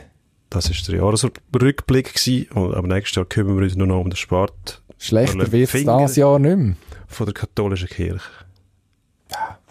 das 0.50 0.70
ist 0.70 0.86
der 0.86 0.98
Jahresrückblick 0.98 2.14
gewesen. 2.14 2.46
Und 2.52 2.74
ab 2.74 2.84
nächstes 2.86 3.16
Jahr 3.16 3.24
kümmern 3.24 3.56
wir 3.56 3.64
uns 3.64 3.74
nur 3.74 3.88
noch 3.88 4.00
um 4.00 4.08
den 4.08 4.16
Sport 4.16 4.80
Schlechter 4.98 5.50
wird 5.50 5.74
es 5.74 5.82
dieses 5.82 6.16
Jahr 6.16 6.38
nicht 6.38 6.56
mehr. 6.56 6.76
von 7.08 7.26
der 7.26 7.34
katholischen 7.34 7.88
Kirche. 7.88 8.30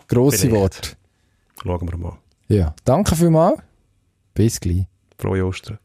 Grosse. 0.10 0.52
Worte. 0.52 0.98
Schauen 1.64 1.90
wir 1.90 1.98
mal. 1.98 2.18
Ja. 2.50 2.76
Danke 2.84 3.16
vielmals. 3.16 3.60
Bis 4.34 4.60
gleich. 4.60 4.88
Frohe 5.18 5.46
Ostern. 5.46 5.80